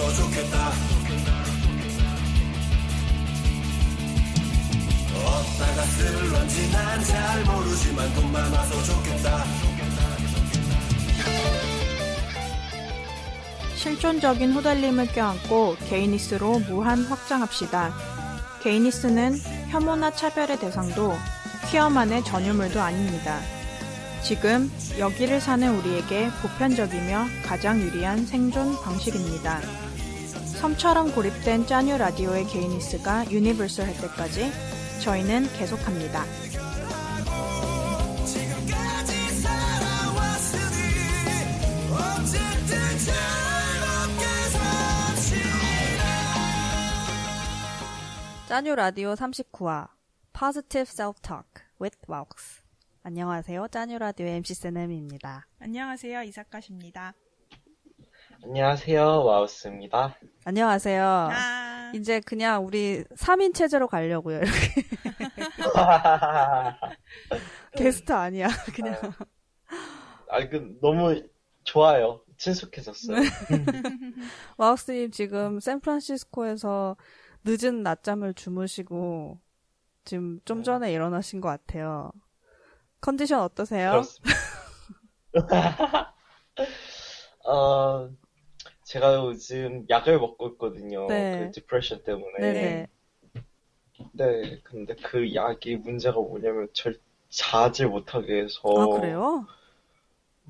많아서 0.00 0.14
좋겠다 0.14 0.72
어디다가 5.14 5.82
쓸런지 5.82 6.70
난 6.72 7.04
잘 7.04 7.44
모르지만 7.44 8.14
돈 8.14 8.32
많아서 8.32 8.82
좋겠다 8.82 9.44
실존적인 13.76 14.52
후달림을 14.52 15.06
껴안고 15.08 15.76
게이니스로 15.88 16.58
무한 16.58 17.02
확장합시다. 17.02 17.94
게이니스는 18.62 19.38
혐오나 19.70 20.10
차별의 20.10 20.58
대상도 20.60 21.14
퀴어만의 21.70 22.22
전유물도 22.24 22.78
아닙니다. 22.78 23.40
지금 24.22 24.70
여기를 24.98 25.40
사는 25.40 25.74
우리에게 25.76 26.28
보편적이며 26.42 27.26
가장 27.44 27.80
유리한 27.80 28.26
생존 28.26 28.80
방식입니다. 28.82 29.60
섬처럼 30.60 31.14
고립된 31.14 31.66
짜뉴 31.66 31.96
라디오의 31.96 32.46
gayness가 32.46 33.30
universal 33.30 33.86
할 33.86 33.94
때까지 33.94 34.52
저희는 35.00 35.50
계속합니다. 35.56 36.24
짜뉴 48.46 48.74
라디오 48.74 49.14
39화 49.14 49.88
Positive 50.32 50.90
Self-Talk 50.90 51.62
with 51.80 51.96
Wax 52.08 52.59
안녕하세요. 53.02 53.68
짜뉴 53.68 53.98
라디오 53.98 54.26
MC 54.26 54.54
세넴입니다. 54.54 55.46
안녕하세요. 55.58 56.22
이사카십니다. 56.22 57.14
안녕하세요, 58.44 59.24
와우스입니다. 59.24 60.16
안녕하세요. 60.44 61.02
아, 61.02 61.92
이제 61.94 62.20
그냥 62.20 62.66
우리 62.66 63.02
3인 63.16 63.54
체제로 63.54 63.88
가려고요. 63.88 64.40
이렇게 64.40 64.82
게스트 67.76 68.12
아니야. 68.12 68.48
그냥 68.74 68.94
아, 70.28 70.46
그, 70.48 70.78
너무 70.82 71.22
좋아요. 71.64 72.22
친숙해졌어요. 72.36 73.16
와우스님 74.58 75.10
지금 75.10 75.58
샌프란시스코에서 75.58 76.96
늦은 77.44 77.82
낮잠을 77.82 78.34
주무시고 78.34 79.38
지금 80.04 80.38
좀 80.44 80.62
전에 80.62 80.92
일어나신 80.92 81.40
것 81.40 81.48
같아요. 81.48 82.12
컨디션 83.00 83.40
어떠세요? 83.40 83.90
그렇습니다. 83.90 84.40
어, 87.46 88.10
제가 88.84 89.14
요즘 89.16 89.86
약을 89.88 90.18
먹고 90.18 90.48
있거든요. 90.50 91.06
네. 91.06 91.38
그 91.38 91.52
depression 91.52 92.04
때문에. 92.04 92.38
네네. 92.38 92.86
네, 94.12 94.60
근데 94.62 94.94
그 94.96 95.34
약이 95.34 95.76
문제가 95.76 96.20
뭐냐면 96.20 96.68
절 96.72 96.98
자질 97.28 97.88
못하게 97.88 98.42
해서. 98.42 98.60
아 98.64 99.00
그래요? 99.00 99.46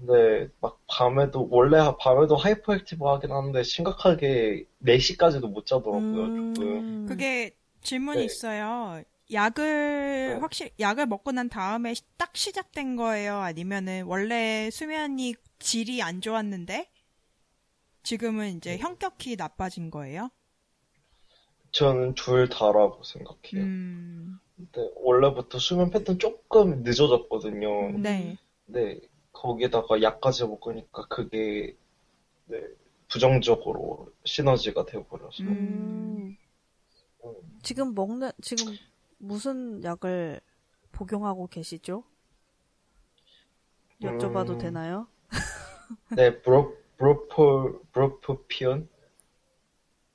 네, 0.02 0.48
막 0.60 0.80
밤에도, 0.86 1.46
원래 1.50 1.78
밤에도 2.00 2.34
hyperactive 2.36 3.04
하긴 3.04 3.32
하는데 3.32 3.62
심각하게 3.62 4.64
4시까지도 4.78 5.48
못 5.48 5.66
자더라고요, 5.66 6.54
조금. 6.54 6.62
음. 6.62 7.06
그게 7.06 7.54
질문이 7.82 8.20
네. 8.20 8.24
있어요. 8.24 9.02
약을 9.32 10.34
네. 10.34 10.40
확실히 10.40 10.70
약을 10.80 11.06
먹고 11.06 11.32
난 11.32 11.48
다음에 11.48 11.94
시- 11.94 12.02
딱 12.16 12.36
시작된 12.36 12.96
거예요? 12.96 13.36
아니면은 13.38 14.04
원래 14.04 14.70
수면이 14.70 15.34
질이 15.58 16.02
안 16.02 16.20
좋았는데 16.20 16.90
지금은 18.02 18.58
이제 18.58 18.76
현격히 18.76 19.36
나빠진 19.36 19.90
거예요? 19.90 20.28
저는 21.72 22.14
둘 22.14 22.48
다라고 22.48 23.02
생각해요. 23.04 23.64
음, 23.64 24.40
근데 24.56 24.90
원래부터 24.96 25.58
수면 25.58 25.90
패턴 25.90 26.18
조금 26.18 26.82
늦어졌거든요. 26.82 27.98
네. 28.00 28.36
네, 28.66 29.00
거기에다가 29.32 30.02
약까지 30.02 30.44
먹으니까 30.46 31.06
그게 31.08 31.76
네, 32.46 32.60
부정적으로 33.08 34.12
시너지가 34.24 34.86
돼버려서 34.86 35.44
음. 35.44 36.36
음. 37.24 37.34
지금 37.62 37.94
먹는 37.94 38.30
지금 38.42 38.78
무슨 39.20 39.84
약을 39.84 40.40
복용하고 40.92 41.46
계시죠? 41.46 42.02
여쭤봐도 44.02 44.50
음. 44.52 44.58
되나요? 44.58 45.06
네, 46.16 46.40
브로 46.40 46.76
브로폴 46.96 47.80
브로포피온 47.92 48.88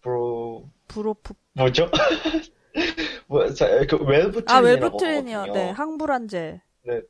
브로 0.02 0.70
브로프 0.88 1.34
뭐죠? 1.54 1.90
뭐, 3.28 3.48
자, 3.54 3.68
그 3.86 3.96
웰브트린이라고 3.96 4.52
아 4.52 4.60
웰브트린이요. 4.60 5.38
하거든요. 5.38 5.54
네, 5.54 5.70
항불안제. 5.70 6.62
네, 6.84 7.02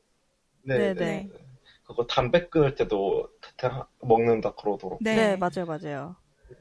네, 0.63 0.77
네, 0.77 0.93
네. 0.93 0.93
네. 0.93 1.29
그거 1.85 2.05
담배 2.07 2.47
끊을 2.47 2.75
때도 2.75 3.29
다- 3.57 3.87
먹는다 4.01 4.53
그러더라고요. 4.55 4.99
네. 5.01 5.15
네, 5.15 5.37
맞아요, 5.37 5.65
맞아요. 5.65 6.15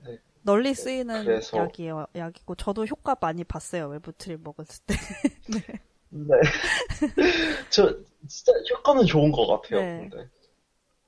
네. 0.05 0.19
널리 0.45 0.75
쓰이는 0.75 1.25
그래서- 1.25 1.57
약이에요, 1.59 2.07
약이고 2.15 2.55
저도 2.57 2.85
효과 2.87 3.17
많이 3.21 3.45
봤어요. 3.45 3.89
웰브트린 3.89 4.41
먹었을 4.45 4.85
때. 4.87 4.95
네. 6.11 6.29
저 7.71 7.93
진짜 8.29 8.53
효과는 8.77 9.05
좋은 9.07 9.33
것 9.33 9.47
같아요. 9.47 9.81
네. 9.81 10.09
근데 10.11 10.29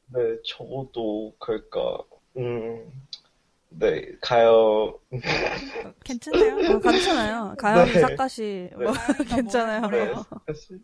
네 0.09 0.21
적어도 0.45 1.33
그러니까 1.39 1.99
음, 2.37 2.91
네 3.69 4.05
가요. 4.21 4.99
괜찮아요? 6.05 6.77
어, 6.77 6.81
괜찮아요. 6.81 7.55
가연이 7.59 7.93
네. 7.93 8.01
사카시 8.01 8.71
뭐 8.75 8.93
괜찮아요. 9.29 9.89
네, 9.91 10.13
사실- 10.47 10.81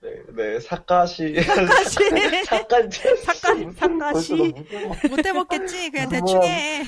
네, 0.00 0.10
네 0.34 0.60
사카시 0.60 1.40
사카시 1.42 2.44
사카시 2.44 3.00
사카- 3.24 3.72
사카시. 3.76 4.34
못 5.08 5.24
해 5.24 5.32
먹겠지? 5.32 5.90
그냥 5.90 6.08
대충 6.08 6.42
해. 6.42 6.82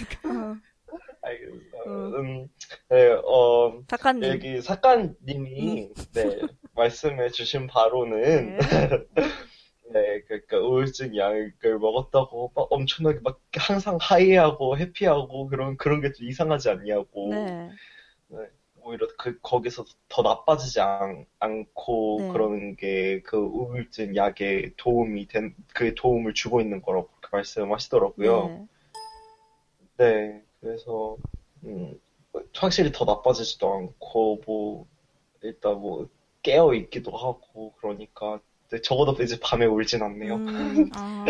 음. 1.86 2.14
음, 2.16 2.48
네, 2.88 3.08
어, 3.24 3.82
사카님. 3.88 4.24
여기 4.24 4.60
사카님이 4.60 5.90
네 6.12 6.22
말씀해 6.74 7.30
주신 7.30 7.66
바로는 7.66 8.58
네, 9.92 10.20
그러니까 10.26 10.58
우울증 10.58 11.16
약을 11.16 11.78
먹었다고 11.78 12.52
막 12.54 12.66
엄청나게 12.70 13.20
막 13.22 13.40
항상 13.56 13.98
하이하고 14.00 14.78
해피하고 14.78 15.46
그런 15.48 15.76
그런 15.76 16.00
게 16.00 16.12
좀 16.12 16.26
이상하지 16.28 16.70
않냐고 16.70 17.30
네. 17.30 17.70
오히려 18.82 19.06
그 19.18 19.38
거기서 19.40 19.84
더 20.08 20.22
나빠지지 20.22 20.80
않, 20.80 21.26
않고 21.38 22.18
네. 22.20 22.28
그러는 22.32 22.76
게 22.76 23.22
그 23.24 23.36
우울증 23.38 24.14
약에 24.16 24.72
도움이 24.76 25.26
된 25.28 25.54
그 25.74 25.94
도움을 25.94 26.34
주고 26.34 26.60
있는 26.60 26.82
거라고 26.82 27.08
말씀하시더라고요. 27.32 28.48
네. 28.48 28.66
네, 29.96 30.43
그래서 30.64 31.18
음, 31.64 32.00
확실히 32.56 32.90
더 32.90 33.04
나빠지지도 33.04 33.70
않고 33.72 34.40
뭐 34.46 34.86
일단 35.42 35.74
뭐 35.78 36.08
깨어 36.42 36.74
있기도 36.74 37.16
하고 37.16 37.74
그러니까 37.80 38.40
근데 38.68 38.80
적어도 38.80 39.22
이제 39.22 39.38
밤에 39.40 39.66
울진 39.66 40.02
않네요. 40.02 40.36
음, 40.36 40.90
아. 40.96 41.24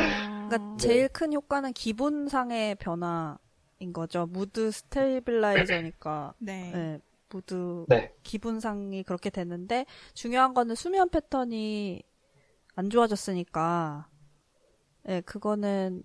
그러니까 0.46 0.58
네. 0.74 0.78
제일 0.78 1.08
큰 1.08 1.32
효과는 1.32 1.72
기분상의 1.72 2.76
변화인 2.76 3.92
거죠. 3.92 4.26
mood 4.26 4.70
stabilizer니까. 4.70 6.34
네. 6.38 6.70
네. 6.72 7.00
무드 7.28 7.86
네, 7.88 8.12
기분상이 8.22 9.02
그렇게 9.02 9.30
됐는데 9.30 9.86
중요한 10.14 10.54
거는 10.54 10.76
수면 10.76 11.08
패턴이 11.10 12.02
안 12.76 12.90
좋아졌으니까 12.90 14.08
예, 15.08 15.20
그거는 15.22 16.02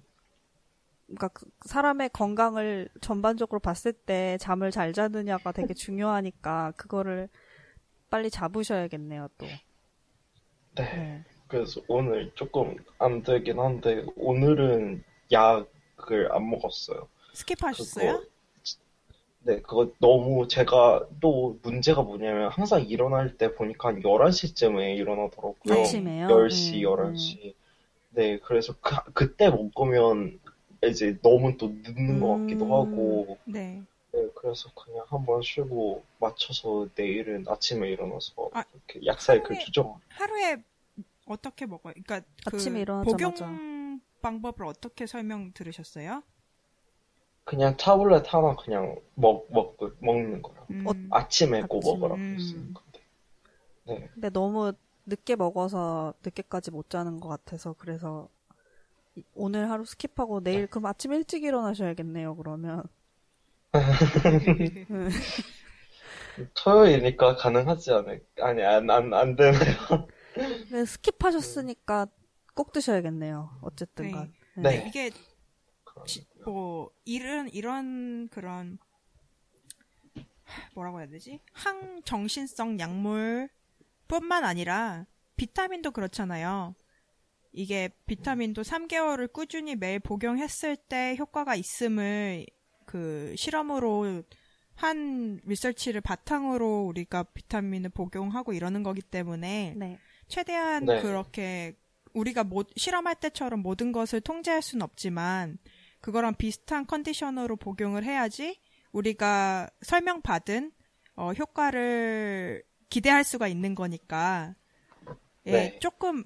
그러니까 1.10 1.28
그 1.30 1.46
사람의 1.66 2.10
건강을 2.10 2.90
전반적으로 3.02 3.60
봤을 3.60 3.94
때 3.94 4.38
잠을 4.40 4.72
잘 4.72 4.94
자느냐가 4.94 5.52
되게 5.52 5.74
중요하니까 5.74 6.74
그거를 6.76 7.30
빨리 8.10 8.30
잡으셔야겠네요, 8.30 9.30
또. 9.38 9.46
네. 9.46 9.64
네. 10.76 11.24
그래서 11.48 11.82
오늘 11.88 12.32
조금 12.36 12.76
안 13.00 13.24
되긴 13.24 13.60
한데 13.60 14.06
오늘은 14.16 15.04
약을 15.32 16.32
안 16.32 16.50
먹었어요. 16.50 17.08
스킵하셨어요? 17.34 18.20
그거 18.20 18.24
네, 19.42 19.62
그거 19.62 19.92
너무 20.00 20.48
제가 20.48 21.08
또 21.22 21.58
문제가 21.64 22.04
뭐냐면 22.04 22.52
항상 22.52 22.86
일어날 22.86 23.38
때 23.38 23.56
보니까 23.56 23.90
한 23.90 24.02
11시쯤에 24.02 24.98
일어나더라고요. 24.98 25.82
아침에요? 25.82 26.28
10시, 26.28 26.84
음, 26.86 27.14
11시. 27.14 27.54
네, 28.12 28.40
그래서 28.40 28.74
그, 28.80 28.96
그때 29.14 29.50
먹으면 29.50 30.40
이제 30.88 31.18
너무 31.22 31.58
또 31.58 31.68
늦는 31.68 32.20
것 32.20 32.40
같기도 32.40 32.66
음. 32.66 32.72
하고, 32.72 33.38
네. 33.46 33.84
네, 34.12 34.28
그래서 34.36 34.70
그냥 34.74 35.06
한번 35.08 35.42
쉬고 35.42 36.04
맞춰서 36.20 36.88
내일은 36.96 37.46
아침에 37.48 37.90
일어나서 37.90 38.50
아, 38.54 38.64
이렇게 38.74 39.06
약 39.06 39.22
사이클 39.22 39.56
하루에- 39.58 39.66
조정. 39.66 40.00
하루에 40.10 40.64
어떻게 41.28 41.66
먹어요? 41.66 41.94
그러니까 41.94 42.22
그 42.46 42.56
아침에 42.58 42.82
일어나자마자. 42.82 43.46
복용 43.46 44.02
방법을 44.22 44.66
어떻게 44.66 45.06
설명 45.06 45.52
들으셨어요? 45.54 46.24
그냥 47.44 47.78
타블렛 47.78 48.32
하나 48.34 48.56
그냥 48.56 49.00
먹, 49.16 49.48
먹, 49.52 49.78
먹는 50.00 50.42
거예요. 50.42 50.68
음. 50.72 50.88
어, 50.88 50.92
아침에 51.16 51.62
꼭 51.64 51.80
아침, 51.80 51.94
먹으라고 51.94 52.16
음. 52.16 52.38
쓰는 52.40 52.74
건데. 52.74 53.00
네. 53.86 54.10
근데 54.14 54.30
너무 54.30 54.74
늦게 55.06 55.36
먹어서 55.36 56.14
늦게까지 56.24 56.72
못 56.72 56.90
자는 56.90 57.20
것 57.20 57.28
같아서 57.30 57.74
그래서 57.78 58.30
이- 58.30 58.39
오늘 59.34 59.70
하루 59.70 59.84
skip하고 59.84 60.44
내일 60.44 60.68
그럼 60.68 60.86
아침 60.88 61.14
일찍 61.14 61.44
일어나셔야겠네요. 61.44 62.36
그러면 62.36 62.84
토요일이니까 66.56 67.36
가능하지 67.36 67.92
않을, 67.92 68.26
아니, 68.42 68.64
안, 68.64 68.90
안, 68.90 69.14
안 69.14 69.36
되나요? 69.36 70.08
근데 70.34 70.84
skip하셨으니까 70.84 72.10
꼭 72.54 72.72
드셔야겠네요. 72.72 73.60
어쨌든간. 73.62 74.34
네. 74.56 74.86
이게 74.88 75.12
지- 76.06 76.28
뭐 76.46 76.92
이런 77.06 77.50
이런 77.50 78.28
그런 78.30 78.78
뭐라고 80.74 81.00
해야 81.00 81.08
되지? 81.08 81.40
항정신성 81.54 82.80
약물뿐만 82.80 84.44
아니라 84.44 85.06
비타민도 85.38 85.92
그렇잖아요. 85.92 86.76
이게 87.52 87.90
비타민도 88.06 88.62
3개월을 88.62 89.32
꾸준히 89.32 89.76
매일 89.76 90.00
복용했을 90.00 90.76
때 90.78 91.16
효과가 91.18 91.56
있음을 91.56 92.46
그 92.86 93.34
실험으로 93.38 94.24
한 94.76 95.42
리서치를 95.44 96.02
바탕으로 96.02 96.86
우리가 96.86 97.24
비타민을 97.24 97.90
복용하고 97.90 98.54
이러는 98.54 98.84
거기 98.84 99.02
때문에 99.02 99.74
네. 99.76 100.00
최대한 100.28 100.86
네. 100.86 101.02
그렇게 101.02 101.76
우리가 102.14 102.44
모- 102.44 102.64
실험할 102.76 103.16
때처럼 103.16 103.62
모든 103.62 103.92
것을 103.92 104.22
통제할 104.22 104.62
수는 104.62 104.84
없지만 104.84 105.58
그거랑 106.02 106.36
비슷한 106.36 106.86
컨디션으로 106.86 107.58
복용을 107.58 108.04
해야지 108.04 108.60
우리가 108.92 109.70
설명받은 109.82 110.72
어, 111.16 111.34
효과를 111.34 112.64
기대할 112.90 113.24
수가 113.24 113.48
있는 113.48 113.76
거니까 113.76 114.56
예, 115.46 115.52
네. 115.52 115.80
조금 115.80 116.24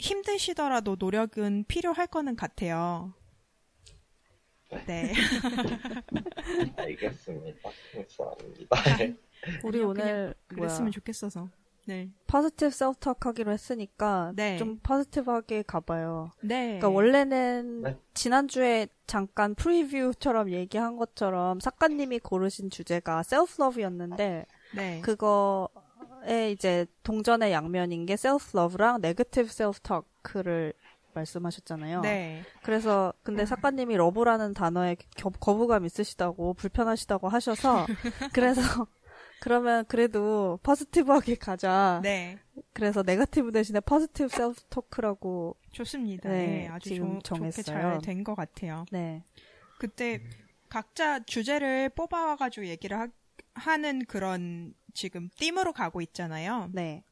힘드시더라도 0.00 0.96
노력은 0.98 1.64
필요할 1.68 2.06
거는 2.06 2.36
같아요. 2.36 3.14
네. 4.86 5.12
알겠습니다. 6.76 7.70
감사합니다. 7.92 8.96
네. 8.98 9.16
우리 9.64 9.80
오늘 9.80 10.02
그냥 10.02 10.34
뭐야 10.54 10.68
그랬으면 10.68 10.92
좋겠어서. 10.92 11.48
네. 11.86 12.10
positive 12.26 12.70
self-talk 12.70 13.26
하기로 13.26 13.50
했으니까 13.50 14.32
네. 14.36 14.56
좀 14.58 14.78
positive하게 14.80 15.62
가봐요. 15.62 16.30
네. 16.42 16.78
그러니까 16.78 16.88
원래는 16.88 17.82
네. 17.82 17.96
지난주에 18.14 18.86
잠깐 19.06 19.54
preview처럼 19.54 20.52
얘기한 20.52 20.96
것처럼 20.96 21.58
작가님이 21.58 22.20
고르신 22.20 22.70
주제가 22.70 23.24
self-love였는데 23.24 24.46
네. 24.76 25.00
그거 25.00 25.68
에 26.26 26.50
이제 26.52 26.86
동전의 27.02 27.52
양면인 27.52 28.06
게 28.06 28.16
self-love랑 28.16 29.00
negative 29.00 29.48
self-talk를 29.48 30.72
말씀하셨잖아요. 31.14 32.02
네. 32.02 32.42
그래서 32.62 33.12
근데 33.22 33.44
작가님이 33.44 33.96
love라는 33.96 34.54
단어에 34.54 34.96
겨- 35.16 35.30
거부감 35.30 35.84
있으시다고 35.84 36.54
불편하시다고 36.54 37.28
하셔서 37.28 37.86
그래서 38.34 38.60
그러면 39.40 39.84
그래도 39.86 40.58
positive하게 40.62 41.36
가자. 41.36 42.00
네. 42.02 42.38
그래서 42.74 43.02
negative 43.02 43.50
대신에 43.52 43.80
positive 43.80 44.28
self-talk라고 44.28 45.56
좋습니다. 45.72 46.28
네, 46.28 46.46
네, 46.46 46.68
아주 46.68 46.90
지금 46.90 47.14
좋, 47.22 47.34
좋게 47.34 47.50
정했어요. 47.62 47.92
잘된 48.02 48.22
것 48.22 48.34
같아요. 48.34 48.84
네. 48.92 49.24
그때 49.78 50.20
각자 50.68 51.20
주제를 51.24 51.88
뽑아와가지고 51.90 52.66
얘기를 52.66 52.96
하, 53.54 53.76
는 53.78 54.04
그런 54.06 54.74
지금 54.94 55.28
띠으로 55.36 55.72
가고 55.72 56.00
있잖아요. 56.00 56.70
네. 56.72 57.04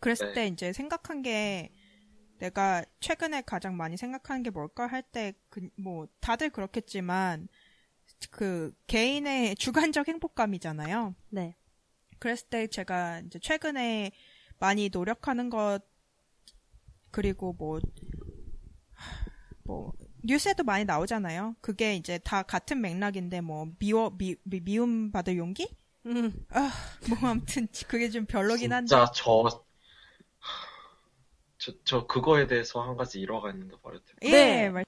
그랬을 0.00 0.28
네. 0.28 0.34
때 0.34 0.46
이제 0.48 0.72
생각한 0.72 1.22
게 1.22 1.70
내가 2.38 2.84
최근에 3.00 3.42
가장 3.42 3.76
많이 3.76 3.96
생각하는 3.96 4.42
게 4.42 4.50
뭘까 4.50 4.86
할때그뭐 4.86 6.08
다들 6.20 6.50
그렇겠지만 6.50 7.48
그 8.30 8.74
개인의 8.86 9.56
주관적 9.56 10.08
행복감이잖아요. 10.08 11.14
네. 11.30 11.56
그랬을 12.18 12.48
때 12.48 12.66
제가 12.66 13.20
이제 13.20 13.38
최근에 13.38 14.12
많이 14.58 14.88
노력하는 14.92 15.50
것 15.50 15.80
그리고 17.10 17.52
뭐뭐 19.64 19.92
뉴스에도 20.24 20.64
많이 20.64 20.84
나오잖아요. 20.84 21.56
그게 21.60 21.94
이제 21.94 22.18
다 22.18 22.42
같은 22.42 22.80
맥락인데 22.80 23.40
뭐 23.40 23.66
미워 23.78 24.10
미, 24.10 24.36
미 24.44 24.60
미움 24.60 25.10
받을 25.12 25.36
용기? 25.36 25.76
음. 26.06 26.46
뭐 27.08 27.18
아무튼 27.30 27.68
그게 27.88 28.10
좀 28.10 28.26
별로긴 28.26 28.72
한데. 28.72 29.02
진짜 29.02 29.10
저, 29.14 29.44
저, 31.58 31.72
저 31.84 32.06
그거에 32.06 32.46
대해서 32.46 32.82
한 32.82 32.96
가지 32.96 33.20
일화가 33.20 33.50
있는데 33.50 33.76
말해도 33.82 34.04
돼요? 34.06 34.16
예, 34.22 34.68
네. 34.68 34.70
말- 34.70 34.84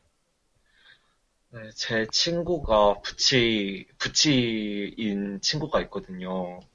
네, 1.50 1.70
제 1.74 2.06
친구가 2.12 3.00
부치, 3.00 3.86
부치인 3.98 5.40
친구가 5.40 5.80
있거든요. 5.82 6.66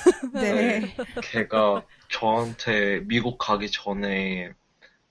네. 0.32 0.92
걔가 1.20 1.86
저한테 2.10 3.00
미국 3.06 3.38
가기 3.38 3.70
전에 3.70 4.52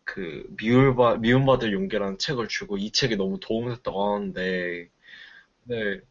그 0.06 0.46
미울바, 0.58 1.18
미움받을 1.18 1.74
용기라는 1.74 2.20
책을 2.20 2.48
주고 2.50 2.78
이 2.78 2.92
책이 2.92 3.18
너무 3.18 3.40
도움됐다고 3.42 4.16
하는데, 4.16 4.90
네, 5.66 6.02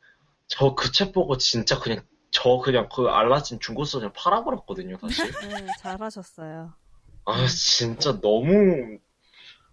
저 0.48 0.74
그 0.76 0.92
책 0.92 1.12
보고 1.12 1.38
진짜 1.38 1.78
그냥, 1.80 2.04
저 2.30 2.58
그냥 2.58 2.88
그 2.94 3.08
알라딘 3.08 3.58
중고서 3.60 3.98
그냥 3.98 4.12
팔아버렸거든요, 4.14 4.96
다시. 4.98 5.22
네, 5.22 5.66
잘하셨어요. 5.80 6.72
아, 7.24 7.46
진짜 7.46 8.20
너무, 8.20 8.98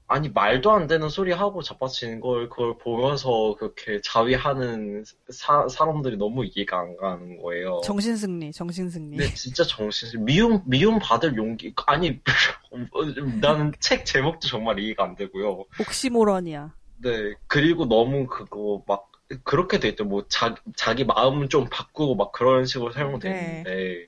아니, 0.07 0.29
말도 0.29 0.71
안 0.71 0.87
되는 0.87 1.09
소리 1.09 1.31
하고 1.31 1.61
자빠지는 1.61 2.19
걸, 2.19 2.49
그걸 2.49 2.77
보면서 2.77 3.55
그렇게 3.59 4.01
자위하는 4.01 5.03
사, 5.29 5.67
사람들이 5.67 6.17
너무 6.17 6.45
이해가 6.45 6.79
안 6.79 6.97
가는 6.97 7.37
거예요. 7.41 7.81
정신승리, 7.83 8.51
정신승리. 8.51 9.17
근데 9.17 9.33
진짜 9.33 9.63
정신, 9.63 10.25
미움, 10.25 10.61
미움 10.65 10.99
받을 10.99 11.35
용기, 11.37 11.73
아니, 11.85 12.19
나는 13.41 13.71
책 13.79 14.05
제목도 14.05 14.47
정말 14.47 14.79
이해가 14.79 15.03
안 15.03 15.15
되고요. 15.15 15.65
옥시모런이야. 15.79 16.73
네, 16.97 17.33
그리고 17.47 17.85
너무 17.85 18.25
그거 18.27 18.83
막, 18.87 19.11
그렇게 19.43 19.79
돼 19.79 19.89
있죠. 19.89 20.05
뭐, 20.05 20.25
자, 20.29 20.55
자기 20.75 21.03
마음 21.03 21.49
좀 21.49 21.67
바꾸고 21.69 22.15
막 22.15 22.31
그런 22.31 22.65
식으로 22.65 22.91
사용돼 22.91 23.29
네. 23.29 23.39
있는데, 23.41 24.07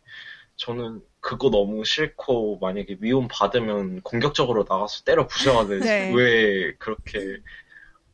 저는 0.55 1.01
그거 1.19 1.49
너무 1.49 1.83
싫고, 1.83 2.59
만약에 2.59 2.97
미움 2.99 3.27
받으면 3.29 4.01
공격적으로 4.01 4.65
나가서 4.67 5.03
때려 5.03 5.27
부셔야 5.27 5.67
되지. 5.67 5.85
네. 5.85 6.13
왜 6.13 6.73
그렇게 6.77 7.38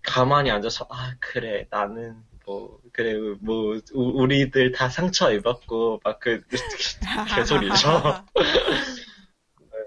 가만히 0.01 0.49
앉아서, 0.51 0.87
아, 0.89 1.15
그래, 1.19 1.67
나는 1.69 2.15
뭐, 2.45 2.79
그래, 2.91 3.15
뭐, 3.39 3.79
우- 3.93 4.21
우리들 4.21 4.71
다 4.71 4.89
상처 4.89 5.31
입었고, 5.31 5.99
막 6.03 6.19
그, 6.19 6.43
개소리죠. 7.35 7.87
네. 9.61 9.77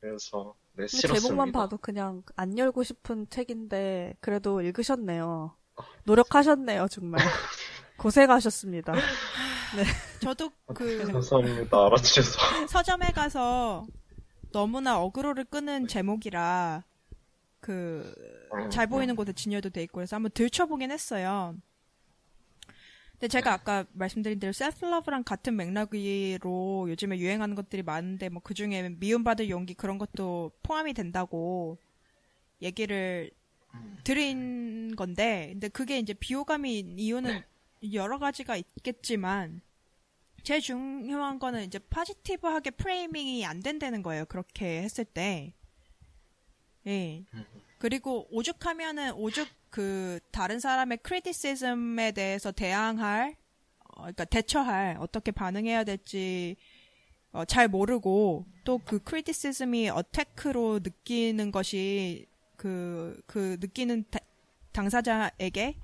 그래서, 0.00 0.54
네. 0.74 0.86
제목만 0.86 1.52
봐도 1.52 1.78
그냥 1.78 2.22
안 2.36 2.58
열고 2.58 2.82
싶은 2.82 3.28
책인데 3.30 4.14
그래도 4.20 4.60
읽으셨네요. 4.60 5.56
노력하셨네요, 6.06 6.88
정말. 6.88 7.20
고생하셨습니다. 7.98 8.94
저도 10.20 10.50
그 10.74 11.06
감사합니다. 11.06 11.86
알아주셔서. 11.86 12.66
서점에 12.68 13.08
가서 13.08 13.86
너무나 14.52 15.00
어그로를 15.00 15.44
끄는 15.44 15.86
제목이라 15.86 16.84
그 17.60 18.36
잘 18.70 18.86
보이는 18.86 19.14
곳에 19.16 19.32
진열도 19.32 19.70
돼 19.70 19.82
있고 19.82 19.96
그래서 19.96 20.16
한번 20.16 20.30
들춰보긴 20.32 20.90
했어요. 20.90 21.54
근데 23.12 23.28
제가 23.28 23.52
아까 23.52 23.84
말씀드린 23.92 24.38
대로 24.38 24.52
셀프러브랑 24.52 25.24
같은 25.24 25.56
맥락으로 25.56 26.86
요즘에 26.90 27.18
유행하는 27.18 27.54
것들이 27.54 27.82
많은데 27.82 28.28
뭐 28.28 28.42
그중에 28.42 28.90
미움받을 28.90 29.48
용기 29.48 29.72
그런 29.74 29.96
것도 29.96 30.52
포함이 30.62 30.92
된다고 30.92 31.78
얘기를 32.60 33.30
드린 34.04 34.94
건데 34.96 35.48
근데 35.52 35.68
그게 35.68 35.98
이제 35.98 36.14
비호감이 36.14 36.94
이유는 36.96 37.42
여러 37.92 38.18
가지가 38.18 38.56
있겠지만 38.56 39.60
제일 40.42 40.60
중요한 40.60 41.38
거는 41.38 41.64
이제 41.64 41.78
포지티브하게 41.78 42.70
프레이밍이 42.70 43.44
안 43.44 43.60
된다는 43.60 44.02
거예요. 44.02 44.24
그렇게 44.26 44.82
했을 44.82 45.04
때. 45.04 45.52
예. 46.86 47.24
그리고 47.78 48.28
오죽하면은 48.30 49.12
오죽 49.14 49.48
그 49.70 50.20
다른 50.30 50.60
사람의 50.60 50.98
크리티시즘에 51.02 52.12
대해서 52.12 52.52
대항할 52.52 53.36
어, 53.88 54.02
그러니까 54.02 54.24
대처할 54.24 54.96
어떻게 55.00 55.32
반응해야 55.32 55.82
될지 55.84 56.56
어, 57.32 57.44
잘 57.44 57.66
모르고 57.68 58.46
또 58.64 58.78
그 58.78 59.00
크리티시즘이 59.00 59.90
어태크로 59.90 60.80
느끼는 60.82 61.50
것이 61.50 62.26
그 62.56 63.20
그 63.26 63.56
느끼는 63.60 64.04
다- 64.10 64.20
당사자에게 64.72 65.78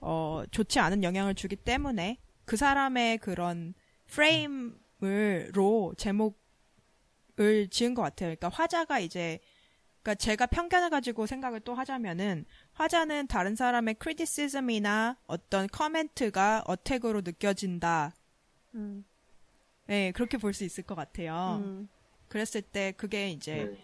어, 0.00 0.42
좋지 0.50 0.78
않은 0.78 1.02
영향을 1.02 1.34
주기 1.34 1.56
때문에 1.56 2.18
그 2.44 2.56
사람의 2.56 3.18
그런 3.18 3.74
프레임을로 5.00 5.94
제목을 5.96 7.68
지은 7.70 7.94
것 7.94 8.02
같아요. 8.02 8.28
그러니까 8.28 8.48
화자가 8.48 8.98
이제 9.00 9.38
그러니까 10.02 10.14
제가 10.14 10.46
편견을 10.46 10.88
가지고 10.90 11.26
생각을 11.26 11.60
또 11.60 11.74
하자면은 11.74 12.46
화자는 12.72 13.26
다른 13.26 13.54
사람의 13.54 13.94
criticism이나 13.94 15.18
어떤 15.26 15.66
comment가 15.68 16.64
attack으로 16.66 17.20
느껴진다. 17.22 18.14
음. 18.74 19.04
네, 19.86 20.12
그렇게 20.12 20.38
볼 20.38 20.54
수 20.54 20.64
있을 20.64 20.84
것 20.84 20.94
같아요. 20.94 21.60
음. 21.62 21.88
그랬을 22.28 22.62
때 22.62 22.92
그게 22.96 23.30
이제 23.30 23.64
음. 23.64 23.76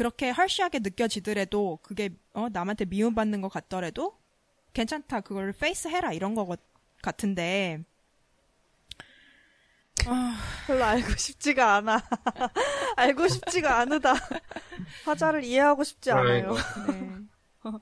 그렇게 0.00 0.30
harsh하게 0.30 0.78
느껴지더라도 0.78 1.78
그게 1.82 2.08
어, 2.32 2.48
남한테 2.48 2.86
미움받는 2.86 3.42
것 3.42 3.50
같더라도 3.50 4.18
괜찮다 4.72 5.20
그걸 5.20 5.52
face해라 5.52 6.14
이런 6.14 6.34
거 6.34 6.56
같은데 7.02 7.84
별로 10.66 10.84
알고 10.84 11.10
싶지가 11.16 11.74
않아. 11.76 12.00
알고 12.96 13.28
싶지가 13.28 13.78
않으다. 13.80 14.14
화자를 15.04 15.44
이해하고 15.44 15.84
싶지 15.84 16.10
않아요. 16.12 16.54
그러니까. 17.62 17.80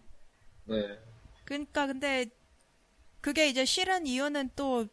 네. 0.64 0.76
네. 0.88 0.98
그러니까 1.44 1.86
근데 1.86 2.26
그게 3.20 3.46
이제 3.48 3.64
싫은 3.64 4.08
이유는 4.08 4.50
또 4.56 4.86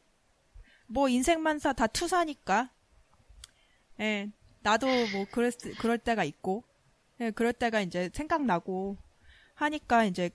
뭐 0.88 1.10
인생만사 1.10 1.74
다 1.74 1.88
투사니까. 1.88 2.70
예. 4.02 4.30
나도 4.62 4.86
뭐 5.14 5.26
그럴 5.32 5.52
수- 5.52 5.74
그럴 5.80 5.98
때가 5.98 6.24
있고. 6.24 6.64
예, 7.22 7.32
그럴 7.32 7.54
때가 7.54 7.82
이제 7.82 8.10
생각나고 8.14 8.98
하니까 9.56 10.06
이제 10.06 10.30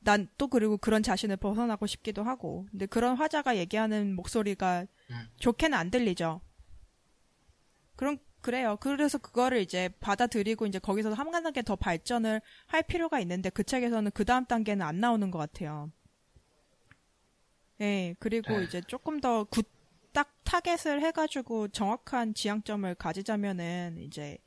난 0.00 0.28
또 0.38 0.46
그리고 0.48 0.76
그런 0.78 1.02
자신을 1.02 1.36
벗어나고 1.36 1.86
싶기도 1.86 2.22
하고. 2.22 2.66
근데 2.70 2.86
그런 2.86 3.16
화자가 3.16 3.56
얘기하는 3.56 4.14
목소리가 4.14 4.86
음. 5.10 5.28
좋게는 5.40 5.76
안 5.76 5.90
들리죠. 5.90 6.40
그럼 7.96 8.18
그래요. 8.40 8.76
그래서 8.80 9.18
그거를 9.18 9.60
이제 9.60 9.88
받아들이고 10.00 10.66
이제 10.66 10.78
거기서 10.78 11.12
한 11.12 11.30
단계 11.32 11.62
더 11.62 11.74
발전을 11.74 12.40
할 12.66 12.82
필요가 12.84 13.18
있는데 13.20 13.50
그 13.50 13.64
책에서는 13.64 14.12
그 14.12 14.24
다음 14.24 14.44
단계는 14.44 14.86
안 14.86 15.00
나오는 15.00 15.30
것 15.32 15.38
같아요. 15.38 15.90
예, 17.80 18.14
그리고 18.20 18.60
이제 18.60 18.80
조금 18.86 19.20
더 19.20 19.44
good, 19.44 19.66
딱 20.12 20.32
target을 20.44 21.02
해가지고 21.02 21.68
정확한 21.68 22.34
지향점을 22.34 22.94
가지자면은 22.94 23.98
이제 23.98 24.38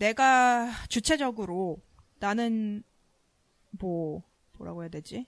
내가 0.00 0.70
주체적으로 0.88 1.76
나는 2.20 2.82
뭐, 3.70 4.22
뭐라고 4.56 4.82
해야 4.82 4.88
되지? 4.88 5.26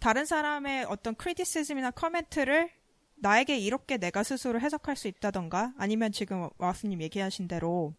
다른 0.00 0.26
사람의 0.26 0.84
어떤 0.84 1.14
criticism이나 1.14 1.92
comment를 1.92 2.70
나에게 3.16 3.56
이렇게 3.58 3.96
내가 3.96 4.22
스스로 4.22 4.60
해석할 4.60 4.96
수 4.96 5.08
있다던가 5.08 5.72
아니면 5.78 6.12
지금 6.12 6.48
와스님 6.58 7.00
얘기하신 7.00 7.48
대로 7.48 7.94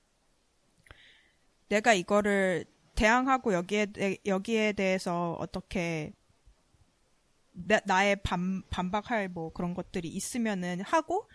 내가 1.69 1.93
이거를 1.93 2.65
대항하고 2.93 3.53
여기에 3.53 3.85
대- 3.87 4.17
여기에 4.25 4.73
대해서 4.73 5.35
어떻게 5.39 6.11
나, 7.53 7.79
나의 7.85 8.17
반, 8.17 8.61
반박할 8.69 9.29
뭐 9.29 9.51
그런 9.51 9.73
것들이 9.73 10.09
있으면은 10.09 10.81
하고 10.81 11.27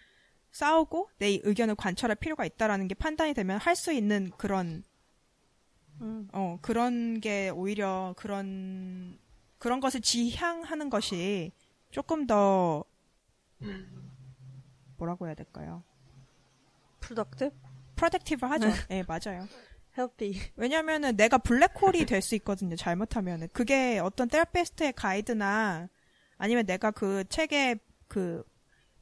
싸우고 0.59 1.11
내 1.19 1.39
의견을 1.45 1.77
관철할 1.77 2.17
필요가 2.17 2.45
있다라는 2.45 2.89
게 2.89 2.95
판단이 2.95 3.33
되면 3.35 3.59
할 3.59 3.77
수 3.77 3.93
있는 3.93 4.31
그런 4.37 4.83
음. 6.01 6.29
어 6.33 6.59
그런 6.61 7.21
게 7.21 7.49
오히려 7.51 8.13
그런 8.17 9.19
그런 9.59 9.79
것을 9.79 10.01
지향하는 10.01 10.91
것이 10.91 11.53
조금 11.93 12.27
더 12.27 12.85
음. 13.63 14.11
뭐라고 14.97 15.27
해야 15.29 15.35
될까요? 15.35 15.85
product? 17.01 17.51
productive 17.95 18.45
하죠. 18.47 18.69
예, 18.91 19.05
맞아요. 19.07 19.47
healthy. 19.97 20.41
왜냐면은 20.57 21.17
내가 21.17 21.39
블랙홀이 21.39 22.05
될 22.07 22.21
수 22.21 22.35
있거든요. 22.37 22.75
잘못하면은. 22.75 23.49
그게 23.53 23.99
어떤 24.01 24.29
therapist의 24.29 24.93
가이드나 24.95 25.89
아니면 26.37 26.67
내가 26.67 26.91
그 26.91 27.25
책의 27.29 27.79
그, 28.09 28.43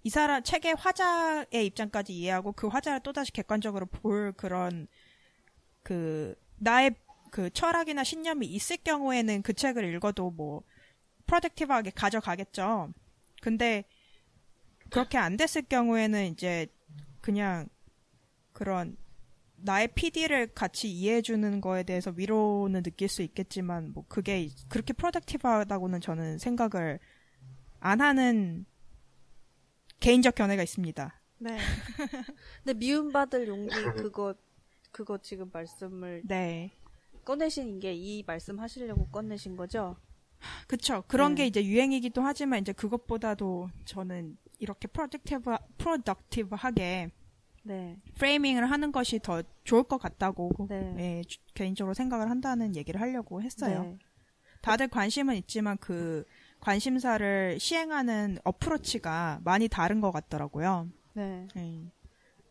이 0.06 0.08
사람, 0.08 0.40
책의 0.40 0.76
화자의 0.76 1.66
입장까지 1.66 2.12
이해하고 2.12 2.52
그 2.52 2.68
화자를 2.68 3.00
또다시 3.00 3.32
객관적으로 3.32 3.86
볼 3.86 4.32
그런 4.36 4.86
그, 5.82 6.36
나의 6.58 6.94
그 7.32 7.50
철학이나 7.50 8.04
신념이 8.04 8.46
있을 8.46 8.76
경우에는 8.76 9.42
그 9.42 9.52
책을 9.52 9.84
읽어도 9.96 10.30
뭐, 10.30 10.62
프로덕티브하게 11.26 11.90
가져가겠죠. 11.90 12.92
근데, 13.42 13.82
그렇게 14.90 15.18
안 15.18 15.36
됐을 15.36 15.62
경우에는 15.62 16.26
이제, 16.26 16.68
그냥, 17.20 17.66
그런, 18.52 18.96
나의 19.56 19.88
PD를 19.88 20.54
같이 20.54 20.88
이해해 20.88 21.20
주는 21.20 21.60
거에 21.60 21.82
대해서 21.82 22.12
위로는 22.14 22.84
느낄 22.84 23.08
수 23.08 23.22
있겠지만, 23.22 23.92
뭐, 23.92 24.04
그게 24.06 24.50
그렇게 24.68 24.92
프로덕티브하다고는 24.92 26.00
저는 26.00 26.38
생각을 26.38 27.00
안 27.80 28.00
하는 28.00 28.66
개인적 30.00 30.34
견해가 30.34 30.62
있습니다. 30.62 31.20
네. 31.38 31.56
근데 32.64 32.74
미움받을 32.78 33.48
용기 33.48 33.74
그거 33.96 34.34
그거 34.92 35.18
지금 35.18 35.50
말씀을 35.52 36.22
네. 36.24 36.70
꺼내신 37.24 37.80
게 37.80 37.92
이 37.92 38.22
말씀 38.26 38.58
하시려고 38.60 39.06
꺼내신 39.08 39.56
거죠? 39.56 39.96
그쵸. 40.68 41.02
그런 41.08 41.34
네. 41.34 41.42
게 41.42 41.46
이제 41.48 41.64
유행이기도 41.64 42.22
하지만, 42.22 42.60
이제 42.60 42.72
그것보다도 42.72 43.68
저는 43.84 44.36
이렇게 44.58 44.86
productive, 44.86 45.50
productive하게 45.78 47.10
네. 47.64 48.00
framing을 48.14 48.70
하는 48.70 48.92
것이 48.92 49.18
더 49.18 49.42
좋을 49.64 49.82
것 49.84 49.98
같다고, 49.98 50.50
네. 50.68 50.94
예, 50.98 51.22
주- 51.26 51.38
개인적으로 51.54 51.94
생각을 51.94 52.30
한다는 52.30 52.76
얘기를 52.76 53.00
하려고 53.00 53.42
했어요. 53.42 53.82
네. 53.82 53.98
다들 54.62 54.88
관심은 54.88 55.34
있지만 55.36 55.76
그 55.78 56.24
관심사를 56.60 57.58
시행하는 57.60 58.38
어프로치가 58.44 59.40
많이 59.44 59.68
다른 59.68 60.00
것 60.00 60.10
같더라고요. 60.10 60.88
네. 61.14 61.46
예. 61.56 61.82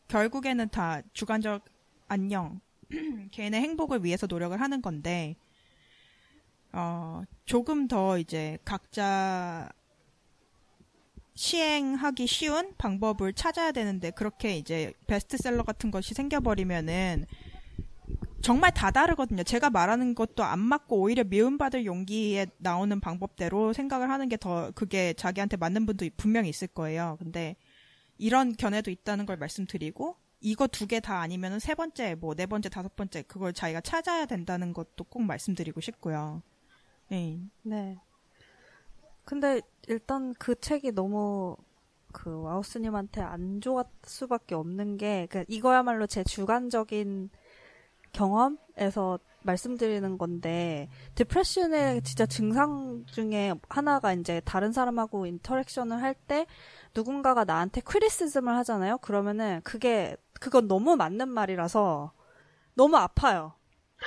결국에는 0.07 0.69
다 0.69 1.01
주관적 1.13 1.65
안녕, 2.07 2.61
개인의 3.31 3.61
행복을 3.61 4.03
위해서 4.03 4.27
노력을 4.27 4.59
하는 4.59 4.81
건데, 4.81 5.35
어, 6.71 7.23
조금 7.45 7.87
더 7.87 8.17
이제 8.17 8.57
각자 8.63 9.69
시행하기 11.33 12.27
쉬운 12.27 12.73
방법을 12.77 13.33
찾아야 13.33 13.71
되는데, 13.71 14.11
그렇게 14.11 14.57
이제 14.57 14.93
베스트셀러 15.07 15.63
같은 15.63 15.91
것이 15.91 16.13
생겨버리면은, 16.13 17.25
정말 18.45 18.71
다 18.71 18.91
다르거든요. 18.91 19.41
제가 19.43 19.71
말하는 19.71 20.13
것도 20.13 20.43
안 20.43 20.59
맞고 20.59 20.99
오히려 21.01 21.23
미움받을 21.23 21.85
용기에 21.85 22.45
나오는 22.59 22.99
방법대로 22.99 23.73
생각을 23.73 24.11
하는 24.11 24.29
게 24.29 24.37
더 24.37 24.69
그게 24.75 25.13
자기한테 25.13 25.57
맞는 25.57 25.87
분도 25.87 26.05
분명히 26.15 26.49
있을 26.49 26.67
거예요. 26.67 27.15
근데 27.19 27.55
이런 28.19 28.53
견해도 28.55 28.91
있다는 28.91 29.25
걸 29.25 29.37
말씀드리고 29.37 30.15
이거 30.41 30.67
두 30.67 30.85
개 30.87 30.99
다 30.99 31.21
아니면은 31.21 31.57
세 31.59 31.73
번째, 31.73 32.13
뭐 32.15 32.35
네 32.35 32.45
번째, 32.45 32.69
다섯 32.69 32.95
번째 32.95 33.23
그걸 33.23 33.51
자기가 33.51 33.81
찾아야 33.81 34.27
된다는 34.27 34.73
것도 34.73 35.05
꼭 35.05 35.23
말씀드리고 35.23 35.81
싶고요. 35.81 36.43
네. 37.09 37.39
네. 37.63 37.97
근데 39.23 39.59
일단 39.87 40.35
그 40.37 40.53
책이 40.59 40.91
너무 40.91 41.57
그 42.13 42.41
와우스님한테 42.43 43.21
안 43.21 43.59
좋았을 43.59 43.89
수밖에 44.05 44.53
없는 44.55 44.97
게 44.97 45.27
그 45.31 45.45
이거야말로 45.47 46.05
제 46.05 46.23
주관적인 46.23 47.29
경험에서 48.15 49.19
말씀드리는 49.43 50.17
건데 50.17 50.89
depression의 51.15 52.01
진짜 52.03 52.25
증상 52.25 53.03
중에 53.07 53.53
하나가 53.69 54.13
이제 54.13 54.41
다른 54.45 54.71
사람하고 54.71 55.25
interaction을 55.27 56.01
할 56.01 56.15
때 56.27 56.47
누군가가 56.95 57.43
나한테 57.43 57.81
criticism을 57.81 58.55
하잖아요. 58.57 58.97
그러면은 58.99 59.61
그게 59.63 60.15
그건 60.39 60.67
너무 60.67 60.95
맞는 60.95 61.29
말이라서 61.29 62.11
너무 62.75 62.97
아파요. 62.97 63.53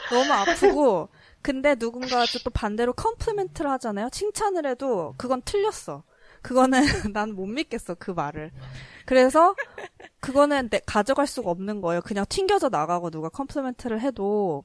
너무 0.09 0.33
아프고 0.33 1.09
근데 1.43 1.75
누군가 1.77 2.25
또 2.45 2.51
반대로 2.51 2.93
compliment를 2.95 3.71
하잖아요. 3.73 4.11
칭찬을 4.11 4.67
해도 4.67 5.15
그건 5.19 5.43
틀렸어. 5.43 6.03
그거는 6.49 6.81
난 7.13 7.33
못 7.35 7.47
믿겠어 7.47 7.95
그 7.95 8.11
말을. 8.11 8.51
그래서 9.07 9.55
그거는 10.21 10.71
내, 10.71 10.81
가져갈 10.87 11.27
수가 11.27 11.51
없는 11.51 11.81
거예요. 11.83 12.01
그냥 12.03 12.25
튕겨져 12.29 12.69
나가고 12.71 13.11
누가 13.11 13.29
compliment를 13.29 14.01
해도 14.01 14.65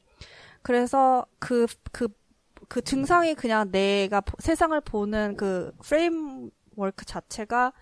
그래서 0.62 1.26
그그그 1.40 2.82
증상이 2.86 3.36
그냥 3.36 3.72
내가 3.72 4.22
보- 4.22 4.38
세상을 4.40 4.80
보는 4.82 5.36
그 5.38 5.74
framework 5.84 7.06
자체가 7.06 7.74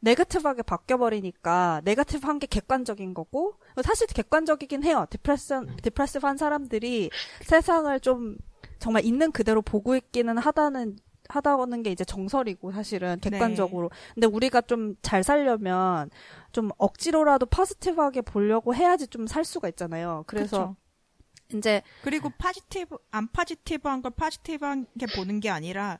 negative하게 0.00 0.62
바뀌어버리니까 0.62 1.82
negative한 1.84 2.38
게 2.38 2.46
객관적인 2.46 3.14
거고 3.14 3.58
사실 3.84 4.06
객관적이긴 4.06 4.84
해요. 4.84 5.06
depression 5.10 5.76
depressive한 5.82 6.36
사람들이 6.36 7.10
세상을 7.42 7.98
좀 8.00 8.36
정말 8.78 9.04
있는 9.04 9.32
그대로 9.32 9.62
보고 9.62 9.96
있기는 9.96 10.38
하다는 10.38 10.96
하다는 11.28 11.82
게 11.82 11.90
이제 11.90 12.04
정설이고 12.04 12.72
사실은 12.72 13.18
네. 13.20 13.30
객관적으로. 13.30 13.90
근데 14.14 14.26
우리가 14.26 14.62
좀 14.62 14.96
잘 15.02 15.22
살려면 15.22 16.10
좀 16.52 16.70
억지로라도 16.78 17.46
positive하게 17.46 18.22
보려고 18.22 18.74
해야지 18.74 19.06
좀 19.06 19.26
살 19.26 19.44
수가 19.44 19.68
있잖아요. 19.68 20.24
그래서 20.26 20.74
그쵸. 21.48 21.58
이제 21.58 21.82
그리고 22.02 22.30
positive 22.38 22.96
안 23.10 23.28
positive한 23.30 24.02
걸 24.02 24.10
positive하게 24.12 25.06
보는 25.16 25.40
게 25.40 25.50
아니라 25.50 25.98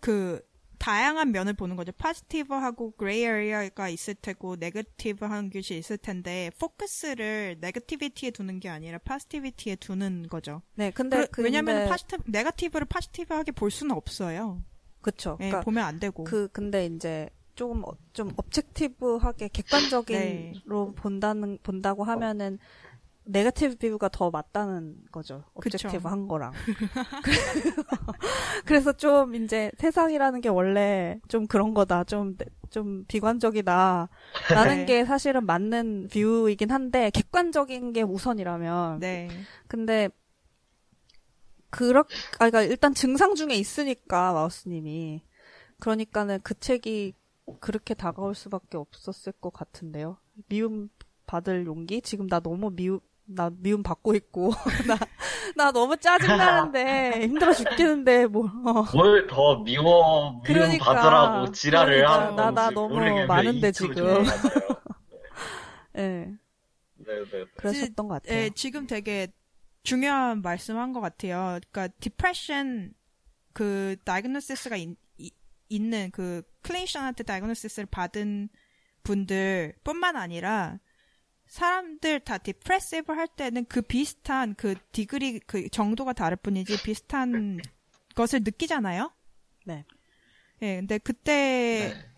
그 0.00 0.40
다양한 0.78 1.32
면을 1.32 1.52
보는 1.54 1.76
거죠. 1.76 1.92
positive하고 1.92 2.92
gray 2.92 3.24
area가 3.24 3.88
있을 3.88 4.14
테고 4.14 4.56
negative한 4.56 5.50
것이 5.50 5.76
있을 5.76 5.98
텐데 5.98 6.50
포커스를 6.58 7.56
negativity에 7.60 8.30
두는 8.30 8.60
게 8.60 8.68
아니라 8.68 8.98
positivity에 8.98 9.76
두는 9.76 10.28
거죠. 10.28 10.62
네, 10.76 10.90
근데 10.90 11.26
그, 11.30 11.42
왜냐면 11.42 11.74
근데- 11.76 11.90
positive 11.90 12.22
negative를 12.26 12.86
positive하게 12.86 13.52
볼 13.52 13.70
수는 13.70 13.94
없어요. 13.96 14.62
그쵸. 15.00 15.32
예, 15.40 15.46
그러니까 15.46 15.60
보면 15.62 15.84
안 15.84 15.98
되고. 16.00 16.24
그 16.24 16.48
근데 16.52 16.86
이제 16.86 17.28
조금 17.54 17.82
어- 17.84 17.92
좀 18.12 18.32
objective하게 18.36 19.48
객관적인로 19.48 20.86
네. 20.86 20.94
본다는 20.96 21.58
본다고 21.62 22.04
하면은 22.04 22.58
negative 23.28 23.76
view가 23.76 24.08
더 24.08 24.30
맞다는 24.30 24.96
거죠. 25.12 25.44
그쵸. 25.60 25.76
objective 25.76 26.08
한 26.08 26.28
거랑. 26.28 26.52
그래서 28.64 28.92
좀 28.92 29.34
이제 29.34 29.70
세상이라는 29.78 30.40
게 30.40 30.48
원래 30.48 31.20
좀 31.28 31.46
그런 31.46 31.74
거다. 31.74 32.04
좀 32.04 32.36
좀 32.70 33.04
비관적이다. 33.06 34.08
라는 34.54 34.76
네. 34.78 34.84
게 34.84 35.04
사실은 35.04 35.46
맞는 35.46 36.08
뷰이긴 36.12 36.70
한데 36.70 37.10
객관적인 37.10 37.92
게 37.92 38.02
우선이라면 38.02 39.00
네. 39.00 39.28
근데 39.66 40.08
그렇 41.70 42.00
아 42.00 42.50
그러니까 42.50 42.62
일단 42.62 42.94
증상 42.94 43.34
중에 43.34 43.54
있으니까 43.54 44.32
마우스님이 44.32 45.22
그러니까는 45.80 46.40
그 46.42 46.58
책이 46.58 47.14
그렇게 47.60 47.94
다가올 47.94 48.34
수밖에 48.34 48.76
없었을 48.76 49.32
것 49.32 49.52
같은데요. 49.52 50.18
미움 50.48 50.88
받을 51.26 51.66
용기? 51.66 52.00
지금 52.00 52.26
나 52.26 52.40
너무 52.40 52.70
미움 52.70 53.00
나 53.30 53.50
미움 53.58 53.82
받고 53.82 54.14
있고 54.14 54.52
나 54.88 54.96
나 55.56 55.72
너무 55.72 55.96
짜증 55.96 56.28
나는데 56.36 57.22
힘들어 57.22 57.52
죽겠는데 57.52 58.26
뭐 58.26 58.44
어. 58.46 58.84
뭘더 58.94 59.62
미워, 59.64 60.30
미움 60.32 60.42
그러니까. 60.42 60.84
받으라고 60.94 61.52
지랄을 61.52 61.96
그러니까. 61.96 62.22
하는 62.26 62.36
나- 62.36 62.50
나 62.52 62.70
너무 62.70 62.94
많은데 63.26 63.72
지금. 63.72 64.24
예. 65.96 66.32
네네. 66.96 67.44
그러셨던 67.56 68.08
것 68.08 68.22
같아요. 68.22 68.38
예, 68.38 68.50
지금 68.50 68.86
되게 68.86 69.28
중요한 69.82 70.42
말씀한 70.42 70.92
것 70.92 71.00
같아요. 71.00 71.58
그러니까 71.70 71.88
depression 72.00 72.92
그 73.52 73.96
diagnosis가 74.04 74.76
이- 74.76 74.94
있는 75.68 76.10
그 76.12 76.42
clinician한테 76.62 77.24
diagnosis를 77.24 77.86
받은 77.90 78.48
분들뿐만 79.02 80.16
아니라 80.16 80.78
사람들 81.48 82.20
다 82.20 82.38
depressive 82.38 83.12
할 83.12 83.26
때는 83.26 83.64
그 83.66 83.82
비슷한 83.82 84.54
그 84.54 84.74
degree 84.92 85.40
그 85.40 85.68
정도가 85.68 86.12
다를 86.12 86.36
뿐이지 86.36 86.82
비슷한 86.82 87.60
것을 88.14 88.40
느끼잖아요. 88.44 89.12
네. 89.64 89.84
예, 90.62 90.76
근데 90.76 90.98
그때 90.98 91.94
네. 91.94 92.10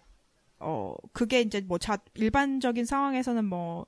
어 0.59 0.95
그게 1.13 1.41
이제 1.41 1.61
뭐 1.61 1.79
자 1.79 1.99
일반적인 2.15 2.85
상황에서는 2.85 3.45
뭐 3.45 3.87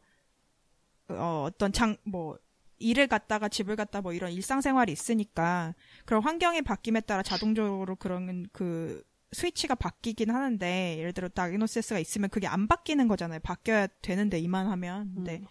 어, 1.09 1.45
어떤 1.47 1.73
장, 1.73 1.97
뭐, 2.05 2.39
일을 2.79 3.07
갔다가 3.07 3.49
집을 3.49 3.77
갔다 3.77 4.01
뭐 4.01 4.13
이런 4.13 4.33
일상생활이 4.33 4.91
있으니까 4.91 5.75
그런 6.05 6.23
환경의 6.23 6.63
바뀜에 6.63 7.01
따라 7.03 7.23
자동적으로 7.23 7.95
그런 7.95 8.49
그 8.53 9.05
스위치가 9.33 9.75
바뀌긴 9.75 10.31
하는데 10.31 10.97
예를 10.99 11.13
들어 11.13 11.29
다이노시스가 11.29 11.99
있으면 11.99 12.31
그게 12.31 12.47
안 12.47 12.69
바뀌는 12.69 13.09
거잖아요. 13.09 13.41
바뀌어야 13.41 13.87
되는데 14.03 14.39
이만하면. 14.39 15.15
근데 15.15 15.43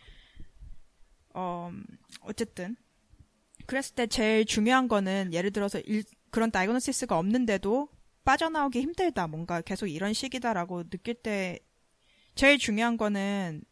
어 1.34 1.72
어쨌든 2.22 2.76
그랬을 3.66 3.96
때 3.96 4.08
제일 4.08 4.46
중요한 4.46 4.88
거는 4.88 5.34
예를 5.34 5.52
들어서 5.52 5.80
일, 5.80 6.04
그런 6.30 6.52
diagnosis가 6.52 7.18
없는데도 7.18 7.90
빠져나오기 8.24 8.82
힘들다. 8.82 9.28
뭔가 9.28 9.62
계속 9.62 9.88
이런 9.88 10.14
식이다라고 10.14 10.90
느낄 10.90 11.16
때 11.16 11.60
제일 12.36 12.58
중요한 12.58 12.98
거는 12.98 13.64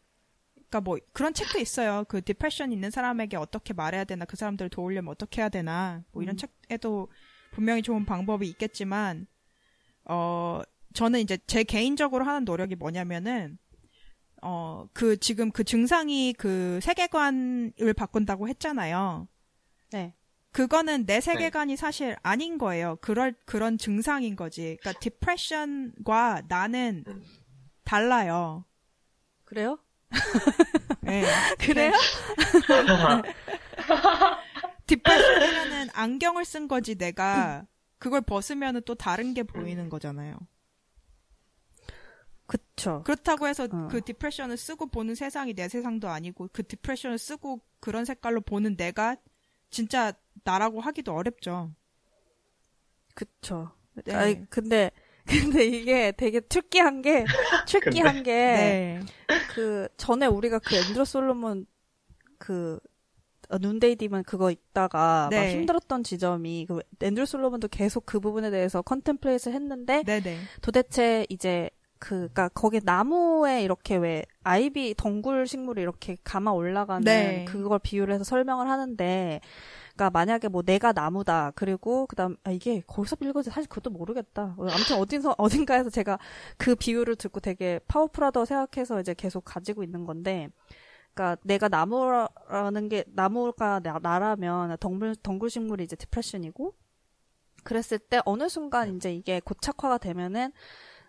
그러니까 0.70 0.80
뭐 0.82 0.98
그런 1.12 1.34
책도 1.34 1.58
있어요. 1.58 2.04
그 2.08 2.22
depression 2.22 2.72
있는 2.72 2.90
사람에게 2.90 3.36
어떻게 3.36 3.74
말해야 3.74 4.04
되나, 4.04 4.24
그 4.24 4.36
사람들을 4.36 4.70
도우려면 4.70 5.10
어떻게 5.10 5.40
해야 5.40 5.48
되나, 5.48 6.04
뭐 6.12 6.22
이런 6.22 6.36
음. 6.36 6.38
책에도 6.38 7.08
분명히 7.50 7.82
좋은 7.82 8.06
방법이 8.06 8.48
있겠지만, 8.48 9.26
어 10.04 10.62
저는 10.94 11.20
이제 11.20 11.38
제 11.46 11.62
개인적으로 11.64 12.24
하는 12.24 12.44
노력이 12.44 12.74
뭐냐면은 12.76 13.58
어 14.42 14.70
그 14.92 15.16
지금 15.18 15.50
그 15.50 15.64
증상이 15.64 16.34
그 16.36 16.78
세계관을 16.82 17.94
바꾼다고 17.96 18.48
했잖아요. 18.48 19.28
네. 19.92 20.14
그거는 20.52 21.06
내 21.06 21.20
세계관이 21.20 21.76
사실 21.76 22.16
아닌 22.22 22.58
거예요. 22.58 22.96
그럴 23.00 23.34
그런 23.46 23.78
증상인 23.78 24.34
거지. 24.34 24.76
그러니까 24.80 24.98
디프레션과 25.00 26.42
나는 26.48 27.04
음. 27.06 27.22
달라요. 27.84 28.64
그래요? 29.44 29.78
네. 31.02 31.22
그래요? 31.58 31.92
디프레션이라는 34.86 35.88
안경을 35.92 36.44
쓴 36.44 36.66
거지 36.66 36.96
내가 36.96 37.64
그걸 38.00 38.22
벗으면은 38.22 38.80
또 38.86 38.96
다른 38.96 39.34
게 39.34 39.44
보이는 39.44 39.88
거잖아요. 39.88 40.36
그쵸. 42.46 43.02
그렇다고 43.04 43.46
해서 43.46 43.68
어. 43.70 43.88
그 43.88 44.02
depression을 44.02 44.56
쓰고 44.56 44.86
보는 44.86 45.14
세상이 45.14 45.54
내 45.54 45.68
세상도 45.68 46.08
아니고 46.08 46.48
그 46.52 46.66
depression을 46.66 47.18
쓰고 47.18 47.60
그런 47.78 48.04
색깔로 48.04 48.40
보는 48.40 48.76
내가 48.76 49.16
진짜 49.70 50.12
나라고 50.42 50.80
하기도 50.80 51.14
어렵죠. 51.14 51.72
그쵸. 53.14 53.70
네. 54.04 54.14
아니, 54.14 54.50
근데, 54.50 54.90
근데 55.28 55.64
이게 55.66 56.10
되게 56.12 56.40
특이한 56.40 57.02
게, 57.02 57.26
특이한 57.66 58.22
게, 58.22 58.32
네. 58.32 59.00
그, 59.46 59.88
전에 59.98 60.26
우리가 60.26 60.58
그 60.58 60.76
Andrew 60.76 61.04
Solomon, 61.04 61.66
그, 62.38 62.80
어, 62.82 62.89
Noonday 63.58 63.96
Demon 63.96 64.22
그거 64.24 64.50
읽다가 64.50 65.28
막 65.30 65.30
네. 65.30 65.52
힘들었던 65.52 66.02
지점이, 66.02 66.66
그, 66.68 66.80
Andrew 67.00 67.26
Solomon도 67.26 67.68
계속 67.68 68.06
그 68.06 68.20
부분에 68.20 68.50
대해서 68.50 68.82
contemplate 68.82 69.48
했는데, 69.50 70.02
네네. 70.04 70.38
도대체 70.60 71.26
이제, 71.28 71.70
그, 71.98 72.20
그니까 72.20 72.48
거기 72.48 72.80
나무에 72.82 73.62
이렇게 73.62 73.96
왜, 73.96 74.24
아이비, 74.42 74.94
덩굴 74.96 75.46
식물이 75.46 75.82
이렇게 75.82 76.16
감아 76.24 76.52
올라가는 76.52 77.04
네. 77.04 77.44
그걸 77.46 77.78
비유를 77.78 78.14
해서 78.14 78.24
설명을 78.24 78.68
하는데, 78.68 79.40
그러니까 79.94 80.10
만약에 80.10 80.48
뭐 80.48 80.62
내가 80.62 80.92
나무다 80.92 81.52
그리고 81.54 82.06
그다음 82.06 82.36
아 82.44 82.50
이게 82.50 82.82
거기서 82.86 83.16
빌거지 83.16 83.50
사실 83.50 83.68
그것도 83.68 83.90
모르겠다. 83.90 84.54
어, 84.56 84.66
아무튼 84.70 84.96
어딘서 84.96 85.34
어딘가에서 85.36 85.90
제가 85.90 86.18
그 86.56 86.74
비유를 86.74 87.16
듣고 87.16 87.40
되게 87.40 87.80
파워풀하다고 87.86 88.46
생각해서 88.46 89.00
이제 89.00 89.14
계속 89.14 89.44
가지고 89.44 89.82
있는 89.82 90.06
건데, 90.06 90.48
그러니까 91.20 91.36
내가 91.42 91.68
나무라는 91.68 92.88
게 92.88 93.04
나무가 93.08 93.80
나, 93.80 93.98
나라면 94.00 94.78
덩굴 94.80 95.16
덩굴 95.16 95.50
식물이 95.50 95.84
이제 95.84 95.94
디프레션이고, 95.94 96.74
그랬을 97.62 97.98
때 97.98 98.22
어느 98.24 98.48
순간 98.48 98.96
이제 98.96 99.12
이게 99.12 99.38
고착화가 99.40 99.98
되면은 99.98 100.52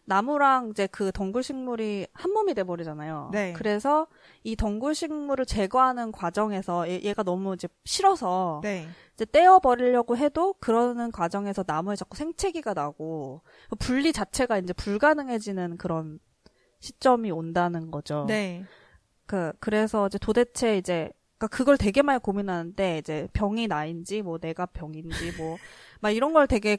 나무랑 0.03 0.71
이제 0.71 0.87
그 0.87 1.13
덩굴 1.13 1.43
식물이 1.43 2.07
한 2.11 2.33
몸이 2.33 2.53
돼 2.55 2.65
버리잖아요. 2.65 3.29
네. 3.31 3.53
그래서 3.53 4.07
이 4.43 4.57
덩굴 4.57 4.95
식물을 4.95 5.45
제거하는 5.45 6.11
과정에서 6.11 6.89
얘, 6.89 6.99
얘가 7.03 7.23
너무 7.23 7.53
이제 7.53 7.69
싫어서 7.85 8.59
네. 8.63 8.87
이제 9.13 9.23
떼어 9.23 9.59
버리려고 9.59 10.17
해도 10.17 10.55
그러는 10.59 11.11
과정에서 11.13 11.63
나무에 11.65 11.95
자꾸 11.95 12.17
생채기가 12.17 12.73
나고 12.73 13.43
분리 13.79 14.11
자체가 14.11 14.57
이제 14.57 14.73
불가능해지는 14.73 15.77
그런 15.77 16.19
시점이 16.79 17.31
온다는 17.31 17.91
거죠. 17.91 18.25
네. 18.27 18.65
그 19.31 19.53
그래서 19.61 20.07
이제 20.07 20.17
도대체 20.17 20.77
이제 20.77 21.09
그러니까 21.37 21.55
그걸 21.55 21.77
되게 21.77 22.01
많이 22.01 22.19
고민하는데 22.19 22.97
이제 22.97 23.29
병이 23.31 23.67
나인지 23.67 24.23
뭐 24.23 24.37
내가 24.39 24.65
병인지 24.65 25.31
뭐 25.37 25.57
막 26.01 26.09
이런 26.09 26.33
걸 26.33 26.47
되게 26.47 26.77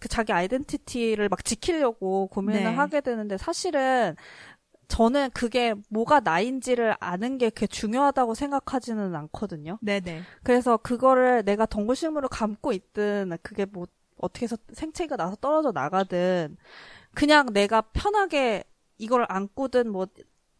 그 0.00 0.08
자기 0.08 0.32
아이덴티티를 0.32 1.28
막 1.28 1.44
지키려고 1.44 2.26
고민을 2.26 2.64
네. 2.64 2.74
하게 2.74 3.00
되는데 3.00 3.38
사실은 3.38 4.16
저는 4.88 5.30
그게 5.30 5.74
뭐가 5.88 6.18
나인지를 6.18 6.96
아는 6.98 7.38
게 7.38 7.48
그게 7.48 7.68
중요하다고 7.68 8.34
생각하지는 8.34 9.14
않거든요. 9.14 9.78
네네. 9.80 10.22
그래서 10.42 10.78
그거를 10.78 11.44
내가 11.44 11.64
덩굴식물을 11.64 12.28
감고 12.28 12.72
있든 12.72 13.38
그게 13.42 13.66
뭐 13.66 13.86
어떻게 14.16 14.44
해서 14.44 14.56
생체가 14.72 15.16
나서 15.16 15.36
떨어져 15.36 15.70
나가든 15.70 16.56
그냥 17.14 17.52
내가 17.52 17.82
편하게 17.82 18.64
이걸 18.96 19.26
안고든 19.28 19.92
뭐 19.92 20.08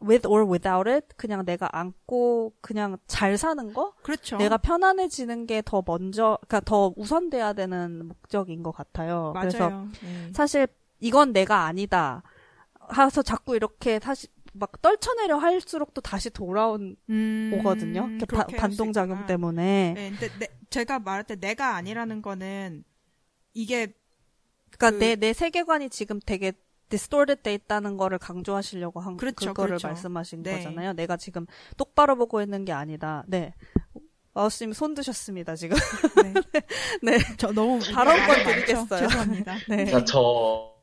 with 0.03 0.27
or 0.29 0.45
without 0.49 0.89
it 0.89 1.07
그냥 1.17 1.45
내가 1.45 1.69
안고 1.73 2.55
그냥 2.61 2.99
잘 3.07 3.37
사는 3.37 3.73
거 3.73 3.95
그렇죠. 4.03 4.37
내가 4.37 4.57
편안해지는 4.59 5.47
게 5.47 5.61
더 5.63 5.83
먼저 5.87 6.39
그러니까 6.47 6.61
더 6.61 6.93
우선돼야 6.97 7.53
되는 7.55 8.07
목적인 8.09 8.63
것 8.63 8.71
같아요. 8.73 9.33
맞아요. 9.35 9.49
그래서 9.51 9.87
네. 10.03 10.31
사실 10.33 10.69
이건 11.01 11.33
내가 11.33 11.65
아니다 11.65 12.23
하서 12.81 13.23
자꾸 13.23 13.57
이렇게 13.57 13.99
다시 13.99 14.29
막 14.55 14.81
떨쳐내려 14.83 15.37
할수록 15.37 15.93
또 15.95 16.01
다시 16.01 16.31
돌아온 16.31 16.97
음, 17.11 17.53
오거든요. 17.59 18.09
바- 18.29 18.47
반동작용. 18.47 19.27
때문에. 19.27 19.93
네, 19.95 20.11
근데 20.11 20.29
내- 20.39 20.49
제가 20.71 20.99
말할 21.01 21.25
때 21.25 21.37
내가 21.37 21.75
아니라는 21.77 22.23
거는 22.23 22.83
이게 23.55 23.95
그러니까 24.71 24.91
그- 24.99 24.99
내, 25.05 25.17
내 25.17 25.33
세계관이 25.33 25.91
지금 25.91 26.19
되게 26.25 26.53
distorted 26.89 27.43
돼 27.43 27.55
있다는 27.55 27.97
거를 27.97 28.19
강조하시려고 28.19 29.01
한 29.01 29.17
그렇죠, 29.17 29.49
그거를 29.49 29.71
그렇죠. 29.71 29.89
말씀하신 29.89 30.43
네. 30.43 30.57
거잖아요. 30.57 30.93
내가 30.95 31.17
지금 31.17 31.47
똑바로 31.77 32.17
보고 32.17 32.41
있는 32.43 32.65
게 32.65 32.73
아니다. 32.73 33.25
네. 33.27 33.55
마우스님 34.35 34.73
손 34.73 34.95
드셨습니다, 34.95 35.57
지금. 35.57 35.77
네. 36.23 36.33
네. 37.03 37.19
저 37.39 37.53
너무 37.53 37.79
발언권? 37.93 38.45
드리겠어요. 38.45 39.09
죄송합니다. 39.09 39.55
네. 39.69 39.85
그러니까 39.85 40.05
저 40.05 40.75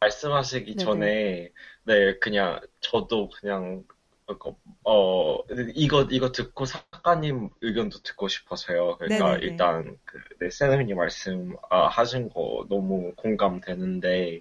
말씀하시기 0.00 0.76
네네. 0.76 0.84
전에 0.84 1.52
네 1.84 2.18
그냥 2.20 2.60
저도 2.80 3.30
그냥 3.40 3.84
어, 4.26 4.56
어 4.84 5.38
이거 5.74 6.02
이거 6.10 6.32
듣고 6.32 6.64
작가님 6.66 7.50
의견도 7.60 7.98
듣고 8.02 8.28
싶어서요. 8.28 8.96
그러니까 8.98 9.36
네네네. 9.36 9.40
일단 9.42 9.98
그 10.04 10.18
네, 10.40 10.50
세나님 10.50 10.96
말씀 10.96 11.54
아, 11.70 11.88
하신 11.88 12.30
거 12.30 12.66
너무 12.68 13.12
공감되는데 13.16 14.40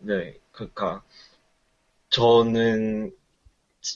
네 0.00 0.38
그러니까 0.52 1.02
저는 2.10 3.12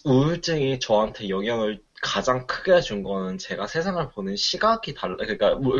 우울증이 0.04 0.80
저한테 0.80 1.28
영향을 1.28 1.82
가장 2.02 2.46
크게 2.46 2.80
준 2.80 3.02
거는 3.02 3.38
제가 3.38 3.66
세상을 3.66 4.10
보는 4.12 4.36
시각이 4.36 4.94
달라. 4.94 5.16
그러니까 5.18 5.56
뭐, 5.56 5.74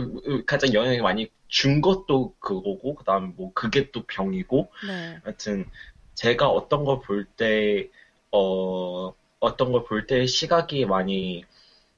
가장 0.46 0.74
영향이 0.74 1.00
많이 1.00 1.30
준 1.48 1.80
것도 1.82 2.36
그거고, 2.40 2.94
그다음에 2.96 3.28
뭐 3.36 3.52
그게 3.54 3.90
또 3.92 4.04
병이고, 4.06 4.72
네. 4.86 5.20
하여튼 5.24 5.70
제가 6.14 6.48
어떤 6.50 6.84
걸 6.84 7.00
볼 7.02 7.26
때, 7.26 7.90
어, 8.34 9.14
어떤 9.40 9.72
걸 9.72 9.84
볼때 9.84 10.26
시각이 10.26 10.86
많이 10.86 11.44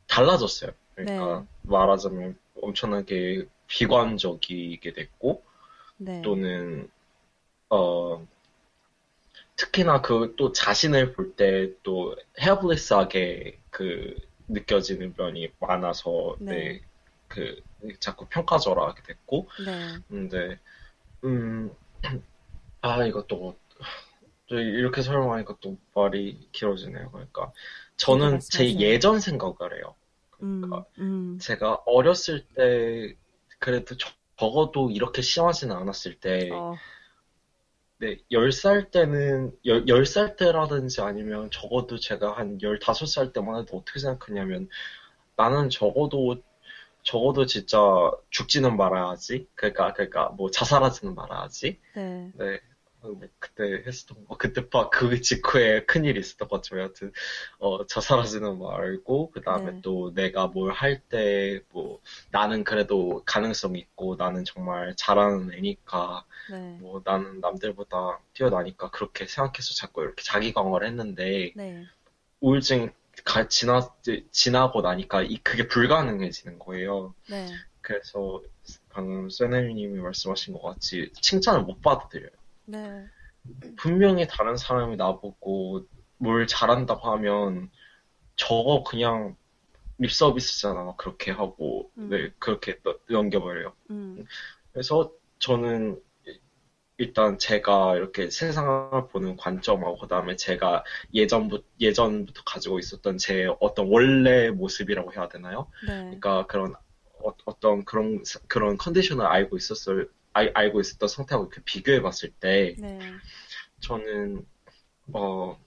달라졌어요. 0.09 0.72
그러니까 0.94 1.40
네. 1.40 1.46
말하자면 1.62 2.38
엄청나게 2.62 3.46
비관적이게 3.68 4.92
됐고, 4.92 5.42
네. 5.99 6.22
또는 6.22 6.90
어 7.70 8.27
특히나 9.57 10.03
그 10.03 10.35
또 10.37 10.53
자신을 10.53 11.12
볼 11.12 11.35
때또 11.35 12.16
헬플리스하게 12.40 13.59
그 13.70 14.14
느껴지는 14.49 15.14
면이 15.16 15.51
많아서 15.61 16.37
네. 16.38 16.55
네. 16.55 16.81
그 17.29 17.62
자꾸 18.01 18.27
평가절하게 18.27 19.03
됐고 19.03 19.49
네. 19.64 19.72
근데 20.09 20.59
음 21.25 21.70
아 22.83 23.05
이것도 23.05 23.27
또 23.29 23.57
이렇게 24.54 25.02
설명하니까 25.02 25.56
또 25.61 25.78
말이 25.94 26.48
길어지네요. 26.52 27.11
그러니까 27.11 27.52
저는 27.96 28.44
제 28.48 28.64
말씀하세요. 28.68 28.78
예전 28.78 29.20
생각을 29.20 29.76
해요. 29.76 29.94
음, 30.42 30.62
그러니까 30.62 30.88
음, 30.98 31.38
제가 31.38 31.82
어렸을 31.87 32.46
때 32.54 33.16
그래도 33.59 33.96
적- 33.96 34.14
적어도 34.38 34.90
이렇게 34.90 35.22
심하지는 35.22 35.76
않았을 35.76 36.20
때 36.20 36.50
어, 36.54 36.76
네, 37.98 38.18
10살 38.30 38.90
때는, 38.90 39.52
10, 39.64 39.88
10살 39.88 40.37
때라든지 40.37 41.00
아니면 41.00 41.50
적어도 41.50 41.98
제가 41.98 42.37
한 42.37 42.61
15살 42.61 43.32
때만 43.32 43.61
해도 43.62 43.78
어떻게 43.78 43.98
생각했냐면, 44.00 44.68
나는 45.37 45.70
적어도, 45.70 46.37
적어도 47.04 47.46
진짜 47.46 47.78
죽지는 48.30 48.76
말아야지. 48.76 49.48
그러니까, 49.54 49.92
그러니까, 49.94 50.30
뭐 50.30 50.50
자살하지는 50.50 51.14
말아야지. 51.14 51.80
네. 51.94 52.32
네. 52.32 52.61
뭐 53.14 53.29
그때 53.38 53.83
했었던 53.87 54.25
거, 54.27 54.37
그때 54.37 54.69
봐, 54.69 54.88
그 54.90 55.21
직후에 55.21 55.85
큰일이 55.87 56.19
있었던 56.21 56.49
것 56.49 56.62
같아요. 56.62 56.81
여하튼, 56.83 57.12
어, 57.59 57.87
자살하지는 57.87 58.59
말고, 58.59 59.31
그 59.33 59.40
다음에 59.42 59.73
네. 59.73 59.79
또 59.83 60.12
내가 60.14 60.47
뭘 60.49 60.73
할 60.73 61.01
때, 61.09 61.61
뭐, 61.71 62.01
나는 62.31 62.64
그래도 62.64 63.23
가능성 63.25 63.77
있고, 63.77 64.16
나는 64.16 64.45
정말 64.45 64.95
잘하는 64.97 65.53
애니까, 65.55 66.25
네. 66.51 66.81
뭐 66.81 67.03
나는 67.05 67.40
남들보다 67.40 68.21
뛰어나니까 68.35 68.90
그렇게 68.90 69.27
생각해서 69.27 69.75
자꾸 69.75 70.03
이렇게 70.03 70.23
자기 70.23 70.53
강화를 70.53 70.87
했는데 70.88 71.53
네. 71.57 71.85
우울증 72.40 72.92
가, 73.25 73.49
지나, 73.49 73.81
지나고 74.31 74.83
나니까 74.83 75.23
이, 75.23 75.38
그게 75.38 75.66
불가능해지는 75.69 76.59
거예요. 76.59 77.14
네. 77.31 77.47
그래서 77.81 78.42
방금 78.90 79.31
세네님이 79.31 80.01
말씀하신 80.01 80.55
것 80.55 80.62
같이 80.62 81.11
칭찬을 81.21 81.62
못 81.62 81.81
받아들여요. 81.83 82.31
네. 82.66 83.07
분명히 83.76 84.26
다른 84.26 84.57
사람이 84.57 84.96
나보고 84.96 85.87
뭘 86.18 86.46
잘한다고 86.46 87.11
하면 87.12 87.70
저거 88.37 88.83
그냥 88.85 89.37
립 89.98 90.12
서비스잖아. 90.12 90.94
그렇게 90.96 91.31
하고 91.31 91.90
음. 91.96 92.09
네 92.11 92.31
그렇게 92.38 92.79
또 92.83 92.98
넘겨버려요. 93.09 93.72
음, 93.90 94.24
그래서 94.72 95.12
저는 95.38 96.00
일단 96.98 97.38
제가 97.38 97.96
이렇게 97.96 98.31
세상을 98.31 99.09
보는 99.09 99.37
관점하고 99.37 99.98
그다음에 99.98 100.37
제가 100.37 100.83
예전부터 101.12 101.64
예전부터 101.81 102.42
가지고 102.44 102.79
있었던 102.79 103.18
제 103.18 103.46
어떤 103.61 103.88
원래 103.88 104.50
모습이라고 104.50 105.12
해야 105.12 105.29
되나요? 105.29 105.70
네. 105.87 105.96
그러니까 106.05 106.46
그런 106.46 106.74
어, 107.22 107.61
떤 107.61 107.85
그런 107.85 108.22
그런 108.48 108.79
컨디션을 108.79 109.26
알고 109.26 109.57
있었을 109.57 110.11
알, 110.37 110.53
알고 110.55 110.81
있었던 110.81 111.09
상태하고 111.09 111.46
이렇게 111.46 111.62
비교해 111.64 112.03
봤을 112.03 112.31
때 112.31 112.77
네. 112.79 112.99
저는 113.81 114.46
어 115.14 115.59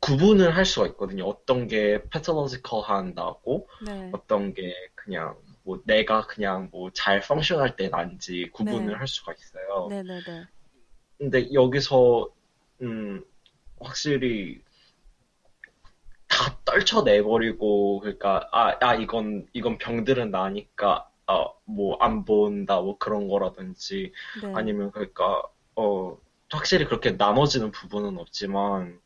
구분을 0.00 0.54
할 0.56 0.66
수가 0.66 0.86
있거든요. 0.88 1.24
어떤 1.26 1.66
게 1.66 2.02
패톨로지컬한다고 2.10 3.68
네. 3.86 4.10
어떤 4.12 4.52
게 4.52 4.74
그냥 4.94 5.36
뭐 5.62 5.80
내가 5.86 6.26
그냥 6.26 6.68
뭐 6.70 6.90
잘 6.92 7.20
펑션할 7.20 7.76
때 7.76 7.88
난지 7.88 8.50
구분을 8.52 8.88
네. 8.88 8.94
할 8.94 9.08
수가 9.08 9.32
있어요. 9.32 9.88
네. 9.88 10.02
네. 10.02 10.20
네. 10.22 10.44
근데 11.18 11.52
여기서 11.52 12.28
음 12.82 13.24
확실히 13.80 14.62
다 16.28 16.58
떨쳐내버리고 16.64 18.00
그러니까 18.00 18.48
아, 18.52 18.76
아 18.80 18.94
이건 18.94 19.46
이건 19.52 19.78
병들은 19.78 20.30
나니까 20.30 21.09
아 21.30 21.46
뭐 21.66 21.96
안 22.00 22.24
본다 22.24 22.80
뭐 22.80 22.98
그런 22.98 23.28
거라든지 23.28 24.12
네. 24.42 24.52
아니면 24.54 24.90
그러니까 24.92 25.42
어 25.76 26.16
확실히 26.50 26.84
그렇게 26.86 27.12
나눠지는 27.12 27.70
부분은 27.72 28.18
없지만 28.18 29.00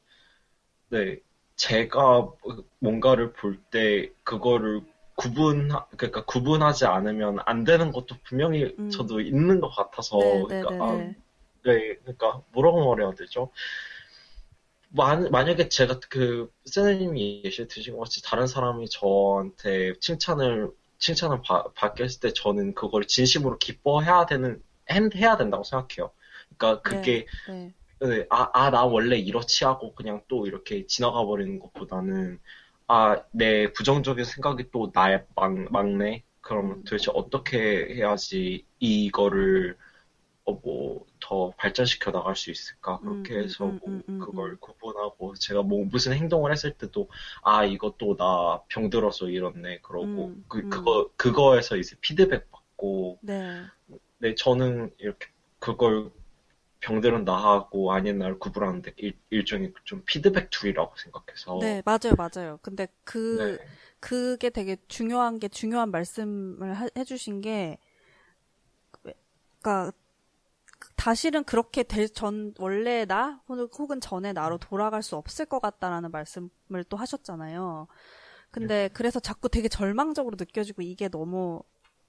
네 0.88 1.18
제가 1.56 2.28
뭔가를 2.80 3.32
볼 3.34 3.58
때 3.70 4.10
그거를 4.24 4.82
구분 5.16 5.70
그러니까 5.96 6.24
구분하지 6.24 6.86
않으면 6.86 7.38
안 7.46 7.64
되는 7.64 7.92
것도 7.92 8.16
분명히 8.24 8.74
음. 8.78 8.90
저도 8.90 9.20
있는 9.20 9.60
것 9.60 9.68
같아서 9.70 10.18
네. 10.18 10.38
네. 10.48 10.62
그러니까 10.62 10.70
네. 10.70 10.78
아, 10.80 10.96
네. 10.96 11.16
네 11.64 11.96
그러니까 12.02 12.42
뭐라고 12.52 12.88
말해야 12.90 13.12
되죠? 13.12 13.50
만, 14.90 15.30
만약에 15.30 15.68
제가 15.68 15.98
그 16.08 16.50
세나님이 16.66 17.42
예시 17.44 17.66
드신 17.66 17.94
것 17.94 18.00
같이 18.04 18.22
다른 18.22 18.46
사람이 18.46 18.88
저한테 18.88 19.94
칭찬을 20.00 20.70
칭찬을 21.04 21.42
받, 21.46 21.74
받겠을 21.74 22.20
때 22.20 22.32
저는 22.32 22.74
그걸 22.74 23.06
진심으로 23.06 23.58
기뻐해야 23.58 24.26
되는 24.26 24.62
해- 24.90 25.00
해야 25.16 25.36
된다고 25.36 25.64
생각해요. 25.64 26.12
그러니까 26.56 26.82
그게 26.82 27.26
네. 27.46 27.74
네, 28.00 28.26
아, 28.30 28.50
아, 28.52 28.70
나 28.70 28.84
원래 28.84 29.16
이렇지 29.16 29.64
하고 29.64 29.94
그냥 29.94 30.22
또 30.28 30.46
이렇게 30.46 30.86
지나가 30.86 31.24
버리는 31.24 31.58
것보다는, 31.58 32.38
아, 32.88 33.22
내 33.32 33.72
부정적인 33.72 34.24
생각이 34.24 34.70
또 34.72 34.90
나의 34.94 35.24
막, 35.36 35.54
막네? 35.72 36.24
음. 36.52 36.84
도대체 36.84 37.10
어떻게 37.14 37.58
해야지 37.94 38.66
이거를, 38.78 39.78
어, 40.46 40.52
뭐, 40.54 41.06
더 41.20 41.50
발전시켜 41.56 42.10
나갈 42.12 42.36
수 42.36 42.50
있을까? 42.50 43.00
그렇게 43.00 43.36
음, 43.38 43.38
해서 43.38 43.64
음, 43.64 43.80
뭐, 43.80 43.88
음, 43.88 44.02
음, 44.08 44.18
그걸 44.18 44.56
구분하고, 44.58 45.34
제가 45.36 45.62
뭐, 45.62 45.84
무슨 45.86 46.12
행동을 46.14 46.52
했을 46.52 46.72
때도, 46.76 47.08
아, 47.42 47.64
이것도 47.64 48.16
나 48.16 48.62
병들어서 48.68 49.30
이렇네. 49.30 49.80
그러고, 49.82 50.32
음, 50.32 50.44
그, 50.48 50.64
음. 50.64 50.68
그거, 50.68 51.10
그거에서 51.16 51.76
이제 51.76 51.96
피드백 52.00 52.50
받고, 52.50 53.20
네. 53.20 53.70
네, 54.18 54.34
저는 54.34 54.94
이렇게 54.98 55.28
그걸 55.58 56.10
병들은 56.80 57.24
나하고 57.24 57.92
아닌 57.92 58.18
나를 58.18 58.38
구분하는데 58.38 58.94
일, 58.98 59.18
일종의 59.30 59.72
좀 59.84 60.02
피드백 60.06 60.50
tool이라고 60.50 60.94
생각해서 60.96 61.56
네, 61.56 61.82
맞아요, 61.84 62.14
맞아요. 62.16 62.58
근데 62.62 62.88
그, 63.04 63.40
어. 63.42 63.58
네, 63.58 63.58
그게 64.00 64.50
되게 64.50 64.76
중요한 64.88 65.38
게, 65.38 65.48
중요한 65.48 65.90
말씀을 65.90 66.74
하- 66.74 66.88
해주신 66.96 67.40
게, 67.40 67.78
그니까, 69.60 69.92
다시는 71.04 71.44
그렇게 71.44 71.82
될 71.82 72.08
전 72.08 72.54
원래 72.58 73.04
나 73.04 73.40
혹은 73.48 73.68
혹은 73.78 74.00
전에 74.00 74.32
나로 74.32 74.56
돌아갈 74.58 75.02
수 75.02 75.16
없을 75.16 75.44
것 75.46 75.60
같다라는 75.60 76.10
말씀을 76.10 76.84
또 76.88 76.96
하셨잖아요. 76.96 77.88
근데 78.50 78.88
그래서 78.94 79.20
자꾸 79.20 79.48
되게 79.50 79.68
절망적으로 79.68 80.36
느껴지고 80.38 80.82
이게 80.82 81.08
너무 81.08 81.62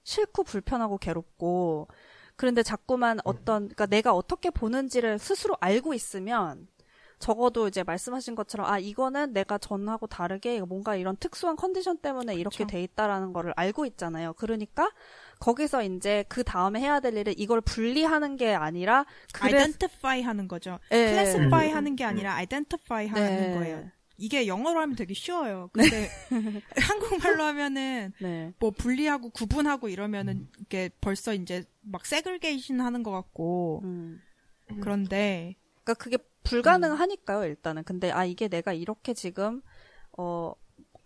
싫고 0.04 0.44
불편하고 0.44 0.98
괴롭고 0.98 1.88
그런데 2.36 2.62
자꾸만 2.62 3.18
어떤 3.24 3.64
그러니까 3.64 3.86
내가 3.86 4.14
어떻게 4.14 4.50
보는지를 4.50 5.18
스스로 5.18 5.56
알고 5.60 5.92
있으면 5.94 6.68
적어도 7.18 7.68
이제 7.68 7.82
말씀하신 7.82 8.34
것처럼 8.34 8.66
아 8.66 8.78
이거는 8.78 9.32
내가 9.32 9.58
전하고 9.58 10.06
다르게 10.06 10.60
뭔가 10.62 10.96
이런 10.96 11.16
특수한 11.16 11.56
컨디션 11.56 11.98
때문에 11.98 12.36
이렇게 12.36 12.64
그쵸. 12.64 12.66
돼 12.66 12.82
있다라는 12.82 13.32
거를 13.32 13.52
알고 13.56 13.86
있잖아요. 13.86 14.34
그러니까 14.34 14.90
거기서 15.38 15.82
이제 15.82 16.24
그 16.28 16.42
다음에 16.44 16.80
해야 16.80 17.00
될 17.00 17.16
일은 17.16 17.34
이걸 17.36 17.60
분리하는 17.60 18.36
게 18.36 18.54
아니라 18.54 19.04
그래 19.32 19.58
identify 19.58 20.22
하는 20.22 20.48
거죠. 20.48 20.78
예. 20.92 21.08
classify 21.08 21.70
하는 21.70 21.96
게 21.96 22.04
아니라 22.04 22.34
identify 22.34 23.06
하는 23.06 23.50
네. 23.50 23.54
거예요. 23.54 23.90
이게 24.18 24.46
영어로 24.46 24.80
하면 24.80 24.96
되게 24.96 25.12
쉬워요. 25.12 25.68
근데 25.72 26.08
한국말로 26.80 27.44
하면은 27.44 28.12
네. 28.20 28.52
뭐 28.58 28.70
분리하고 28.70 29.30
구분하고 29.30 29.88
이러면은 29.88 30.48
이게 30.58 30.90
벌써 31.00 31.34
이제 31.34 31.64
막 31.82 32.06
segregation 32.06 32.80
하는 32.80 33.02
것 33.02 33.10
같고 33.10 33.82
음. 33.84 34.22
그런데 34.80 35.54
그러니까 35.84 35.94
그게 36.02 36.18
불가능하니까요, 36.42 37.44
일단은. 37.44 37.84
근데 37.84 38.10
아 38.10 38.24
이게 38.24 38.48
내가 38.48 38.72
이렇게 38.72 39.14
지금 39.14 39.62
어 40.16 40.52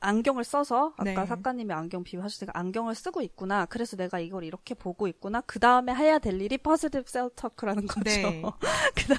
안경을 0.00 0.44
써서 0.44 0.92
아까 0.96 1.04
네. 1.04 1.14
작가님이 1.14 1.72
안경 1.74 2.02
비유하셨으니까 2.04 2.58
안경을 2.58 2.94
쓰고 2.94 3.20
있구나. 3.22 3.66
그래서 3.66 3.96
내가 3.96 4.18
이걸 4.18 4.44
이렇게 4.44 4.74
보고 4.74 5.06
있구나. 5.08 5.42
그 5.42 5.58
다음에 5.58 5.94
해야 5.94 6.18
될 6.18 6.40
일이 6.40 6.56
positive 6.58 7.04
self-talk라는 7.06 7.86
거죠. 7.86 8.02
네. 8.10 8.42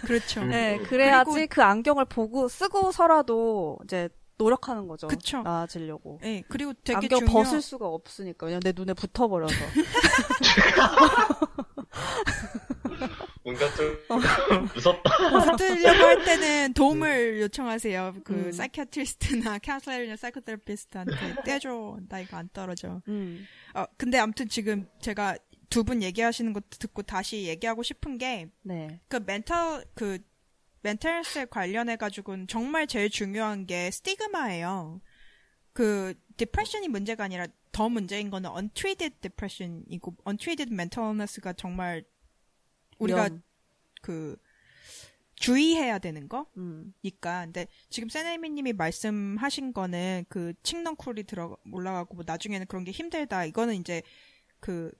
그렇죠. 0.04 0.44
네, 0.44 0.78
음. 0.80 0.84
그래야지 0.84 1.32
그리고- 1.32 1.48
그 1.50 1.64
안경을 1.64 2.06
보고 2.06 2.48
쓰고서라도 2.48 3.78
이제 3.84 4.10
노력하는 4.38 4.88
거죠. 4.88 5.08
그쵸. 5.08 5.44
나아지려고. 5.44 6.18
네, 6.22 6.42
그리고 6.50 6.74
되게 6.84 6.96
안경 6.98 7.20
중요 7.20 7.32
벗을 7.32 7.62
수가 7.62 7.86
없으니까. 7.88 8.48
왜냐면 8.48 8.62
내 8.64 8.74
눈에 8.76 8.94
붙어버려서. 8.94 9.54
뭔가 13.44 13.74
좀 13.76 13.98
어. 14.10 14.18
무섭다. 14.76 15.56
붙으려고 15.58 16.04
할 16.04 16.24
때는 16.26 16.74
도움을 16.74 17.42
요청하세요. 17.42 18.18
그 18.24 18.34
음. 18.34 18.52
psychiatrist나 18.52 19.58
counselor나 19.60 20.16
psychotherapist한테 20.16 21.12
떼줘. 21.46 21.98
나 22.08 22.20
이거 22.20 22.38
안 22.38 22.50
떨어져. 22.54 23.02
음. 23.08 23.46
어, 23.74 23.86
근데 23.98 24.18
아무튼 24.20 24.48
지금 24.48 24.88
제가 25.02 25.38
두 25.70 25.84
분 25.84 26.04
얘기하시는 26.04 26.52
것도 26.54 26.68
듣고 26.80 27.02
다시 27.02 27.44
얘기하고 27.48 27.82
싶은 27.82 28.18
게 28.18 28.50
네. 28.62 29.00
그 29.08 29.22
멘탈 29.26 29.86
그 29.96 30.20
mental 30.84 31.15
health 31.15 31.46
관련해 31.48 31.96
가지고는 31.96 32.48
정말 32.48 32.88
제일 32.88 33.10
중요한 33.10 33.66
게 33.66 33.90
stigma예요. 33.90 35.00
그 35.74 36.14
depression이 36.38 36.90
문제가 36.90 37.24
아니라 37.24 37.48
더 37.72 37.88
문제인 37.88 38.30
거는 38.30 38.50
untreated 38.54 39.16
depression이고 39.22 40.18
untreated 40.28 40.74
mental 40.74 41.08
illness가 41.08 41.54
정말 41.54 42.04
우리가. 43.04 43.30
그 44.02 44.36
주의해야 45.36 46.00
되는 46.00 46.28
거. 46.30 46.46
음. 46.58 46.94
니까 47.04 47.46
근데 47.46 47.68
지금 47.90 48.10
세네미님이 48.10 48.74
말씀하신 48.74 49.74
거는 49.74 50.26
그 50.30 50.54
칡넝쿨이 50.64 51.24
들어 51.24 51.58
올라가고 51.72 52.16
뭐 52.16 52.24
나중에는 52.28 52.68
그런 52.68 52.84
게 52.84 52.92
힘들다 52.92 53.46
이거는 53.46 53.76
이제 53.76 54.04
그 54.60 54.92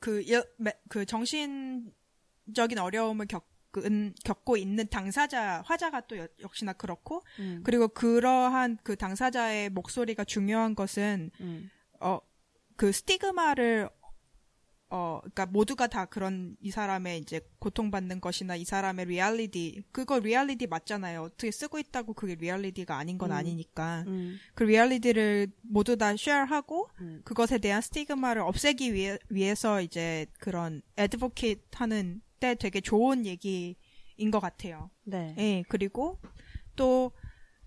그그그 0.00 1.04
정신적인 1.06 2.78
어려움을 2.78 3.26
겪은 3.26 4.14
겪고 4.24 4.56
있는 4.56 4.86
당사자 4.88 5.62
화자가 5.66 6.02
또 6.06 6.16
여- 6.18 6.28
역시나 6.40 6.72
그렇고 6.74 7.22
음. 7.38 7.60
그리고 7.64 7.88
그러한 7.88 8.78
그 8.82 8.96
당사자의 8.96 9.70
목소리가 9.70 10.24
중요한 10.24 10.74
것은 10.74 11.30
음. 11.40 11.70
어 12.00 12.20
그 12.76 12.90
stigma를 12.90 13.88
어 14.96 15.18
그러니까 15.22 15.46
모두가 15.46 15.88
다 15.88 16.04
그런 16.04 16.56
이 16.60 16.70
사람의 16.70 17.18
이제 17.18 17.40
고통받는 17.58 18.20
것이나 18.20 18.54
이 18.54 18.64
사람의 18.64 19.06
리얼리티 19.06 19.82
그거 19.90 20.20
리얼리티 20.20 20.68
맞잖아요. 20.68 21.22
어떻게 21.22 21.50
쓰고 21.50 21.80
있다고 21.80 22.14
그게 22.14 22.36
리얼리티가 22.36 22.96
아닌 22.96 23.18
건 23.18 23.32
음. 23.32 23.36
아니니까. 23.36 24.04
음. 24.06 24.38
그 24.54 24.62
리얼리티를 24.62 25.48
모두 25.62 25.96
다 25.96 26.14
share하고 26.16 26.90
음. 27.00 27.22
그것에 27.24 27.58
대한 27.58 27.82
stigma를 27.82 28.42
없애기 28.42 28.94
위해, 28.94 29.18
위해서 29.30 29.80
이제 29.80 30.26
그런 30.38 30.80
advocate 30.96 31.62
하는 31.72 32.20
때 32.38 32.54
되게 32.54 32.80
좋은 32.80 33.26
얘기인 33.26 34.30
것 34.30 34.38
같아요. 34.38 34.90
네. 35.02 35.34
예, 35.38 35.64
그리고 35.68 36.20
또 36.76 37.10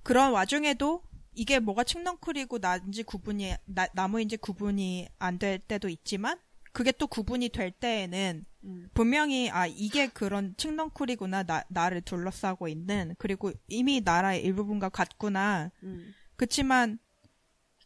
그런 0.02 0.32
와중에도 0.32 1.04
이게 1.34 1.60
뭐가 1.60 1.84
칡넝쿨이고 1.84 2.60
나인지 2.60 3.04
구분이 3.04 3.54
나, 3.66 3.88
나무인지 3.94 4.38
구분이 4.38 5.10
안 5.20 5.40
될 5.40 5.60
때도 5.60 5.90
있지만 5.90 6.40
그게 6.78 6.92
또 6.92 7.08
구분이 7.08 7.50
될 7.50 7.72
때에는 7.72 8.46
음. 8.66 8.90
분명히 8.94 9.50
아 9.50 9.66
이게 9.66 10.06
그런 10.10 10.54
칡넝쿨이구나 10.58 11.42
나 11.42 11.64
나를 11.70 12.02
둘러싸고 12.02 12.68
있는 12.68 13.16
그리고 13.18 13.52
이미 13.68 14.00
나라의 14.00 14.44
일부분과 14.44 14.90
같구나 14.90 15.72
음. 15.82 16.14
그치만 16.36 17.00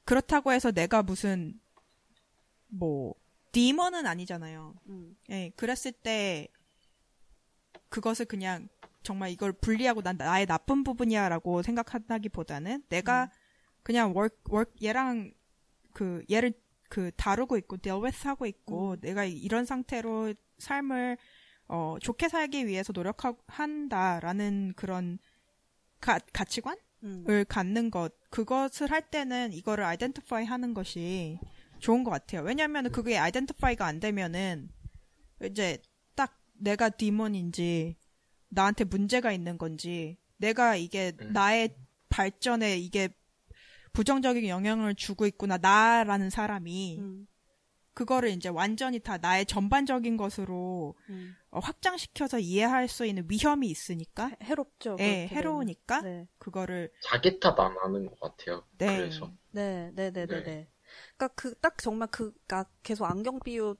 그렇다고 0.04 0.52
해서 0.52 0.74
내가 0.74 1.04
무슨 1.04 1.58
뭐 2.68 3.16
디먼은 3.54 4.06
아니잖아요. 4.06 4.76
음. 4.90 5.16
예, 5.30 5.52
그랬을 5.56 5.94
때 5.94 6.50
그것을 7.88 8.26
그냥 8.26 8.68
정말 9.04 9.32
이걸 9.32 9.54
분리하고 9.54 10.02
난 10.02 10.18
나의 10.18 10.46
나쁜 10.48 10.84
부분이야라고 10.84 11.62
생각한다기보다는 11.62 12.84
내가 12.90 13.32
그냥 13.84 14.10
work, 14.10 14.38
work 14.52 14.86
얘랑 14.86 15.32
그 15.94 16.26
얘를 16.30 16.52
그 16.92 17.10
다루고 17.16 17.56
있고 17.58 17.78
deal 17.78 18.04
with 18.04 18.28
하고 18.28 18.46
있고 18.46 18.98
내가 19.00 19.24
이런 19.24 19.64
상태로 19.64 20.34
삶을 20.58 21.18
어 21.70 21.96
좋게 22.02 22.28
살기 22.28 22.68
위해서 22.68 22.92
노력한다라는 22.94 24.74
그런 24.76 25.18
가, 26.02 26.20
가치관? 26.34 26.78
음. 27.04 27.24
을 27.30 27.46
갖는 27.46 27.90
것 27.92 28.14
그것을 28.30 28.92
할 28.92 29.10
때는 29.10 29.54
이거를 29.54 29.86
아이덴티파이 29.86 30.46
하는 30.46 30.74
것이 30.74 31.40
좋은 31.80 32.04
것 32.04 32.12
같아요. 32.12 32.42
왜냐하면 32.42 32.92
그게 32.92 33.18
아이덴티파이가 33.18 33.86
안 33.86 34.02
되면은 34.02 34.70
이제 35.46 35.82
딱 36.14 36.38
내가 36.54 36.90
디몬인지 36.90 37.96
나한테 38.50 38.84
문제가 38.84 39.32
있는 39.32 39.58
건지 39.58 40.18
내가 40.36 40.76
이게 40.76 41.14
음. 41.22 41.32
나의 41.32 41.74
발전에 42.10 42.78
이게 42.78 43.08
부정적인 43.94 44.48
영향을 44.48 44.96
주고 44.96 45.26
있구나 45.26 45.58
나라는 45.58 46.30
사람이 46.30 46.98
음. 47.00 47.28
그거를 47.94 48.30
이제 48.30 48.48
완전히 48.48 49.00
다 49.00 49.18
나의 49.18 49.46
전반적인 49.46 50.16
것으로 50.16 50.96
음. 51.10 51.36
어, 51.50 51.60
확장시켜서 51.60 52.40
이해할 52.40 52.88
수 52.88 53.06
있는 53.06 53.28
위험이 53.30 53.68
있으니까 53.70 54.28
해- 54.30 54.38
해롭죠. 54.44 54.96
예 55.02 55.28
해로우니까. 55.28 56.02
네. 56.02 56.28
그거를 56.38 56.90
자기 57.04 57.38
탓 57.40 57.60
안 57.60 57.76
하는 57.78 58.06
것 58.08 58.18
같아요. 58.20 58.64
네. 58.78 58.98
그래서 58.98 59.30
네, 59.52 59.92
네, 59.94 60.10
네, 60.12 60.26
네, 60.26 60.36
네. 60.38 60.44
네. 60.44 60.70
그러니까 61.18 61.28
그 61.36 61.54
딱 61.60 61.78
정말 61.80 62.08
그, 62.12 62.32
그니까 62.32 62.66
계속 62.82 63.06
안경 63.06 63.40
비유 63.42 63.76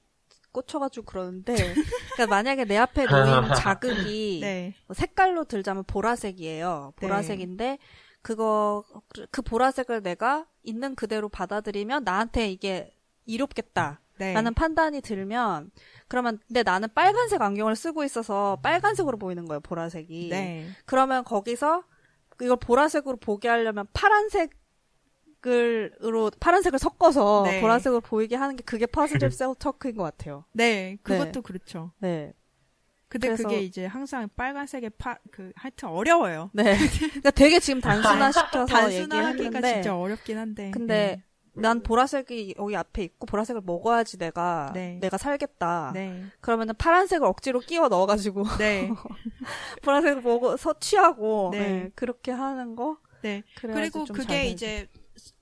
꽂혀가지고 0.52 1.06
그러는데, 1.06 1.54
그러니까 2.16 2.26
만약에 2.26 2.66
내 2.66 2.76
앞에 2.76 3.06
놓인 3.06 3.54
자극이 3.56 4.40
네. 4.44 4.74
뭐 4.86 4.92
색깔로 4.94 5.44
들자면 5.44 5.84
보라색이에요. 5.84 6.92
네. 7.00 7.06
보라색인데 7.06 7.78
그거 8.22 8.84
그 9.30 9.42
보라색을 9.42 10.02
내가 10.02 10.46
있는 10.62 10.94
그대로 10.94 11.28
받아들이면 11.28 12.04
나한테 12.04 12.50
이게 12.50 12.96
이롭겠다. 13.26 14.00
네. 14.18 14.34
라는 14.34 14.54
판단이 14.54 15.00
들면 15.00 15.72
그러면 16.06 16.38
근데 16.46 16.62
나는 16.62 16.88
빨간색 16.94 17.42
안경을 17.42 17.74
쓰고 17.74 18.04
있어서 18.04 18.58
빨간색으로 18.62 19.18
보이는 19.18 19.46
거예요 19.46 19.58
보라색이 19.60 20.28
네. 20.28 20.68
그러면 20.84 21.24
거기서 21.24 21.82
이걸 22.40 22.56
보라색으로 22.56 23.16
보게 23.16 23.48
하려면 23.48 23.86
파란색을으로 23.92 26.30
파란색을 26.38 26.78
섞어서 26.78 27.42
네. 27.46 27.60
보라색으로 27.60 28.00
보이게 28.00 28.36
하는 28.36 28.54
게 28.56 28.62
그게 28.62 28.86
positive 28.86 29.30
self 29.34 29.54
talk인 29.58 29.96
것 29.96 30.04
같아요. 30.04 30.44
네, 30.52 30.98
그것도 31.02 31.42
그렇죠. 31.42 31.90
네, 31.98 32.32
근데 33.12 33.28
그래서- 33.28 33.42
그게 33.42 33.60
이제 33.60 33.84
항상 33.84 34.26
빨간색의 34.36 34.90
파, 34.96 35.16
그, 35.30 35.52
하여튼 35.54 35.88
어려워요. 35.90 36.48
네. 36.54 36.76
그러니까 36.78 37.30
되게 37.30 37.60
지금 37.60 37.80
단순화시켜서 37.82 38.64
단순화하기가 38.64 39.60
진짜 39.60 39.94
어렵긴 39.96 40.38
한데. 40.38 40.70
근데 40.72 41.22
난 41.54 41.82
보라색이 41.82 42.54
여기 42.58 42.74
앞에 42.74 43.02
있고 43.04 43.26
보라색을 43.26 43.60
먹어야지 43.66 44.16
내가 44.16 44.70
네. 44.72 44.98
내가 45.02 45.18
살겠다. 45.18 45.90
네. 45.92 46.24
그러면은 46.40 46.74
파란색을 46.78 47.26
억지로 47.26 47.60
끼워 47.60 47.88
넣어가지고 47.88 48.44
네. 48.56 48.90
보라색을 49.82 50.22
먹어서 50.22 50.78
취하고 50.78 51.50
네. 51.52 51.58
네, 51.58 51.90
그렇게 51.94 52.32
하는 52.32 52.74
거. 52.74 52.96
네. 53.20 53.42
그리고 53.56 54.06
좀 54.06 54.16
그게 54.16 54.26
잘 54.34 54.44
이제 54.46 54.88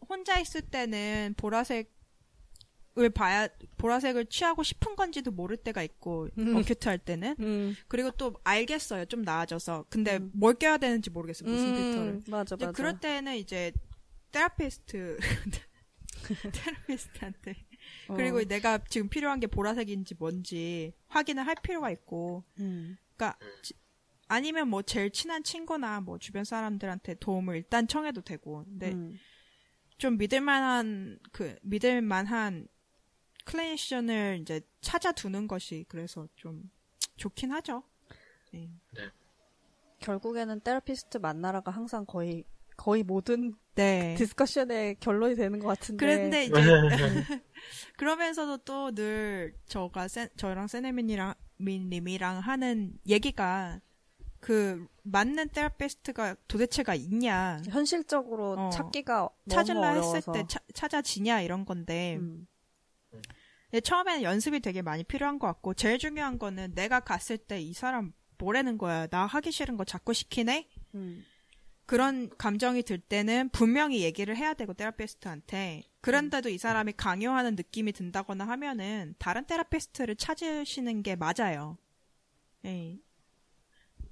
혼자 0.08 0.40
있을 0.40 0.62
때는 0.62 1.34
보라색 1.36 1.92
봐야 3.14 3.48
보라색을 3.78 4.26
취하고 4.26 4.62
싶은 4.62 4.96
건지도 4.96 5.30
모를 5.30 5.56
때가 5.56 5.82
있고 5.82 6.28
음. 6.38 6.56
어큐트 6.56 6.88
할 6.88 6.98
때는 6.98 7.36
음. 7.38 7.74
그리고 7.88 8.10
또 8.10 8.34
알겠어요 8.44 9.04
좀 9.06 9.22
나아져서 9.22 9.86
근데 9.88 10.16
음. 10.18 10.30
뭘 10.34 10.54
껴야 10.54 10.76
되는지 10.78 11.10
모르겠어요 11.10 11.48
무슨 11.50 11.74
필터를 11.74 12.12
음, 12.12 12.22
맞아, 12.28 12.56
이제 12.56 12.66
맞아. 12.66 12.76
그럴 12.76 12.98
때는 13.00 13.36
이제 13.36 13.72
테라피스트 14.32 15.18
테라피스트한테 16.52 17.54
어. 18.08 18.14
그리고 18.14 18.42
내가 18.44 18.78
지금 18.88 19.08
필요한 19.08 19.40
게 19.40 19.46
보라색인지 19.46 20.16
뭔지 20.18 20.92
확인을 21.08 21.46
할 21.46 21.54
필요가 21.62 21.90
있고 21.90 22.44
음. 22.58 22.96
그러니까 23.16 23.38
지- 23.62 23.74
아니면 24.28 24.68
뭐 24.68 24.82
제일 24.82 25.10
친한 25.10 25.42
친구나 25.42 26.00
뭐 26.00 26.18
주변 26.18 26.44
사람들한테 26.44 27.14
도움을 27.14 27.56
일단 27.56 27.88
청해도 27.88 28.20
되고 28.22 28.64
근데 28.64 28.92
음. 28.92 29.18
좀 29.98 30.16
믿을 30.18 30.40
만한 30.40 31.18
그 31.32 31.56
믿을 31.62 32.00
만한 32.02 32.66
clinician을 33.44 34.38
이제 34.42 34.60
찾아두는 34.80 35.48
것이 35.48 35.84
그래서 35.88 36.26
좀 36.36 36.70
좋긴 37.16 37.52
하죠. 37.52 37.82
네. 38.52 38.68
결국에는 40.00 40.60
therapist 40.60 41.18
만나라가 41.18 41.70
항상 41.70 42.04
거의 42.06 42.44
거의 42.76 43.02
모든 43.02 43.54
네. 43.74 44.14
discussion의 44.16 44.96
결론이 45.00 45.34
되는 45.36 45.58
것 45.58 45.68
같은데. 45.68 46.04
그런데 46.06 46.44
이제 46.46 46.54
그러면서도 47.98 48.58
또 48.58 48.90
늘 48.92 49.54
저가 49.66 50.08
세, 50.08 50.28
저랑 50.36 50.66
세네민이랑 50.66 51.34
민님이랑 51.58 52.38
하는 52.40 52.98
얘기가 53.06 53.80
그 54.40 54.86
맞는 55.02 55.50
therapist가 55.50 56.36
도대체가 56.48 56.94
있냐 56.94 57.60
현실적으로 57.68 58.52
어. 58.58 58.70
찾기가 58.70 59.28
찾으려 59.50 59.80
너무 59.94 60.16
했을. 60.16 60.32
때 60.32 60.44
차- 60.48 60.60
찾아지냐 60.72 61.42
이런 61.42 61.66
건데 61.66 62.16
음. 62.18 62.46
근데 63.70 63.80
처음에는 63.80 64.22
연습이 64.22 64.60
되게 64.60 64.82
많이 64.82 65.04
필요한 65.04 65.38
것 65.38 65.46
같고 65.46 65.74
제일 65.74 65.98
중요한 65.98 66.38
거는 66.38 66.74
내가 66.74 67.00
갔을 67.00 67.38
때 67.38 67.60
이 67.60 67.72
사람 67.72 68.12
뭐라는 68.38 68.78
거야 68.78 69.06
나 69.06 69.26
하기 69.26 69.52
싫은 69.52 69.76
거 69.76 69.84
자꾸 69.84 70.12
시키네 70.12 70.68
음. 70.94 71.24
그런 71.86 72.30
감정이 72.38 72.82
들 72.82 72.98
때는 72.98 73.48
분명히 73.50 74.02
얘기를 74.02 74.36
해야 74.36 74.54
되고 74.54 74.72
therapist한테 74.72 75.82
그런데도 76.00 76.48
이 76.48 76.56
사람이 76.56 76.94
강요하는 76.96 77.56
느낌이 77.56 77.92
든다거나 77.92 78.46
하면은 78.46 79.14
다른 79.18 79.44
therapist를 79.44 80.16
찾으시는 80.16 81.02
게 81.02 81.16
맞아요. 81.16 81.76
예. 82.64 82.96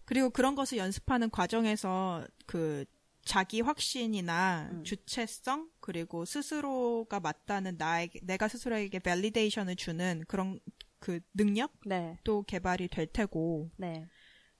그리고 0.05 0.31
그런 0.31 0.55
것을 0.55 0.79
연습하는 0.79 1.31
과정에서 1.31 2.27
그 2.47 2.85
자기 3.29 3.61
확신이나 3.61 4.71
음. 4.73 4.85
주체성 4.85 5.69
그리고 5.81 6.25
스스로가 6.25 7.21
맞다는 7.21 7.77
나에게 7.77 8.21
내가 8.23 8.49
스스로에게 8.49 9.01
validation을 9.01 9.77
주는 9.77 10.25
그런 10.27 10.59
그 10.99 11.21
능력도 11.35 11.91
네. 11.91 12.17
개발이 12.47 12.89
될 12.89 13.07
테고 13.07 13.71
네. 13.77 14.09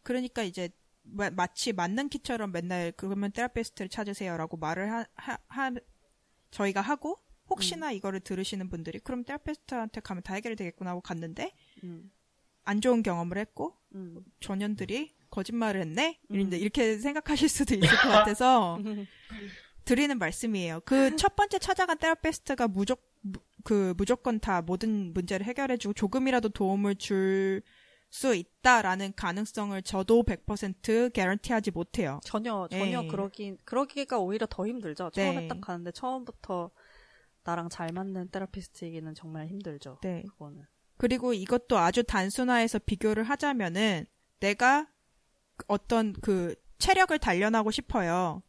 그러니까 0.03 0.43
이제 0.43 0.69
마, 1.03 1.31
마치 1.31 1.73
맞는 1.73 2.11
키처럼 2.11 2.53
맨날 2.53 2.93
그러면 2.93 3.33
테라피스트를 3.33 3.89
찾으세요라고 3.89 4.59
말을 4.59 4.93
하, 4.93 5.07
하, 5.15 5.39
하- 5.49 5.73
저희가 6.51 6.83
하고 6.83 7.19
혹시나 7.49 7.91
이거를 7.91 8.21
들으시는 8.21 8.69
분들이 8.69 8.99
그럼 8.99 9.25
테라피스트한테 9.25 10.03
가면 10.03 10.23
다 10.25 10.35
해결이 10.35 10.57
되겠구나 10.57 10.91
하고 10.91 11.01
갔는데 11.01 11.55
음. 11.85 12.13
안 12.65 12.83
좋은 12.83 13.03
경험을 13.03 13.39
했고 13.39 13.79
음. 13.95 14.23
전현들이 14.41 15.17
거짓말을 15.31 15.81
했네 15.83 16.19
음. 16.31 16.53
이렇게 16.53 16.99
생각하실 16.99 17.49
수도 17.49 17.75
있을 17.75 17.89
것 17.89 18.09
같아서 18.09 18.79
드리는 19.85 20.19
말씀이에요. 20.19 20.81
그 20.85 21.17
첫 21.17 21.35
번째 21.37 21.59
찾아간 21.59 21.99
테라피스트가 21.99 22.69
무조 22.69 22.97
무- 23.23 23.41
그 23.65 23.95
무조건 23.97 24.39
다 24.41 24.63
모든 24.63 25.13
문제를 25.15 25.47
해결해주고 25.47 25.95
조금이라도 25.95 26.51
도움을 26.51 26.97
줄 26.97 27.63
수 28.11 28.35
있다라는 28.35 29.13
가능성을 29.17 29.83
저도 29.83 30.23
100% 30.23 31.13
개런티하지 31.13 31.73
못해요. 31.73 32.21
전혀 32.25 32.67
전혀 32.71 33.03
네. 33.03 33.07
그러기 33.09 33.59
그러기가 33.67 34.19
오히려 34.19 34.47
더 34.49 34.67
힘들죠. 34.67 35.11
처음에 35.11 35.41
네. 35.43 35.49
딱 35.49 35.61
가는데 35.61 35.91
처음부터 35.93 36.71
나랑 37.45 37.69
잘 37.69 37.93
맞는 37.93 38.31
테라피스트이기는 38.31 39.15
정말 39.15 39.49
힘들죠. 39.49 39.99
네. 40.03 40.23
그거는. 40.23 40.63
그리고 40.97 41.35
이것도 41.35 41.77
아주 41.77 42.03
단순화해서 42.03 42.79
비교를 42.79 43.25
하자면은 43.25 44.07
내가 44.41 44.89
어떤 45.67 46.13
그 46.21 46.55
체력을 46.79 47.17
단련하고 47.19 47.71
싶어요. 47.71 48.43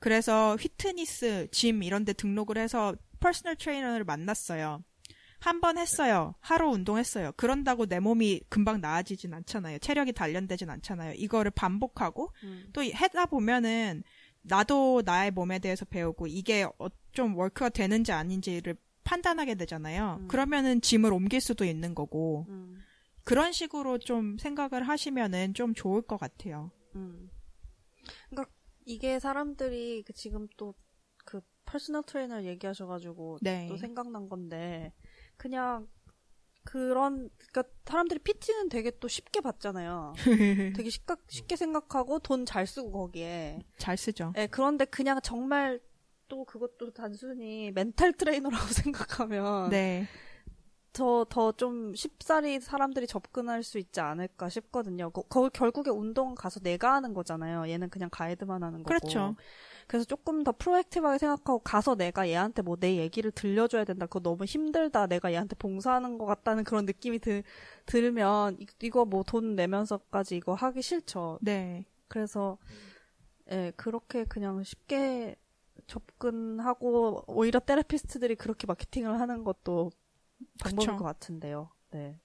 그래서 0.00 0.56
fitness, 0.60 1.48
gym 1.52 1.82
이런 1.82 2.04
데 2.04 2.12
등록을 2.12 2.58
해서 2.58 2.94
personal 3.20 3.56
trainer를 3.56 4.04
만났어요. 4.04 4.82
한 5.40 5.60
번 5.60 5.78
했어요. 5.78 6.34
하루 6.40 6.68
운동했어요. 6.70 7.30
그런다고 7.36 7.86
내 7.86 8.00
몸이 8.00 8.40
금방 8.48 8.80
나아지진 8.80 9.32
않잖아요. 9.34 9.78
체력이 9.78 10.12
단련되진 10.12 10.68
않잖아요. 10.68 11.14
이거를 11.14 11.52
반복하고 11.52 12.32
음. 12.42 12.68
또 12.72 12.82
하다 12.92 13.26
보면은 13.26 14.02
나도 14.42 15.02
나의 15.04 15.30
몸에 15.30 15.60
대해서 15.60 15.84
배우고 15.84 16.26
이게 16.26 16.64
어- 16.64 16.88
좀 17.12 17.36
워크가 17.36 17.68
되는지 17.68 18.10
아닌지를 18.12 18.76
판단하게 19.04 19.54
되잖아요. 19.54 20.18
음. 20.22 20.28
그러면은 20.28 20.80
gym을 20.80 21.12
옮길 21.12 21.40
수도 21.40 21.64
있는 21.64 21.94
거고 21.94 22.46
음. 22.48 22.82
그런 23.28 23.52
식으로 23.52 23.98
좀 23.98 24.38
생각을 24.38 24.88
하시면은 24.88 25.54
좀 25.54 25.74
좋을 25.74 26.02
것 26.02 26.16
같아요. 26.18 26.70
음. 26.94 27.30
그러니까 28.30 28.50
이게 28.86 29.18
사람들이 29.18 30.02
그 30.06 30.12
지금 30.12 30.48
또 30.56 30.74
그 31.28 31.42
personal 31.66 32.02
trainer 32.04 32.42
얘기하셔가지고 32.44 33.40
네. 33.42 33.66
또 33.68 33.76
생각난 33.76 34.30
건데 34.30 34.94
그냥 35.36 35.86
그런 36.64 37.28
그러니까 37.36 37.64
사람들이 37.84 38.20
PT는 38.20 38.70
되게 38.70 38.90
또 38.98 39.08
쉽게 39.08 39.42
받잖아요. 39.42 40.14
되게 40.74 40.88
쉽게, 40.88 41.14
쉽게 41.28 41.56
생각하고 41.56 42.18
돈 42.20 42.46
잘 42.46 42.66
쓰고 42.66 42.90
거기에. 42.92 43.58
잘 43.76 43.98
쓰죠. 43.98 44.32
예, 44.38 44.46
그런데 44.46 44.86
그냥 44.86 45.20
정말 45.22 45.80
또 46.28 46.46
그것도 46.46 46.92
단순히 46.94 47.70
mental 47.72 48.14
trainer라고 48.14 48.64
생각하면 48.72 49.68
네. 49.68 50.06
더더좀 51.04 51.94
쉽사리 51.94 52.60
사람들이 52.60 53.06
접근할 53.06 53.62
수 53.62 53.78
있지 53.78 54.00
않을까 54.00 54.48
싶거든요. 54.48 55.10
거, 55.10 55.22
거- 55.22 55.48
결국에 55.48 55.90
운동 55.90 56.34
가서 56.34 56.60
내가 56.60 56.94
하는 56.94 57.14
거잖아요. 57.14 57.68
얘는 57.70 57.90
그냥 57.90 58.08
가이드만 58.12 58.62
하는 58.62 58.82
거고. 58.82 58.88
그렇죠. 58.88 59.36
그래서 59.86 60.04
조금 60.04 60.44
더 60.44 60.52
프로액티브하게 60.52 61.18
생각하고 61.18 61.60
가서 61.60 61.94
내가 61.94 62.28
얘한테 62.28 62.60
뭐 62.62 62.76
내 62.78 62.96
얘기를 62.96 63.30
들려줘야 63.30 63.84
된다. 63.84 64.06
그거 64.06 64.20
너무 64.20 64.44
힘들다. 64.44 65.06
내가 65.06 65.32
얘한테 65.32 65.56
봉사하는 65.56 66.18
것 66.18 66.26
같다는 66.26 66.64
그런 66.64 66.84
느낌이 66.84 67.18
드, 67.20 67.42
들면 67.86 68.58
이, 68.60 68.66
이거 68.82 69.04
뭐 69.04 69.22
돈 69.22 69.54
내면서까지 69.56 70.36
이거 70.36 70.54
하기 70.54 70.82
싫죠. 70.82 71.38
네. 71.40 71.84
그래서 72.08 72.58
예 73.50 73.72
그렇게 73.76 74.24
그냥 74.24 74.62
쉽게 74.62 75.36
접근하고 75.86 77.24
오히려 77.26 77.60
테라피스트들이 77.60 78.34
그렇게 78.36 78.66
마케팅을 78.66 79.20
하는 79.20 79.44
것도 79.44 79.90
방법일 80.60 80.88
그쵸. 80.88 80.96
것 80.96 81.04
같은데요. 81.04 81.70
네. 81.90 82.18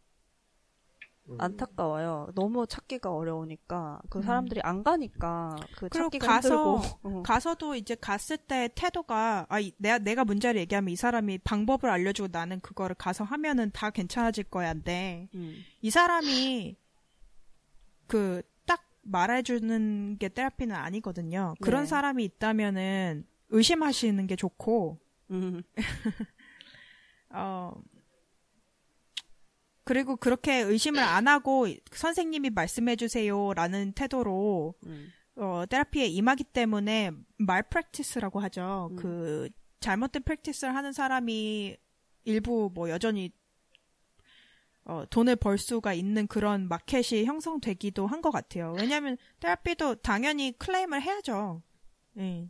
음. 1.30 1.38
안타까워요. 1.40 2.30
너무 2.36 2.68
찾기가 2.68 3.10
어려우니까 3.14 4.02
그 4.10 4.20
음. 4.20 4.24
사람들이 4.24 4.60
안 4.62 4.84
가니까 4.84 5.56
그 5.78 5.90
찾기가 5.90 6.28
가서 6.28 6.78
힘들고. 6.82 7.00
어. 7.20 7.24
가서도 7.24 7.76
이제 7.76 7.96
갔을 7.96 8.36
때 8.38 8.70
태도가 8.76 9.46
아 9.48 9.60
이- 9.60 9.72
내가 9.78 10.00
내가 10.00 10.26
문제를 10.26 10.60
얘기하면 10.62 10.90
이 10.90 10.96
사람이 10.98 11.38
방법을 11.40 11.90
알려주고 11.90 12.28
나는 12.32 12.60
그거를 12.60 12.94
가서 12.96 13.24
하면은 13.24 13.72
다 13.72 13.90
괜찮아질 13.90 14.46
거야인데 14.46 15.30
음. 15.34 15.64
이 15.82 15.90
사람이 15.90 16.76
그 18.08 18.42
딱 18.66 18.82
말해주는 19.02 20.18
게 20.18 20.30
테라피는 20.30 20.76
아니거든요. 20.76 21.56
그런 21.62 21.84
네. 21.84 21.88
사람이 21.88 22.24
있다면은 22.26 23.26
의심하시는 23.50 24.28
게 24.28 24.36
좋고 24.36 25.00
음. 25.32 25.62
어 27.30 27.74
그리고 29.84 30.16
그렇게 30.16 30.60
의심을 30.60 31.02
안 31.02 31.28
하고 31.28 31.68
선생님이 31.92 32.52
말씀해 32.52 32.96
주세요라는 32.96 33.94
태도로 33.94 34.76
음. 34.86 35.12
어, 35.36 35.64
테라피에 35.70 36.06
임하기 36.06 36.46
때문에 36.46 37.12
malpractice라고 37.38 38.40
하죠. 38.42 38.90
음. 38.92 38.96
그 38.96 39.50
잘못된 39.80 40.24
practice를 40.24 40.74
하는 40.76 40.94
사람이 40.94 41.76
일부 42.26 42.72
뭐 42.74 42.90
여전히 42.90 43.32
어, 44.86 45.06
돈을 45.10 45.38
벌 45.38 45.58
수가 45.58 45.94
있는 45.94 46.28
그런 46.28 46.68
마켓이 46.68 47.26
형성되기도 47.26 48.06
한 48.08 48.22
것 48.22 48.32
같아요. 48.32 48.74
왜냐하면 48.78 49.18
therapy도 49.40 49.96
당연히 49.96 50.54
클레임을 50.58 51.02
해야죠. 51.02 51.62
네, 52.14 52.50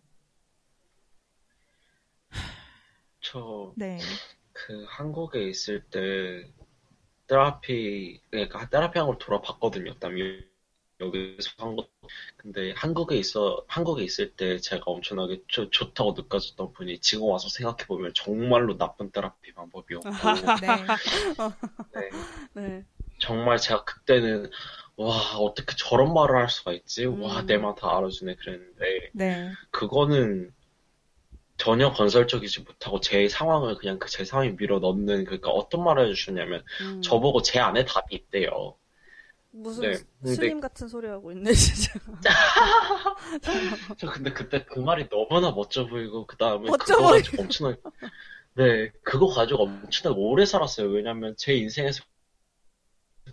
저, 3.21 3.73
네, 3.77 3.99
그, 4.51 4.86
한국에 4.89 5.47
있을 5.47 5.84
때, 5.89 6.51
테라피, 7.34 8.21
그러니까 8.29 8.69
테라피 8.69 8.99
한걸 8.99 9.17
돌아봤거든요. 9.19 9.95
땀 9.99 10.17
여기서 10.99 11.51
한 11.57 11.75
거. 11.75 11.88
근데 12.38 12.71
한국에 12.73 13.15
있어 13.17 13.65
한국에 13.67 14.03
있을 14.03 14.36
때 14.36 14.57
제가 14.59 14.84
엄청나게 14.86 15.43
좋- 15.47 15.71
좋다고 15.71 16.13
느껴졌던 16.13 16.73
분이 16.73 16.99
지금 16.99 17.27
와서 17.29 17.49
생각해 17.49 17.86
보면 17.88 18.13
정말로 18.15 18.77
나쁜 18.77 19.11
테라피 19.11 19.53
방법이었고, 19.53 20.09
네. 20.61 20.86
네, 21.93 22.11
네. 22.53 22.86
정말 23.19 23.57
제가 23.57 23.84
그때는 23.86 24.49
와 24.97 25.38
어떻게 25.38 25.75
저런 25.77 26.13
말을 26.13 26.36
할 26.36 26.49
수가 26.49 26.73
있지? 26.73 27.05
와 27.05 27.41
음. 27.41 27.45
내말 27.47 27.75
다 27.75 27.97
알아주네 27.97 28.36
그랬는데 28.36 29.11
네. 29.11 29.57
그거는 29.71 30.53
전혀 31.57 31.91
건설적이지 31.93 32.61
못하고 32.61 32.99
제 32.99 33.27
상황을 33.29 33.75
그냥 33.77 33.99
그 33.99 34.07
제 34.09 34.25
상황에 34.25 34.51
밀어 34.57 34.79
넣는 34.79 35.23
그러니까 35.25 35.49
어떤 35.51 35.83
말을 35.83 36.07
해주셨냐면 36.09 36.63
음. 36.81 37.01
저보고 37.01 37.41
제 37.41 37.59
안에 37.59 37.85
답이 37.85 38.15
있대요. 38.15 38.75
무슨 39.51 39.83
네, 39.83 39.97
근데- 40.21 40.35
스님 40.35 40.59
같은 40.59 40.87
소리 40.87 41.07
하고 41.07 41.31
있네 41.31 41.53
진짜. 41.53 41.93
저 43.97 44.09
근데 44.11 44.33
그때 44.33 44.63
그 44.65 44.79
말이 44.79 45.07
너무나 45.09 45.51
멋져 45.51 45.85
보이고 45.87 46.25
그 46.25 46.35
다음에 46.37 46.67
멋져 46.69 46.95
그거 46.95 47.09
보이- 47.09 47.21
가지고 47.21 47.43
엄청나게 47.43 47.81
네 48.55 48.91
그거 49.03 49.27
가지고 49.27 49.63
엄청나게 49.63 50.19
오래 50.21 50.45
살았어요. 50.45 50.89
왜냐면 50.89 51.35
제 51.37 51.53
인생에서 51.55 52.03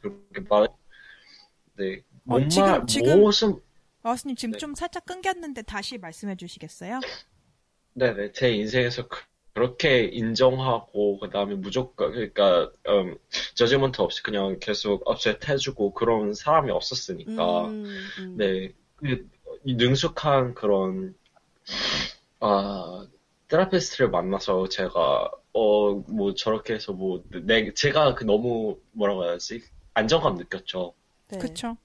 그렇게 0.01 0.41
말 0.49 0.69
네, 1.79 1.97
어, 1.97 2.03
뭔 2.25 2.49
지금- 2.51 2.69
말, 2.69 2.87
지금- 2.87 3.19
무엇은 3.21 3.61
마우스님 4.03 4.37
지금 4.37 4.53
네. 4.53 4.59
좀 4.59 4.75
살짝 4.75 5.05
끊겼는데 5.07 5.63
다시 5.63 5.99
말씀해 5.99 6.37
주시겠어요? 6.37 7.01
네네, 7.95 8.33
제 8.33 8.53
인생에서 8.53 9.09
그, 9.09 9.21
렇게 9.55 10.05
인정하고, 10.05 11.19
그 11.19 11.29
다음에 11.31 11.55
무조건, 11.57 12.13
그러니까, 12.13 12.71
음, 12.89 13.17
저지먼트 13.55 14.01
없이 14.01 14.23
그냥 14.23 14.59
계속 14.61 15.03
업셋 15.07 15.49
해주고 15.49 15.93
그런 15.95 16.35
사람이 16.35 16.71
없었으니까, 16.71 17.67
음, 17.67 18.09
음. 18.19 18.35
네, 18.39 18.73
그, 18.97 19.29
이 19.65 19.75
능숙한 19.75 20.55
그런, 20.55 21.15
아, 22.39 23.07
테라피스트를 23.49 24.11
만나서 24.11 24.69
제가, 24.69 25.31
어, 25.53 25.95
뭐 26.09 26.35
저렇게 26.35 26.75
해서 26.75 26.93
뭐, 26.93 27.25
내, 27.43 27.73
제가 27.75 28.15
그 28.15 28.25
너무, 28.25 28.79
뭐라고 28.93 29.25
해야지, 29.25 29.63
안정감 29.95 30.37
느꼈죠. 30.37 30.95
네. 31.29 31.39
그쵸? 31.39 31.77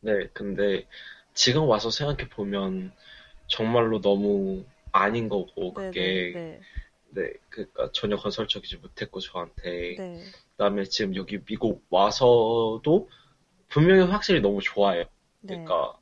네, 0.00 0.28
근데 0.32 0.86
지금 1.34 1.66
와서 1.66 1.90
생각해 1.90 2.28
보면 2.28 2.92
정말로 3.48 4.00
너무 4.00 4.64
아닌 4.94 5.28
거고 5.28 5.74
네, 5.76 5.86
그게 5.86 6.32
네, 6.34 6.60
네, 7.10 7.32
그러니까 7.48 7.90
전혀 7.92 8.16
건설적이지 8.16 8.76
못했고 8.76 9.20
저한테 9.20 9.62
네, 9.62 9.96
네. 9.98 10.22
그다음에 10.52 10.84
지금 10.84 11.16
여기 11.16 11.38
미국 11.44 11.84
와서도 11.90 13.08
분명히 13.68 14.02
확실히 14.02 14.40
너무 14.40 14.60
좋아요. 14.62 15.04
네. 15.40 15.56
그러니까 15.56 15.98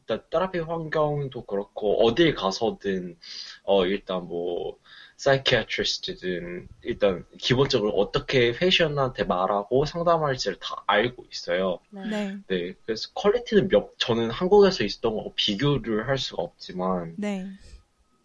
일단 0.00 0.22
테라피 0.30 0.60
환경도 0.60 1.44
그렇고 1.46 2.04
어딜 2.06 2.34
가서든 2.34 3.18
어 3.64 3.86
일단 3.86 4.26
뭐 4.28 4.78
사이키아트리스트든 5.16 6.68
일단 6.82 7.24
기본적으로 7.38 7.90
어떻게 7.90 8.52
페이션한테 8.52 9.24
말하고 9.24 9.84
상담할지를 9.84 10.58
다 10.60 10.84
알고 10.86 11.24
있어요. 11.32 11.80
네. 11.90 12.06
네. 12.08 12.38
네, 12.46 12.74
그래서 12.86 13.10
퀄리티는 13.14 13.68
몇, 13.68 13.98
저는 13.98 14.30
한국에서 14.30 14.84
있었던 14.84 15.12
거하고 15.12 15.34
비교를 15.34 16.06
할 16.06 16.18
수가 16.18 16.44
없지만, 16.44 17.14
네. 17.18 17.48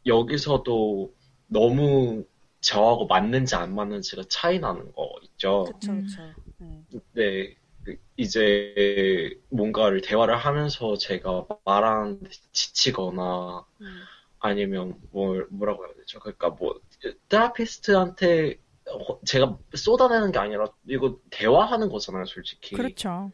여기서도 0.05 1.13
너무 1.47 2.25
저하고 2.61 3.07
맞는지 3.07 3.55
안 3.55 3.75
맞는지가 3.75 4.23
차이 4.29 4.59
나는 4.59 4.91
거 4.93 5.09
있죠. 5.23 5.65
그쵸, 5.65 5.93
음. 5.93 6.05
그쵸. 6.07 6.21
네. 6.59 6.83
네, 7.13 7.55
그 7.83 7.97
이제 8.17 9.39
뭔가를 9.49 10.01
대화를 10.01 10.37
하면서 10.37 10.95
제가 10.97 11.45
말하는데 11.65 12.29
지치거나, 12.51 13.65
음. 13.81 14.07
아니면 14.39 14.95
뭘, 15.11 15.47
뭐라고 15.51 15.85
해야 15.85 15.93
되죠? 15.95 16.19
그러니까 16.19 16.49
뭐, 16.49 16.79
테라피스트한테 17.29 18.59
어, 18.91 19.19
제가 19.25 19.57
쏟아내는 19.75 20.31
게 20.31 20.39
아니라, 20.39 20.65
이거 20.87 21.17
대화하는 21.31 21.89
거잖아요, 21.89 22.25
솔직히. 22.25 22.75
그렇죠. 22.75 23.31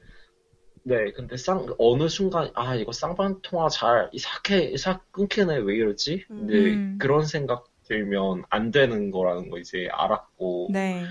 네, 0.83 1.11
근데 1.11 1.37
쌍, 1.37 1.67
어느 1.77 2.07
순간, 2.07 2.51
아, 2.55 2.75
이거 2.75 2.91
쌍방통화 2.91 3.69
잘, 3.69 4.09
이삭해, 4.13 4.71
이삭 4.71 5.11
끊기네, 5.11 5.57
왜 5.57 5.75
이러지? 5.75 6.25
근데 6.27 6.53
음. 6.73 6.95
그런 6.99 7.25
생각 7.25 7.67
들면 7.87 8.43
안 8.49 8.71
되는 8.71 9.11
거라는 9.11 9.49
거 9.49 9.57
이제 9.59 9.87
알았고. 9.91 10.69
네. 10.71 11.05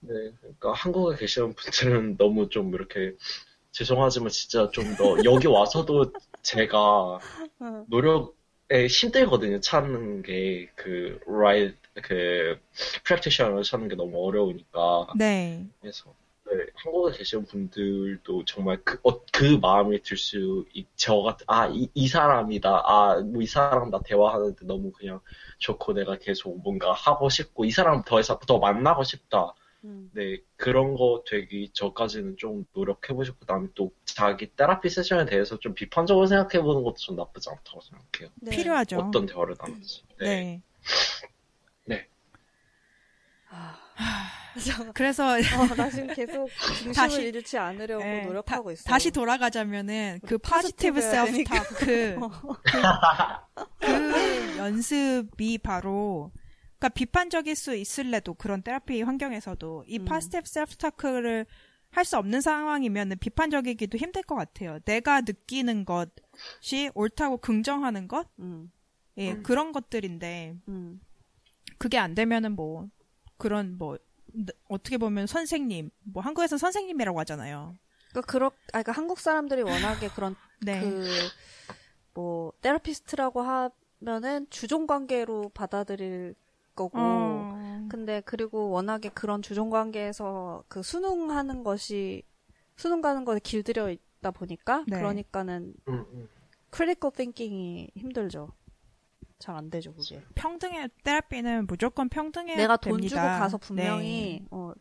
네, 0.00 0.32
그러니까 0.40 0.72
한국에 0.72 1.16
계시는 1.16 1.54
분들은 1.54 2.16
너무 2.18 2.48
좀 2.48 2.74
이렇게, 2.74 3.14
죄송하지만 3.72 4.28
진짜 4.30 4.70
좀 4.70 4.94
더, 4.96 5.16
여기 5.24 5.46
와서도 5.46 6.12
제가 6.42 6.78
어. 6.78 7.84
노력에 7.88 8.86
힘들거든요, 8.88 9.60
찾는 9.60 10.22
게, 10.22 10.70
그, 10.76 11.18
right, 11.26 11.76
그, 12.02 12.58
practitioner을 13.04 13.62
찾는 13.64 13.88
게 13.88 13.96
너무 13.96 14.26
어려우니까. 14.26 15.08
네. 15.16 15.66
그래서 15.80 16.04
네, 16.06 16.23
한국에 16.74 17.16
계신 17.18 17.44
분들도 17.44 18.44
정말 18.46 18.82
그, 18.84 18.98
어, 19.04 19.20
그 19.32 19.58
마음이 19.60 20.02
들 20.02 20.16
수, 20.16 20.64
있, 20.74 20.86
저 20.96 21.16
같은, 21.22 21.44
아, 21.48 21.66
이, 21.68 21.88
이 21.94 22.08
사람이다. 22.08 22.82
아, 22.84 23.20
뭐 23.20 23.42
이 23.42 23.46
사람 23.46 23.90
나 23.90 24.00
대화하는데 24.00 24.66
너무 24.66 24.92
그냥 24.92 25.20
좋고 25.58 25.92
내가 25.94 26.18
계속 26.18 26.60
뭔가 26.62 26.92
하고 26.92 27.28
싶고, 27.28 27.64
이 27.64 27.70
사람 27.70 28.02
더 28.04 28.20
이상 28.20 28.38
더 28.46 28.58
만나고 28.58 29.04
싶다. 29.04 29.54
음. 29.84 30.10
네, 30.14 30.38
그런 30.56 30.94
거 30.96 31.24
되기 31.26 31.70
전까지는 31.72 32.36
좀 32.38 32.64
노력해보시고, 32.72 33.36
그 33.40 33.46
다음에 33.46 33.68
또 33.74 33.92
자기 34.06 34.50
therapy 34.56 34.88
session에 34.88 35.26
대해서 35.26 35.58
좀 35.58 35.74
비판적으로 35.74 36.26
생각해보는 36.26 36.82
것도 36.84 36.96
좀 36.96 37.16
나쁘지 37.16 37.50
않다고 37.50 37.80
생각해요. 37.82 38.30
네. 38.40 38.50
필요하죠. 38.50 38.98
어떤 38.98 39.26
대화를 39.26 39.56
나누지. 39.60 40.02
네. 40.20 40.62
네. 41.84 42.08
아, 43.50 43.78
그래서 44.94 45.26
어, 45.32 45.74
나 45.76 45.90
지금 45.90 46.06
계속 46.14 46.48
중심을 46.82 46.94
다시- 46.94 47.22
잃지 47.22 47.58
않으려고 47.58 48.04
네, 48.04 48.24
노력하고 48.24 48.68
다, 48.68 48.72
있어요. 48.72 48.84
다시 48.84 49.10
돌아가자면은 49.10 50.20
그 50.26 50.38
positive 50.38 51.00
self 51.00 51.44
talk 51.44 51.74
그, 51.74 52.18
그 53.80 54.56
연습이 54.58 55.58
바로 55.58 56.30
그러니까 56.78 56.88
비판적일 56.90 57.56
수 57.56 57.74
있을래도 57.74 58.34
그런 58.34 58.62
테라피 58.62 59.02
환경에서도 59.02 59.84
이 59.88 59.98
음. 59.98 60.04
positive 60.04 60.46
self 60.46 60.76
talk를 60.76 61.46
할 61.90 62.04
수 62.04 62.16
없는 62.18 62.40
상황이면은 62.40 63.18
비판적이기도 63.18 63.98
힘들 63.98 64.24
것 64.24 64.34
같아요. 64.34 64.80
내가 64.84 65.20
느끼는 65.20 65.84
것이 65.84 66.90
옳다고 66.94 67.36
긍정하는 67.36 68.08
것, 68.08 68.26
음, 68.40 68.72
예, 69.16 69.30
음. 69.30 69.42
그런 69.44 69.70
것들인데 69.70 70.56
음, 70.66 71.00
그게 71.78 71.96
안 71.98 72.16
되면은 72.16 72.56
뭐 72.56 72.88
그런 73.36 73.76
뭐 73.78 73.98
어떻게 74.68 74.98
보면 74.98 75.26
선생님, 75.26 75.90
뭐 76.04 76.22
한국에서 76.22 76.58
선생님이라고 76.58 77.18
하잖아요. 77.20 77.76
그러니까 78.10 78.32
그렇, 78.32 78.46
아, 78.46 78.82
그러니까 78.82 78.92
한국 78.92 79.18
사람들이 79.18 79.62
워낙에 79.62 80.08
그런 80.14 80.36
네. 80.60 80.80
그뭐 82.12 82.52
therapist라고 82.60 83.42
하면은 83.42 84.46
주종 84.50 84.86
관계로 84.86 85.50
받아들일 85.54 86.34
거고 86.74 86.98
어, 86.98 87.86
근데 87.88 88.22
그리고 88.24 88.70
워낙에 88.70 89.10
그런 89.10 89.42
주종 89.42 89.70
관계에서 89.70 90.64
그 90.68 90.82
순응하는 90.82 91.62
것이 91.62 92.22
순응하는 92.76 93.24
것에 93.24 93.40
길들여 93.40 93.90
있다 93.90 94.30
보니까 94.32 94.84
네. 94.88 94.96
그러니까는 94.96 95.74
음, 95.88 95.94
음. 96.12 96.28
critical 96.70 97.12
thinking이 97.12 97.92
힘들죠. 97.96 98.52
잘 99.38 99.56
안 99.56 99.70
되죠, 99.70 99.94
그게. 99.94 100.22
평등의 100.34 100.90
therapy는 101.02 101.66
무조건 101.66 102.08
평등해야 102.08 102.56
내가 102.56 102.76
돈 102.76 102.94
됩니다. 102.94 103.08
주고 103.08 103.20
가서 103.22 103.58
분명히 103.58 104.44
어, 104.50 104.72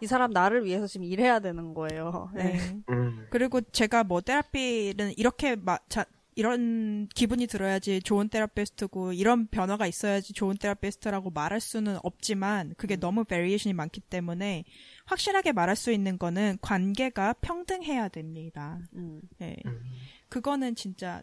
이 0.00 0.06
사람 0.06 0.30
나를 0.30 0.64
위해서 0.64 0.86
지금 0.86 1.04
일해야 1.04 1.40
되는 1.40 1.74
거예요. 1.74 2.30
네. 2.34 2.44
네. 2.44 2.52
네. 2.52 2.82
음. 2.90 3.26
그리고 3.30 3.60
제가 3.60 4.04
뭐 4.04 4.20
therapy는 4.20 5.14
이렇게 5.16 5.56
마, 5.56 5.78
자, 5.88 6.04
이런 6.34 7.08
기분이 7.14 7.46
들어야지 7.46 8.00
좋은 8.02 8.28
therapist고 8.28 9.14
이런 9.14 9.46
변화가 9.46 9.86
있어야지 9.86 10.34
좋은 10.34 10.56
therapist라고 10.58 11.30
말할 11.30 11.60
수는 11.60 11.98
없지만 12.02 12.74
그게 12.76 12.96
음. 12.96 13.00
너무 13.00 13.24
variation이 13.24 13.72
많기 13.72 14.00
때문에 14.00 14.64
확실하게 15.06 15.52
말할 15.52 15.76
수 15.76 15.92
있는 15.92 16.18
거는 16.18 16.58
관계가 16.60 17.34
평등해야 17.40 18.08
됩니다. 18.08 18.78
음. 18.94 19.22
예. 19.40 19.56
음. 19.64 19.82
그거는 20.28 20.74
진짜 20.74 21.22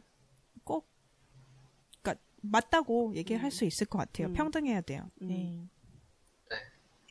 맞다고 2.44 3.14
얘기할 3.16 3.52
수 3.52 3.66
있을 3.66 3.88
것 3.88 3.98
같아요. 4.00 4.28
음. 4.28 4.34
평등해야 4.34 4.82
돼요. 4.82 5.10
음. 5.22 5.32
예. 5.32 6.58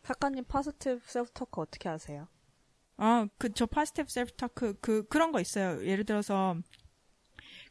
작가님 0.05 0.45
positive 0.45 1.01
self 1.07 1.31
talk 1.33 1.61
어떻게 1.61 1.89
하세요? 1.89 2.27
아, 2.97 3.27
그, 3.39 3.53
저 3.53 3.67
positive 3.67 4.09
self 4.11 4.33
talk, 4.33 4.75
그, 4.81 5.05
그런 5.09 5.33
거 5.33 5.41
있어요. 5.41 5.85
예를 5.87 6.05
들어서, 6.05 6.57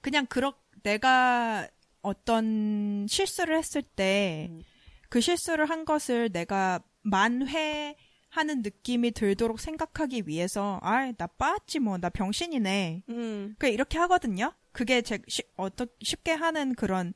그냥 0.02 0.26
그렇, 0.28 0.54
내가 0.84 1.68
어떤 2.02 3.06
실수를 3.08 3.58
했을 3.58 3.82
때, 3.82 4.48
음. 4.50 4.62
그 5.10 5.22
실수를 5.22 5.70
한 5.70 5.86
것을 5.86 6.30
내가 6.32 6.80
만회 7.02 7.96
하는 8.30 8.62
느낌이 8.62 9.12
들도록 9.12 9.60
생각하기 9.60 10.24
위해서 10.26 10.80
아이 10.82 11.14
나 11.18 11.28
빠았지 11.28 11.80
뭐 11.80 11.98
나 11.98 12.10
병신이네 12.10 13.04
음. 13.10 13.56
그 13.60 13.68
이렇게 13.68 13.98
하거든요. 14.00 14.54
그게 14.72 15.02
제 15.02 15.20
쉬, 15.28 15.44
어떠, 15.58 15.86
쉽게 16.02 16.32
하는 16.32 16.74
그런 16.76 17.14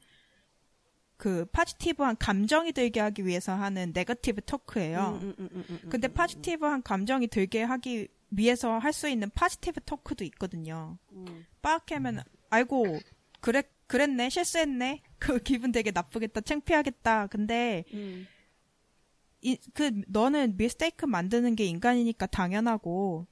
그 1.18 1.46
positive한 1.46 2.18
감정이 2.18 2.74
들게 2.74 3.00
하기 3.00 3.26
위해서 3.26 3.54
하는 3.54 3.92
negative 3.94 4.42
talk예요. 4.42 5.20
음, 5.22 5.34
음, 5.40 5.50
음, 5.70 5.90
근데 5.90 6.08
음, 6.08 6.14
positive한 6.14 6.84
감정이 6.84 7.28
들게 7.28 7.64
하기 7.64 8.08
위해서 8.32 8.78
할 8.80 8.92
수 8.92 9.08
있는 9.08 9.30
positive 9.30 9.82
talk도 9.86 10.24
있거든요. 10.26 10.98
음. 11.14 11.46
빠악해 11.62 11.96
하면 11.96 12.22
아이고 12.50 13.00
그랬 13.40 13.68
그랬네 13.88 14.30
실수했네 14.30 15.04
그 15.20 15.40
기분 15.40 15.72
되게 15.72 15.92
나쁘겠다 15.92 16.42
창피하겠다. 16.42 17.28
근데 17.28 17.86
음. 17.94 18.28
이, 19.42 19.58
그 19.74 19.92
너는 20.08 20.58
mistake 20.58 21.06
만드는 21.06 21.56
게 21.56 21.66
인간이니까 21.66 22.26
당연하고 22.26 23.28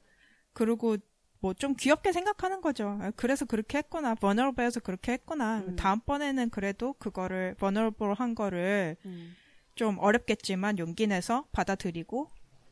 그리고 0.53 0.97
뭐 1.43 1.53
좀 1.53 1.75
귀엽게 1.75 2.11
생각하는 2.13 2.61
거죠. 2.61 2.97
아, 3.01 3.11
그래서 3.15 3.43
그렇게 3.45 3.77
했구나. 3.79 4.15
vulnerable해서 4.15 4.79
그렇게 4.79 5.11
했구나. 5.13 5.59
음. 5.59 5.75
다음번에는 5.75 6.49
그래도 6.49 6.93
그거를 6.93 7.53
vulnerable한 7.55 8.33
거를 8.33 8.95
음. 9.05 9.35
좀 9.75 9.97
어렵겠지만 9.99 10.77
용기 10.79 11.05
내서 11.07 11.45
받아들이고 11.51 12.29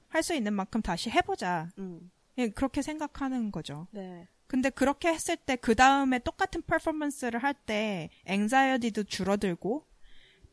할 0.09 0.23
수 0.23 0.33
있는 0.35 0.53
만큼 0.53 0.81
다시 0.81 1.09
해보자. 1.09 1.69
음. 1.79 2.11
예, 2.37 2.49
그렇게 2.49 2.81
생각하는 2.81 3.51
거죠. 3.51 3.87
네. 3.91 4.27
근데 4.47 4.69
그렇게 4.69 5.09
했을 5.09 5.35
때 5.37 5.55
그 5.57 5.75
다음에 5.75 6.19
똑같은 6.19 6.61
퍼포먼스를 6.61 7.41
할 7.43 7.53
때 7.53 8.09
앵자이어디도 8.25 9.03
줄어들고 9.03 9.85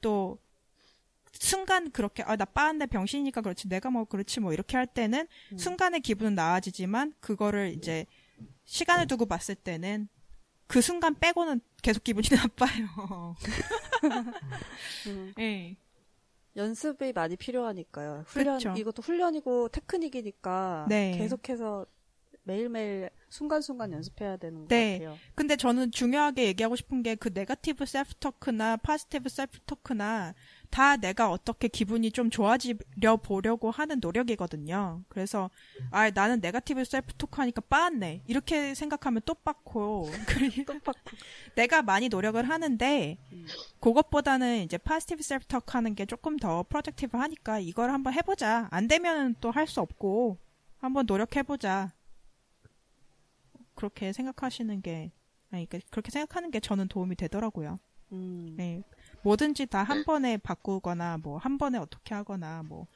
또 0.00 0.38
순간 1.40 1.90
그렇게 1.90 2.22
아 2.22 2.36
나 2.36 2.44
빠한데 2.44 2.86
병신이니까 2.86 3.40
그렇지 3.40 3.68
내가 3.68 3.90
뭐 3.90 4.04
그렇지 4.04 4.40
뭐 4.40 4.52
이렇게 4.52 4.76
할 4.76 4.86
때는 4.86 5.26
음. 5.52 5.58
순간의 5.58 6.00
기분은 6.00 6.34
나아지지만 6.34 7.14
그거를 7.20 7.72
이제 7.76 8.06
시간을 8.64 9.06
두고 9.06 9.26
봤을 9.26 9.54
때는 9.54 10.08
그 10.66 10.80
순간 10.82 11.14
빼고는 11.18 11.60
계속 11.82 12.04
기분이 12.04 12.26
나빠요. 12.36 13.34
음. 15.06 15.32
예. 15.38 15.76
연습이 16.56 17.12
많이 17.12 17.36
필요하니까요. 17.36 18.24
훈련 18.26 18.58
그쵸. 18.58 18.74
이것도 18.76 19.02
훈련이고 19.02 19.68
테크닉이니까 19.68 20.86
네. 20.88 21.16
계속해서 21.16 21.86
매일매일 22.42 23.10
순간순간 23.28 23.92
연습해야 23.92 24.38
되는 24.38 24.60
것 24.62 24.68
네. 24.68 24.98
같아요. 24.98 25.18
근데 25.34 25.54
저는 25.56 25.90
중요하게 25.92 26.46
얘기하고 26.46 26.76
싶은 26.76 27.02
게 27.02 27.14
그 27.14 27.30
negative 27.32 27.84
self 27.86 28.14
talk나 28.14 28.78
positive 28.78 29.28
self 29.28 29.58
talk나 29.66 30.34
다 30.70 30.96
내가 30.96 31.30
어떻게 31.30 31.68
기분이 31.68 32.10
좀 32.12 32.30
좋아지려 32.30 33.16
보려고 33.22 33.70
하는 33.70 33.98
노력이거든요. 34.00 35.02
그래서 35.08 35.50
아 35.90 36.10
나는 36.10 36.40
negative 36.40 36.84
self 36.84 37.14
talk 37.14 37.40
하니까 37.40 37.60
빠았네 37.62 38.22
이렇게 38.26 38.74
생각하면 38.74 39.22
또 39.24 39.34
빠고 39.34 40.10
또 40.66 40.78
빡. 40.80 40.94
내가 41.56 41.82
많이 41.82 42.08
노력을 42.08 42.42
하는데 42.48 43.16
음. 43.32 43.46
그것보다는 43.80 44.62
이제 44.64 44.76
positive 44.78 45.22
self 45.22 45.46
talk 45.46 45.72
하는 45.72 45.94
게 45.94 46.06
조금 46.06 46.36
더 46.36 46.62
productive 46.68 47.16
하니까 47.16 47.58
이걸 47.60 47.90
한번 47.90 48.12
해보자. 48.12 48.68
안 48.70 48.86
되면 48.88 49.34
또 49.40 49.50
할 49.50 49.66
수 49.66 49.80
없고 49.80 50.38
한번 50.78 51.06
노력해보자. 51.06 51.92
그렇게 53.74 54.12
생각하시는 54.12 54.82
게 54.82 55.12
아니 55.50 55.66
그러니까 55.66 55.88
그렇게 55.90 56.10
생각하는 56.10 56.50
게 56.50 56.60
저는 56.60 56.88
도움이 56.88 57.16
되더라고요. 57.16 57.78
음. 58.12 58.54
네. 58.56 58.82
뭐든지 59.22 59.66
다 59.66 59.82
한 59.82 60.04
번에 60.04 60.36
바꾸거나 60.38 61.18
뭐 61.18 61.38
한 61.38 61.58
번에 61.58 61.78
어떻게 61.78 62.14
하거나 62.14 62.62
뭐 62.62 62.86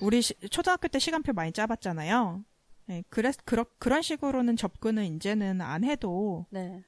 우리 0.00 0.22
시- 0.22 0.34
초등학교 0.50 0.88
때 0.88 0.98
시간표 0.98 1.32
많이 1.32 1.52
짜봤잖아요. 1.52 2.44
네, 2.86 3.04
그래 3.08 3.32
그런 3.44 3.64
그런 3.78 4.02
식으로는 4.02 4.56
접근은 4.56 5.04
이제는 5.16 5.60
안 5.60 5.84
해도 5.84 6.46
네. 6.50 6.82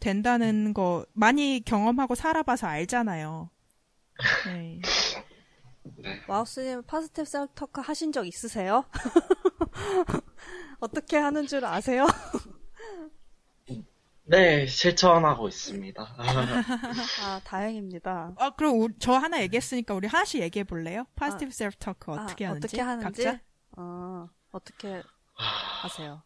된다는 0.00 0.74
거 0.74 1.04
많이 1.12 1.62
경험하고 1.64 2.14
살아봐서 2.14 2.66
알잖아요. 2.66 3.50
네. 4.46 4.80
마우스님 6.28 6.82
positive 6.84 7.24
self 7.24 7.52
talk 7.52 7.80
하신 7.80 8.12
적 8.12 8.26
있으세요? 8.26 8.84
어떻게 10.80 11.16
하는 11.16 11.46
줄 11.46 11.64
아세요? 11.64 12.06
네, 14.30 14.66
실천하고 14.66 15.48
있습니다. 15.48 16.02
아 17.22 17.40
다행입니다. 17.44 18.34
아 18.36 18.50
그럼 18.50 18.80
우리- 18.80 18.94
저 18.98 19.12
하나 19.14 19.40
얘기했으니까 19.40 19.94
우리 19.94 20.06
하나씩 20.06 20.42
얘기해 20.42 20.64
볼래요? 20.64 21.06
positive 21.16 21.50
self 21.50 21.76
토크 21.78 22.12
아, 22.12 22.24
어떻게 22.24 22.44
하는지 22.44 22.66
어떻게 22.66 22.82
하는지? 22.82 23.24
각자? 23.24 23.40
어, 23.78 24.28
어떻게 24.52 25.02
하세요? 25.34 26.22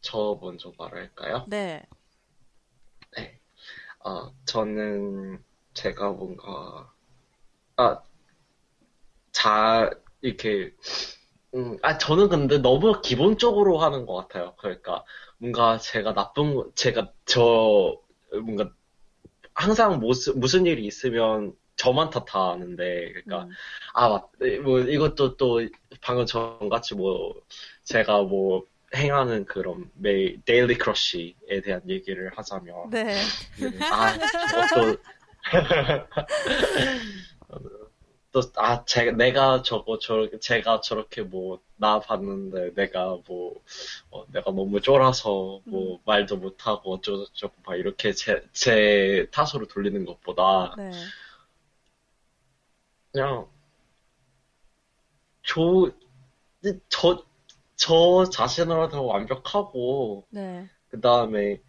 저 0.00 0.38
먼저 0.42 0.72
말할까요? 0.76 1.44
네. 1.48 1.84
네. 3.16 3.38
어, 4.04 4.34
저는 4.44 5.42
제가 5.72 6.10
뭔가, 6.10 6.92
아, 7.76 8.02
자, 9.32 9.90
이렇게, 10.20 10.74
음, 11.54 11.76
아, 11.82 11.98
저는 11.98 12.28
근데 12.28 12.58
너무 12.58 13.00
기본적으로 13.00 13.78
하는 13.78 14.06
것 14.06 14.14
같아요. 14.14 14.54
그러니까, 14.58 15.04
뭔가 15.38 15.78
제가 15.78 16.12
나쁜, 16.14 16.54
거- 16.54 16.70
제가, 16.74 17.12
저, 17.26 17.96
뭔가, 18.32 18.70
항상 19.54 20.00
무슨, 20.00 20.40
무슨 20.40 20.66
일이 20.66 20.86
있으면 20.86 21.54
저만 21.76 22.10
탓하는데, 22.10 23.12
그러니까, 23.12 23.44
음. 23.44 23.50
아, 23.94 24.08
맞, 24.10 24.30
뭐, 24.64 24.80
이것도 24.80 25.36
또, 25.36 25.60
방금 26.02 26.26
전같이 26.26 26.94
뭐, 26.96 27.34
제가 27.84 28.22
뭐, 28.22 28.64
행하는 28.96 29.44
그런 29.46 29.90
매일, 29.94 30.40
데일리 30.44 30.78
크러쉬에 30.78 31.62
대한 31.64 31.82
얘기를 31.88 32.30
하자면, 32.36 32.90
네. 32.90 33.04
아, 33.90 34.18
또, 34.74 34.96
또, 38.34 38.40
아, 38.56 38.84
제, 38.84 39.12
내가 39.12 39.62
저거, 39.62 39.96
저, 40.00 40.28
제가 40.40 40.80
저렇게 40.80 41.22
뭐, 41.22 41.60
나 41.76 42.00
봤는데, 42.00 42.74
내가 42.74 43.16
뭐, 43.28 43.54
어, 44.10 44.26
내가 44.32 44.50
너무 44.50 44.80
쫄아서, 44.80 45.60
뭐, 45.64 46.00
말도 46.04 46.38
못하고, 46.38 46.94
어쩌고저쩌고, 46.94 47.54
막 47.64 47.76
이렇게 47.76 48.12
제, 48.12 48.42
제 48.52 49.28
탓으로 49.30 49.68
돌리는 49.68 50.04
것보다, 50.04 50.74
네. 50.76 50.90
그냥, 53.12 53.46
저, 55.44 55.92
저, 56.88 57.24
저 57.76 58.24
자신으로도 58.24 59.06
완벽하고, 59.06 60.26
네. 60.30 60.68
그 60.88 61.00
다음에, 61.00 61.60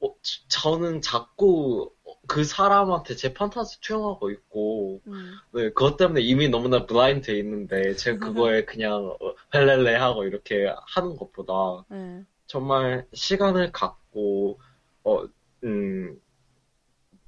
어, 0.00 0.14
저- 0.22 0.48
저는 0.48 1.00
자꾸 1.02 1.92
그 2.28 2.44
사람한테 2.44 3.14
제 3.16 3.32
판타지 3.34 3.80
투영하고 3.80 4.30
있고, 4.30 5.00
음. 5.06 5.40
네, 5.52 5.64
그것 5.70 5.96
때문에 5.96 6.20
이미 6.22 6.48
너무나 6.48 6.86
블라인드 6.86 7.26
돼 7.26 7.38
있는데, 7.38 7.94
제가 7.94 8.18
그거에 8.18 8.64
그냥 8.64 9.06
어, 9.20 9.34
헬렐레 9.54 9.94
하고 9.96 10.24
이렇게 10.24 10.72
하는 10.88 11.16
것보다, 11.16 11.84
네. 11.88 12.24
정말 12.46 13.06
시간을 13.14 13.72
갖고, 13.72 14.60
어, 15.04 15.24
음, 15.64 16.20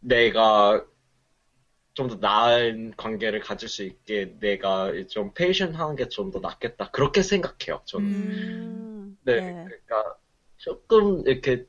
내가 0.01 0.85
좀 1.95 2.09
더 2.09 2.15
나은 2.17 2.93
관계를 2.97 3.41
가질 3.41 3.69
수 3.69 3.83
있게 3.85 4.37
내가 4.39 4.93
좀 5.09 5.33
patient 5.35 5.75
하는 5.75 5.97
게 5.97 6.09
좀 6.09 6.31
더 6.31 6.39
낫겠다. 6.41 6.91
그렇게 6.93 7.23
생각해요, 7.23 7.83
저는. 7.87 8.07
음. 8.07 9.19
네, 9.23 9.41
네. 9.41 9.65
그러니까 9.65 10.17
조금 10.57 11.27
이렇게 11.27 11.67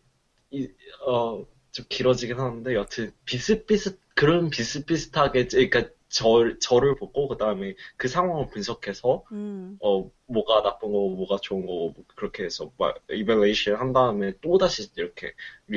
이, 0.51 0.67
어, 1.05 1.45
좀 1.71 1.85
길어지긴 1.89 2.39
하는데 2.39 2.75
여튼 2.75 3.11
비슷비슷 3.25 3.99
그런 4.15 4.49
비슷비슷하게 4.49 5.47
그러니까 5.47 5.83
저, 6.09 6.57
저를 6.59 6.95
보고 6.95 7.27
그다음에 7.27 7.75
그 7.95 8.07
상황을 8.07 8.47
분석해서 8.47 9.23
음. 9.31 9.77
어 9.79 10.09
뭐가 10.25 10.63
나쁜 10.63 10.91
거고 10.91 11.11
뭐가 11.11 11.37
좋은 11.41 11.61
거고 11.61 11.93
뭐 11.95 12.03
그렇게 12.15 12.43
해서 12.43 12.71
막 12.77 12.95
evaluation 13.11 13.75
한 13.75 13.93
다음에 13.93 14.33
또 14.41 14.57
다시 14.57 14.89
이렇게 14.95 15.33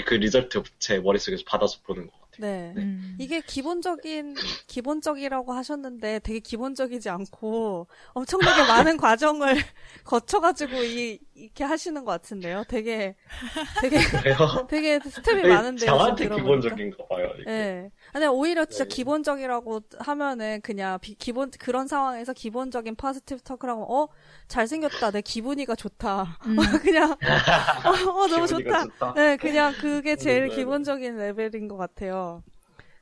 그 0.06 0.14
result 0.14 0.62
제 0.78 0.98
머릿속에서 0.98 1.44
받아서 1.46 1.80
보는 1.84 2.06
것 2.06 2.12
같아요. 2.12 2.22
네. 2.38 2.74
음. 2.78 3.16
이게 3.18 3.40
기본적인, 3.40 4.36
기본적이라고 4.66 5.52
하셨는데 5.52 6.20
되게 6.20 6.40
기본적이지 6.40 7.10
않고 7.10 7.86
엄청나게 8.14 8.62
많은 8.68 8.96
과정을 8.96 9.54
거쳐 10.04 10.40
가지고 10.40 10.82
이, 10.82 11.18
이렇게 11.34 11.64
하시는 11.64 12.04
것 12.04 12.10
같은데요. 12.12 12.64
되게, 12.68 13.16
되게? 13.80 13.96
되게 14.68 15.00
스텝이 15.00 15.48
많은데요. 15.48 15.86
저한테. 15.90 16.28
기본적인가 16.28 17.06
봐요. 17.08 17.30
이게. 17.38 17.44
네. 17.50 17.90
아니, 18.12 18.26
오히려 18.26 18.64
진짜 18.66 18.84
네. 18.84 18.88
기본적이라고 18.88 19.80
하면은 19.98 20.60
그냥 20.62 20.98
비- 21.00 21.14
기본, 21.14 21.50
그런 21.58 21.88
상황에서 21.88 22.32
기본적인 22.32 22.96
positive 22.96 23.40
talk라고, 23.42 23.82
어, 24.02 24.08
잘생겼다. 24.48 25.10
내 25.10 25.20
기분이가 25.22 25.74
좋다. 25.74 26.38
음. 26.46 26.56
그냥, 26.82 27.12
어, 27.12 28.10
어, 28.10 28.26
너무 28.26 28.46
좋다. 28.46 28.84
좋다. 28.84 29.14
네, 29.14 29.36
그냥 29.38 29.72
그게 29.80 30.16
제일 30.16 30.42
네, 30.44 30.48
네. 30.50 30.54
기본적인 30.56 31.16
레벨인 31.16 31.68
것 31.68 31.76
같아요. 31.76 32.42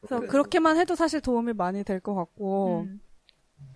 그래서 0.00 0.20
네. 0.20 0.26
그렇게만 0.28 0.76
해도 0.78 0.94
사실 0.94 1.20
도움이 1.20 1.52
많이 1.54 1.82
될 1.84 2.00
것 2.00 2.14
같고, 2.14 2.86
음. 2.88 3.00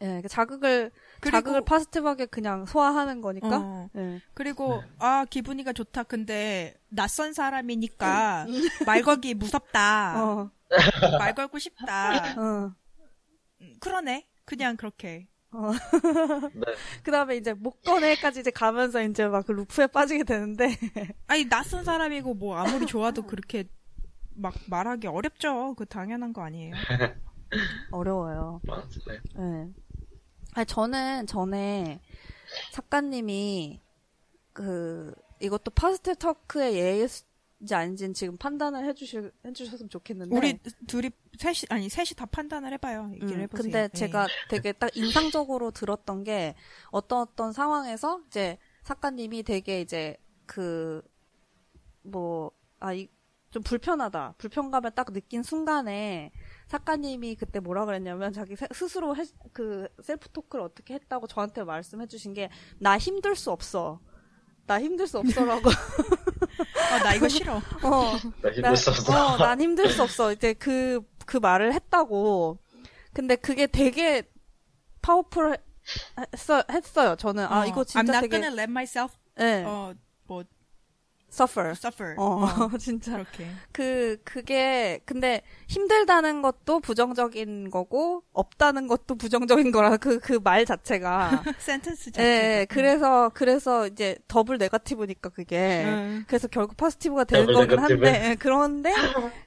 예, 0.00 0.20
그 0.22 0.28
자극을 0.28 0.90
자극을 1.30 1.64
파스티브하게 1.64 2.26
그냥 2.26 2.66
소화하는 2.66 3.20
거니까. 3.20 3.48
어. 3.52 3.88
네. 3.92 4.20
그리고 4.34 4.82
아 4.98 5.24
기분이가 5.28 5.72
좋다. 5.72 6.04
근데 6.04 6.74
낯선 6.88 7.32
사람이니까 7.32 8.46
말 8.86 9.02
걸기 9.02 9.34
무섭다. 9.34 10.22
어. 10.24 10.50
말 11.18 11.34
걸고 11.34 11.58
싶다. 11.58 12.34
어. 12.40 12.74
음, 13.60 13.74
그러네. 13.80 14.26
그냥 14.44 14.76
그렇게. 14.76 15.28
네. 16.54 16.74
그 17.04 17.12
다음에 17.12 17.36
이제 17.36 17.52
못 17.54 17.80
꺼내까지 17.82 18.40
이제 18.40 18.50
가면서 18.50 19.00
이제 19.02 19.26
막 19.28 19.46
그 19.46 19.52
루프에 19.52 19.86
빠지게 19.86 20.24
되는데. 20.24 20.68
아니 21.28 21.48
낯선 21.48 21.84
사람이고 21.84 22.34
뭐 22.34 22.56
아무리 22.56 22.86
좋아도 22.86 23.22
그렇게 23.22 23.68
막 24.34 24.52
말하기 24.68 25.06
어렵죠. 25.06 25.74
그 25.76 25.86
당연한 25.86 26.32
거 26.32 26.42
아니에요. 26.42 26.74
어려워요. 27.92 28.60
맞아요. 28.64 28.88
네. 29.36 29.68
아니, 30.54 30.66
저는 30.66 31.26
전에 31.26 32.00
작가님이 32.72 33.80
그, 34.52 35.14
이것도 35.40 35.72
파스텔 35.72 36.14
터크의 36.16 36.74
예인지 36.76 37.74
아닌지는 37.74 38.14
지금 38.14 38.36
판단을 38.36 38.86
해주실, 38.88 39.32
해주셨으면 39.44 39.90
좋겠는데. 39.90 40.36
우리 40.36 40.58
둘이 40.86 41.10
셋이 41.38 41.66
아니 41.70 41.88
셋이 41.88 42.10
다 42.16 42.26
판단을 42.26 42.72
해봐요. 42.74 43.10
얘기를 43.14 43.34
음, 43.34 43.40
해보세요. 43.42 43.62
근데 43.62 43.88
네. 43.88 43.98
제가 43.98 44.28
되게 44.48 44.72
딱 44.72 44.96
인상적으로 44.96 45.72
들었던 45.72 46.22
게 46.24 46.54
어떤 46.90 47.20
어떤 47.20 47.52
상황에서 47.52 48.20
이제 48.28 48.58
작가님이 48.84 49.42
되게 49.42 49.80
이제 49.80 50.16
그 50.46 51.02
뭐 52.04 52.52
아 52.80 52.92
이 52.92 53.08
좀 53.54 53.62
불편하다 53.62 54.34
불편감을 54.38 54.90
딱 54.96 55.12
느낀 55.12 55.44
순간에 55.44 56.32
작가님이 56.66 57.36
그때 57.36 57.60
뭐라 57.60 57.84
그랬냐면 57.86 58.32
자기 58.32 58.56
세- 58.56 58.66
스스로 58.72 59.14
해- 59.14 59.22
그 59.52 59.86
self 60.02 60.28
talk를 60.30 60.64
어떻게 60.64 60.94
했다고 60.94 61.28
저한테 61.28 61.62
말씀해 61.62 62.08
주신 62.08 62.34
게 62.34 62.50
나 62.80 62.98
힘들 62.98 63.36
수 63.36 63.52
없어 63.52 64.00
나 64.66 64.80
힘들 64.80 65.06
수 65.06 65.18
없어라고 65.20 65.68
어, 65.70 66.98
나 67.04 67.14
이거 67.14 67.28
싫어. 67.28 67.58
어 67.82 68.18
나 68.42 68.50
힘들 68.50 68.76
수 68.76 68.90
없어. 68.90 69.34
어, 69.34 69.36
난 69.36 69.60
힘들 69.60 69.88
수 69.88 70.02
없어. 70.02 70.32
이제 70.32 70.52
그, 70.54 71.00
그 71.26 71.36
말을 71.36 71.72
했다고. 71.74 72.58
근데 73.12 73.36
그게 73.36 73.66
되게 73.68 74.28
파워풀 75.02 75.58
했어, 76.32 76.64
했어요. 76.70 77.14
저는. 77.16 77.44
아, 77.44 77.60
어, 77.60 77.66
이거 77.66 77.82
I'm 77.82 77.86
진짜 77.86 78.12
not 78.14 78.20
되게. 78.28 78.40
gonna 78.40 78.52
let 78.52 78.70
myself 78.70 79.14
예, 79.38 79.62
어, 79.64 79.68
뭐 79.68 79.94
suffer. 81.34 81.70
suffer. 81.74 82.14
어, 82.18 82.44
어, 82.44 82.46
진짜. 82.78 83.12
그렇게. 83.12 83.46
그, 83.72 84.16
그게, 84.24 85.00
근데 85.04 85.42
힘들다는 85.68 86.42
것도 86.42 86.80
부정적인 86.80 87.70
거고, 87.70 88.22
없다는 88.32 88.86
것도 88.88 89.16
부정적인 89.16 89.72
거라, 89.72 89.96
그, 89.96 90.18
그 90.20 90.38
말 90.40 90.64
자체가. 90.64 91.42
sentence 91.58 92.08
예, 92.08 92.12
자체가. 92.12 92.24
예, 92.60 92.66
그래서, 92.68 93.30
그래서 93.34 93.86
이제 93.86 94.16
double 94.28 94.58
negative니까 94.58 95.30
그게. 95.30 95.84
음. 95.84 96.24
그래서 96.28 96.48
결국 96.48 96.76
되는 97.24 97.46
더블 97.46 97.76
거긴. 97.76 97.78
한데, 97.84 98.30
예, 98.30 98.34
그런데, 98.38 98.92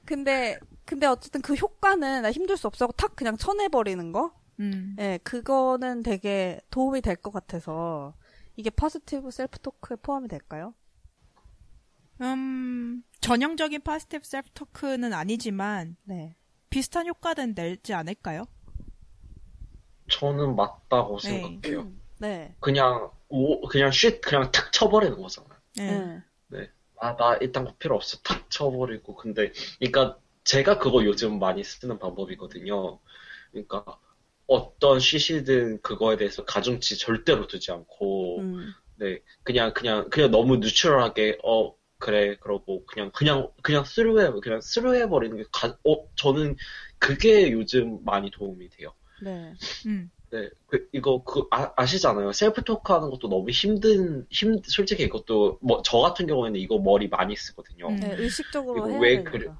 근데, 0.06 0.60
근데 0.86 1.08
어쨌든 1.08 1.42
그 1.42 1.54
효과는 1.54 2.22
나 2.24 2.32
힘들 2.32 2.58
수 2.58 2.68
없어 2.68 2.86
하고 2.86 2.94
탁 2.94 3.16
그냥 3.16 3.38
쳐내버리는 3.38 4.12
거? 4.12 4.32
음. 4.60 4.96
예, 5.00 5.20
그거는 5.24 6.04
되게 6.04 6.60
도움이 6.72 7.02
될 7.02 7.16
것 7.16 7.32
같아서, 7.32 8.14
이게 8.56 8.70
positive 8.72 9.30
self 9.32 9.60
talk에 9.60 9.98
포함이 10.02 10.28
될까요? 10.28 10.74
음, 12.22 13.04
전형적인 13.22 13.82
positive 13.82 14.24
self 14.26 14.50
talk는 14.54 15.14
아니지만 15.14 15.98
네. 16.04 16.36
비슷한 16.70 17.08
효과는 17.08 17.56
내지 17.56 17.94
않을까요? 17.94 18.46
저는 20.10 20.56
맞다고 20.56 21.20
네. 21.20 21.42
생각해요. 21.42 21.92
네. 22.20 22.56
그냥 22.60 23.12
오 23.30 23.62
그냥 23.68 23.92
쉿 23.92 24.22
그냥 24.22 24.52
탁 24.52 24.72
쳐버리는 24.72 25.22
거잖아요. 25.22 25.60
네. 25.76 26.22
네. 26.48 26.70
아, 27.00 27.16
나 27.16 27.36
일단 27.38 27.66
거 27.66 27.76
필요 27.78 27.96
없어. 27.96 28.18
탁 28.24 28.50
쳐버리고. 28.50 29.16
근데, 29.16 29.52
그러니까 29.80 30.18
제가 30.44 30.80
그거 30.80 31.04
요즘 31.06 31.40
많이 31.40 31.64
쓰는 31.64 32.00
방법이거든요. 32.00 33.00
그러니까 33.52 33.86
어떤 34.48 35.00
시시든 35.00 35.82
그거에 35.82 36.18
대해서 36.18 36.46
가중치 36.46 36.98
절대로 36.98 37.48
두지 37.48 37.72
않고, 37.72 38.40
음. 38.40 38.74
네, 38.96 39.20
그냥, 39.44 39.74
그냥, 39.74 40.10
그냥 40.10 40.32
너무 40.32 40.58
neutral하게, 40.58 41.40
어, 41.44 41.76
그래, 42.00 42.38
그러고, 42.38 42.86
그냥, 42.86 43.12
그냥, 43.12 43.50
그냥 43.62 43.84
스루해, 43.84 44.32
그냥 44.42 44.62
스루해 44.62 45.10
버리는 45.10 45.36
게, 45.36 45.44
가, 45.52 45.78
어, 45.86 46.08
저는 46.16 46.56
그게 47.00 47.52
요즘 47.52 48.04
많이 48.04 48.30
도움이 48.32 48.70
돼요. 48.70 48.94
네. 49.22 49.54
음. 49.86 50.12
네, 50.30 50.50
그, 50.68 50.88
이거, 50.92 51.24
그, 51.24 51.48
아, 51.52 51.72
아시잖아요. 51.76 52.34
self 52.34 52.64
talk 52.64 52.94
하는 52.94 53.10
것도 53.10 53.30
너무 53.30 53.50
힘든, 53.50 54.28
힘, 54.30 54.62
솔직히 54.64 55.04
이것도, 55.04 55.60
뭐, 55.62 55.82
저 55.84 56.00
같은 56.00 56.28
경우에는 56.28 56.60
이거 56.60 56.78
머리 56.78 57.08
많이 57.08 57.36
쓰거든요. 57.36 57.90
음. 57.90 57.96
네, 58.00 58.16
의식적으로 58.18 58.78
이거 58.78 58.90
해야 58.90 59.00
왜 59.00 59.10
되니까. 59.24 59.32
그래? 59.32 59.52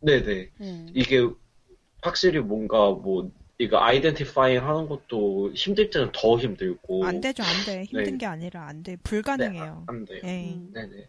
네네. 0.00 0.50
네. 0.58 0.86
이게 0.94 1.28
확실히 2.02 2.40
뭔가 2.40 2.90
뭐, 2.90 3.30
이거 3.58 3.78
아이덴티파잉 3.78 4.66
하는 4.66 4.88
것도 4.88 5.52
힘들 5.54 5.90
때는 5.90 6.10
더 6.12 6.38
힘들고. 6.38 7.04
안 7.04 7.20
되죠, 7.20 7.42
안 7.42 7.64
돼. 7.64 7.84
힘든 7.84 8.12
네. 8.12 8.18
게 8.18 8.26
아니라 8.26 8.66
안 8.66 8.82
돼. 8.82 8.92
네, 8.96 9.02
불가능해요. 9.02 9.84
안 9.86 10.04
돼요. 10.04 10.20
예. 10.24 10.52
음. 10.52 10.70
네네. 10.74 11.08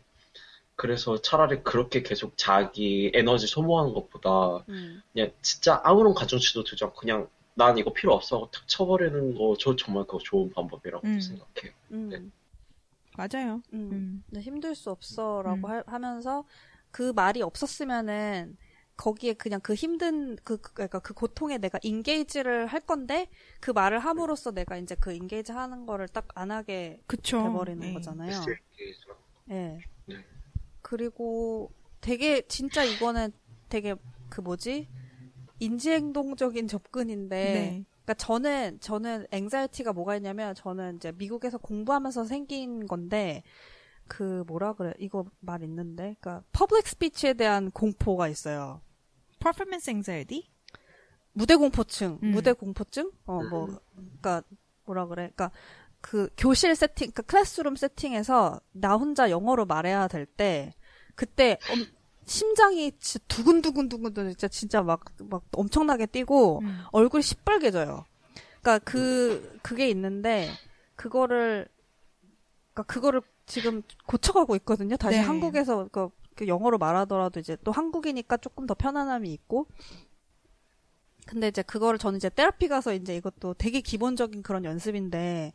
그래서 0.78 1.22
차라리 1.22 1.64
그렇게 1.64 2.04
계속 2.04 2.38
자기 2.38 3.12
에너지 3.16 3.48
소모하는 3.48 3.94
것보다 3.96 4.66
음. 4.70 5.02
그냥 5.14 5.32
진짜 5.44 5.82
아무런 5.86 6.16
가중치도 6.16 6.64
두지 6.66 6.86
않고 6.86 6.98
그냥 7.02 7.30
난 7.56 7.78
이거 7.80 7.94
필요 7.94 8.14
없어 8.16 8.38
하고 8.38 8.52
탁 8.52 8.68
쳐버리는 8.70 9.36
거 9.36 9.56
저 9.60 9.76
정말 9.78 10.06
그거 10.06 10.20
좋은 10.20 10.52
방법이라고 10.52 11.06
음. 11.06 11.20
생각해요. 11.20 11.74
음. 11.94 12.10
네. 12.10 12.20
맞아요. 13.18 13.62
음. 13.92 14.24
음. 14.34 14.42
힘들 14.42 14.76
수 14.76 14.92
없어라고 14.92 15.68
음. 15.68 15.72
하, 15.72 15.84
하면서 15.88 16.46
그 16.92 17.12
말이 17.14 17.42
없었으면은 17.42 18.58
거기에 18.96 19.34
그냥 19.34 19.60
그 19.62 19.74
힘든 19.76 20.36
그 20.44 20.58
그- 20.58 20.74
그러니까 20.74 21.00
그 21.00 21.14
고통에 21.14 21.58
내가 21.60 21.80
인게이지를 21.84 22.68
할 22.68 22.82
건데 22.82 23.30
그 23.60 23.72
말을 23.72 24.00
함으로써 24.00 24.52
내가 24.52 24.78
이제 24.78 24.96
그 24.96 25.14
인게이지 25.14 25.52
하는 25.52 25.86
거를 25.86 26.08
딱 26.08 26.28
안 26.36 26.52
하게 26.52 27.02
그쵸. 27.08 27.38
돼버리는 27.38 27.88
예. 27.90 27.94
거잖아요. 27.94 28.28
SLK 28.28 28.94
죠. 29.00 29.18
예. 29.52 29.84
네. 30.06 30.16
그리고 30.88 31.70
되게 32.00 32.42
진짜 32.48 32.86
이거는 32.86 33.34
되게 33.68 33.94
그 34.30 34.40
뭐지 34.40 34.88
인지행동적인 35.60 36.70
접근인데 36.70 37.36
네. 37.36 37.86
그러니까 38.06 38.14
저는 38.14 38.80
저는 38.80 39.28
앵자이티가 39.32 39.92
뭐가 39.92 40.16
있냐면 40.16 40.56
저는 40.56 40.96
이제 40.96 41.12
미국에서 41.12 41.58
공부하면서 41.58 42.24
생긴 42.24 42.88
건데 42.88 43.44
그 44.08 44.46
뭐라 44.48 44.74
그래 44.74 44.94
이거 44.98 45.26
말 45.42 45.62
있는데 45.64 46.16
그러니까 46.22 46.46
public 46.54 46.88
speech에 46.88 47.34
대한 47.34 47.70
공포가 47.72 48.30
있어요. 48.30 48.80
performance 49.42 49.92
anxiety? 49.92 50.50
무대 51.34 51.58
공포증, 51.58 52.18
음. 52.24 52.32
무대 52.32 52.54
공포증? 52.54 53.12
어, 53.26 53.44
뭐, 53.44 53.80
그니까, 53.94 54.42
뭐라 54.86 55.06
그래. 55.06 55.28
그니까, 55.28 55.52
그, 56.08 56.30
교실 56.38 56.74
세팅, 56.76 57.12
그 57.14 57.22
classroom 57.22 57.76
setting에서 57.76 58.62
나 58.72 58.96
혼자 58.96 59.30
영어로 59.30 59.66
말해야 59.66 60.08
될 60.08 60.26
때, 60.26 60.74
그때, 61.16 61.58
엄- 61.66 61.86
심장이 62.26 62.92
진짜 63.00 63.26
두근두근두근, 63.28 64.14
진짜, 64.30 64.48
진짜 64.48 64.82
막, 64.82 65.04
막 65.30 65.44
엄청나게 65.52 66.06
뛰고, 66.08 66.64
음. 66.64 66.86
얼굴이 66.92 67.24
시뻘개져요. 67.24 68.06
그니까 68.62 68.80
그, 68.80 69.60
그게 69.62 69.90
있는데, 69.90 70.58
그거를, 70.96 71.68
그니까 72.74 72.84
그거를 72.84 73.22
지금 73.46 73.82
고쳐가고 74.06 74.56
있거든요. 74.58 74.96
다시 74.98 75.18
네. 75.18 75.24
한국에서 75.24 75.90
그, 75.92 76.10
그 76.36 76.48
영어로 76.48 76.78
말하더라도 76.78 77.40
이제 77.40 77.58
또 77.64 77.72
한국이니까 77.72 78.38
조금 78.38 78.66
더 78.66 78.74
편안함이 78.76 79.32
있고, 79.34 79.68
근데 81.26 81.50
이제 81.50 81.62
그거를 81.62 82.00
저는 82.00 82.18
이제 82.18 82.30
테라피 82.30 82.68
가서 82.70 82.94
이제 82.94 83.16
이것도 83.16 83.56
되게 83.56 83.82
기본적인 83.82 84.44
그런 84.44 84.64
연습인데, 84.64 85.52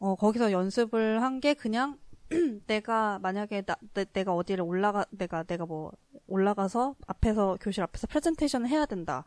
어, 0.00 0.16
거기서 0.16 0.52
연습을 0.52 1.22
한 1.22 1.40
게 1.40 1.54
그냥 1.54 1.98
내가 2.66 3.18
만약에 3.20 3.62
나, 3.62 3.76
내, 3.94 4.24
가 4.24 4.34
어디를 4.34 4.64
올라가, 4.64 5.04
내가, 5.10 5.42
내가 5.44 5.66
뭐 5.66 5.92
올라가서 6.28 6.94
앞에서, 7.06 7.58
교실 7.60 7.82
앞에서 7.82 8.06
프레젠테이션을 8.08 8.68
해야 8.68 8.86
된다. 8.86 9.24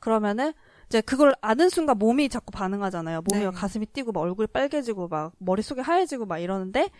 그러면은 0.00 0.52
이제 0.86 1.00
그걸 1.00 1.34
아는 1.40 1.68
순간 1.68 1.98
몸이 1.98 2.28
자꾸 2.28 2.50
반응하잖아요. 2.52 3.22
몸이 3.30 3.44
네. 3.44 3.50
가슴이 3.50 3.86
뛰고 3.86 4.12
막 4.12 4.20
얼굴이 4.22 4.48
빨개지고 4.48 5.08
막 5.08 5.32
머릿속이 5.38 5.80
하얘지고 5.80 6.26
막 6.26 6.38
이러는데 6.38 6.90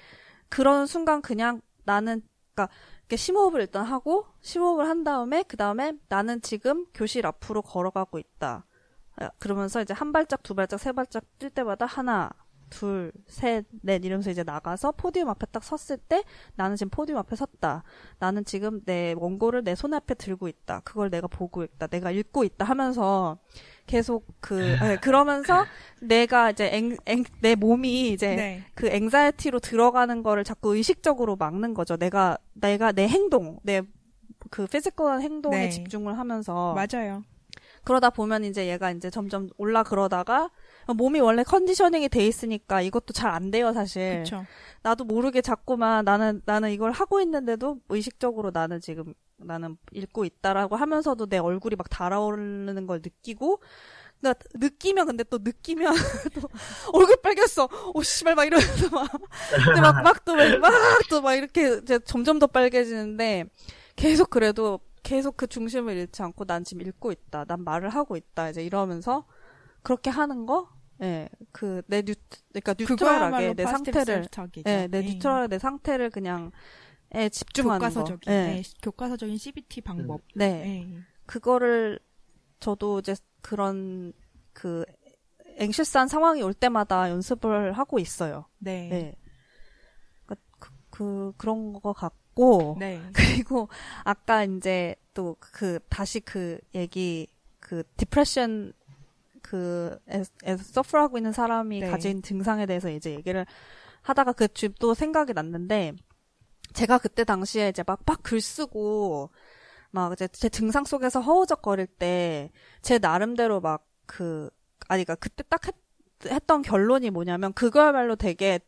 그런 0.48 0.86
순간 0.86 1.20
그냥 1.22 1.60
나는, 1.84 2.22
그니까 2.54 2.72
이렇게 3.02 3.16
심호흡을 3.16 3.60
일단 3.62 3.84
하고 3.84 4.26
심호흡을 4.42 4.86
한 4.88 5.02
다음에 5.04 5.42
그 5.42 5.56
다음에 5.56 5.94
나는 6.08 6.40
지금 6.42 6.86
교실 6.94 7.26
앞으로 7.26 7.62
걸어가고 7.62 8.18
있다. 8.20 8.66
아, 9.16 9.30
그러면서 9.38 9.82
이제 9.82 9.94
한 9.94 10.12
발짝, 10.12 10.42
두 10.44 10.54
발짝, 10.54 10.78
세 10.78 10.92
발짝 10.92 11.24
뛸 11.40 11.50
때마다 11.50 11.86
하나, 11.86 12.30
둘, 12.70 13.12
셋, 13.26 13.66
넷 13.82 14.04
이러면서 14.04 14.30
이제 14.30 14.42
나가서 14.42 14.92
포디움 14.92 15.28
앞에 15.28 15.46
딱 15.52 15.62
섰을 15.62 15.98
때 15.98 16.22
나는 16.54 16.76
지금 16.76 16.88
포디움 16.90 17.18
앞에 17.18 17.36
섰다. 17.36 17.82
나는 18.18 18.44
지금 18.44 18.80
내 18.84 19.14
원고를 19.16 19.64
내 19.64 19.74
손 19.74 19.92
앞에 19.94 20.14
들고 20.14 20.48
있다. 20.48 20.80
그걸 20.84 21.10
내가 21.10 21.26
보고 21.26 21.62
있다. 21.64 21.86
내가 21.88 22.10
읽고 22.10 22.44
있다 22.44 22.64
하면서 22.64 23.38
계속 23.86 24.26
그 24.40 24.54
네, 24.80 24.96
그러면서 24.96 25.64
내가 26.00 26.50
이제 26.50 26.70
앵, 26.72 26.96
앵, 27.06 27.24
내 27.40 27.54
몸이 27.54 28.10
이제 28.12 28.36
네. 28.36 28.64
그 28.74 28.88
anxiety로 28.88 29.58
들어가는 29.60 30.22
거를 30.22 30.44
자꾸 30.44 30.76
의식적으로 30.76 31.36
막는 31.36 31.74
거죠. 31.74 31.96
내가 31.96 32.38
내가 32.54 32.92
내 32.92 33.08
행동, 33.08 33.58
내 33.62 33.82
그 34.48 34.66
physical한 34.66 35.22
행동에 35.22 35.56
네. 35.56 35.68
집중을 35.68 36.18
하면서 36.18 36.74
맞아요. 36.74 37.22
그러다 37.84 38.10
보면 38.10 38.44
이제 38.44 38.66
얘가 38.68 38.90
이제 38.90 39.10
점점 39.10 39.48
올라 39.56 39.82
그러다가 39.82 40.50
몸이 40.88 41.20
원래 41.20 41.42
conditioning이 41.44 42.08
돼 42.08 42.26
있으니까 42.26 42.80
이것도 42.82 43.12
잘 43.12 43.30
안 43.30 43.50
돼요, 43.50 43.72
사실. 43.72 44.24
그렇죠. 44.24 44.44
나도 44.82 45.04
모르게 45.04 45.40
자꾸만 45.40 46.04
나는 46.04 46.42
나는 46.46 46.70
이걸 46.70 46.90
하고 46.92 47.20
있는데도 47.20 47.78
의식적으로 47.88 48.50
나는 48.52 48.80
지금 48.80 49.14
나는 49.36 49.76
읽고 49.92 50.24
있다라고 50.24 50.76
하면서도 50.76 51.26
내 51.26 51.38
얼굴이 51.38 51.76
막 51.76 51.88
달아오르는 51.88 52.86
걸 52.86 53.00
느끼고 53.02 53.60
그러니까 54.20 54.44
느끼면 54.54 55.06
근데 55.06 55.24
또 55.24 55.38
느끼면 55.40 55.94
또 56.34 56.48
얼굴 56.92 57.16
빨개졌어. 57.22 57.68
오 57.94 58.02
씨발 58.02 58.34
막 58.34 58.44
이러면서 58.44 58.88
막 58.90 59.10
근데 59.64 59.80
막 59.80 60.02
막또막또 60.02 61.22
막 61.22 61.34
이렇게 61.34 61.78
이제 61.82 61.98
점점 62.00 62.38
더 62.38 62.46
빨개지는데 62.46 63.44
계속 63.96 64.28
그래도 64.30 64.80
계속 65.02 65.36
그 65.36 65.46
중심을 65.46 65.96
잃지 65.96 66.22
않고 66.22 66.44
난 66.44 66.64
지금 66.64 66.86
읽고 66.86 67.12
있다. 67.12 67.44
난 67.44 67.64
말을 67.64 67.88
하고 67.90 68.16
있다. 68.16 68.50
이제 68.50 68.64
이러면서 68.64 69.26
그렇게 69.82 70.10
하는 70.10 70.46
거 70.46 70.68
예, 71.02 71.28
그, 71.50 71.82
내 71.86 72.02
뉴, 72.02 72.14
그러니까 72.52 72.74
neutral하게 72.78 73.54
내 73.54 73.64
상태를, 73.64 74.28
예, 74.66 74.86
내 74.86 75.02
neutral하게 75.02 75.48
내 75.48 75.58
상태를 75.58 76.10
그냥, 76.10 76.52
에 77.12 77.28
집중하는 77.30 77.78
교과서적인, 77.78 78.20
거. 78.20 78.32
예. 78.32 78.36
네, 78.36 78.62
교과서적인 78.82 79.36
CBT 79.38 79.80
방법. 79.80 80.20
네. 80.34 80.48
네. 80.62 80.98
그거를 81.26 81.98
저도 82.60 82.98
이제 83.00 83.16
그런 83.40 84.12
그 84.52 84.84
anxious한 85.56 86.06
상황이 86.06 86.42
올 86.42 86.52
때마다 86.52 87.08
연습을 87.10 87.72
하고 87.72 87.98
있어요. 87.98 88.44
네. 88.58 88.88
네. 88.88 89.16
그, 90.26 90.34
그, 90.58 90.70
그 90.90 91.32
그런 91.38 91.72
거 91.72 91.92
같 91.94 92.12
고 92.34 92.76
네. 92.78 93.00
그리고 93.14 93.68
아까 94.04 94.44
이제 94.44 94.94
또 95.14 95.36
그 95.40 95.78
다시 95.88 96.20
그 96.20 96.58
얘기 96.74 97.26
그 97.60 97.82
depression 97.96 98.72
그 99.42 99.98
에서 100.08 100.62
suffer하고 100.64 101.18
있는 101.18 101.32
사람이 101.32 101.80
네. 101.80 101.90
가진 101.90 102.22
증상에 102.22 102.66
대해서 102.66 102.90
이제 102.90 103.12
얘기를 103.14 103.46
하다가 104.02 104.32
그 104.32 104.48
집도 104.48 104.94
생각이 104.94 105.32
났는데 105.34 105.94
제가 106.72 106.98
그때 106.98 107.24
당시에 107.24 107.68
이제 107.70 107.82
막 107.86 108.00
막 108.06 108.22
글 108.22 108.40
쓰고 108.40 109.30
막 109.92 110.12
이제 110.12 110.28
제 110.28 110.48
증상 110.48 110.84
속에서 110.84 111.20
허우적거릴 111.20 111.86
때 111.88 112.50
제 112.82 112.98
나름대로 112.98 113.60
막 113.60 113.86
그 114.06 114.50
아니 114.88 115.04
그니까 115.04 115.14
그때 115.20 115.44
딱 115.48 115.66
했, 115.68 115.74
했던 116.26 116.62
결론이 116.62 117.10
뭐냐면 117.10 117.52
그거야말로 117.52 118.16
되게 118.16 118.58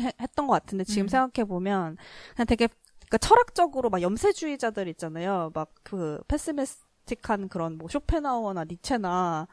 해- 0.00 0.12
했던 0.20 0.46
것 0.46 0.52
같은데 0.54 0.84
지금 0.84 1.04
음. 1.06 1.08
생각해 1.08 1.46
보면 1.46 1.96
그냥 2.36 2.46
되게 2.46 2.68
그러니까 3.10 3.18
철학적으로 3.18 3.90
막 3.90 4.00
염세주의자들 4.00 4.86
있잖아요. 4.88 5.50
막 5.52 5.70
그 5.82 6.20
pessimistic한 6.28 7.48
그런 7.48 7.76
뭐 7.76 7.88
쇼펜하우어나 7.88 8.64
니체나 8.64 9.48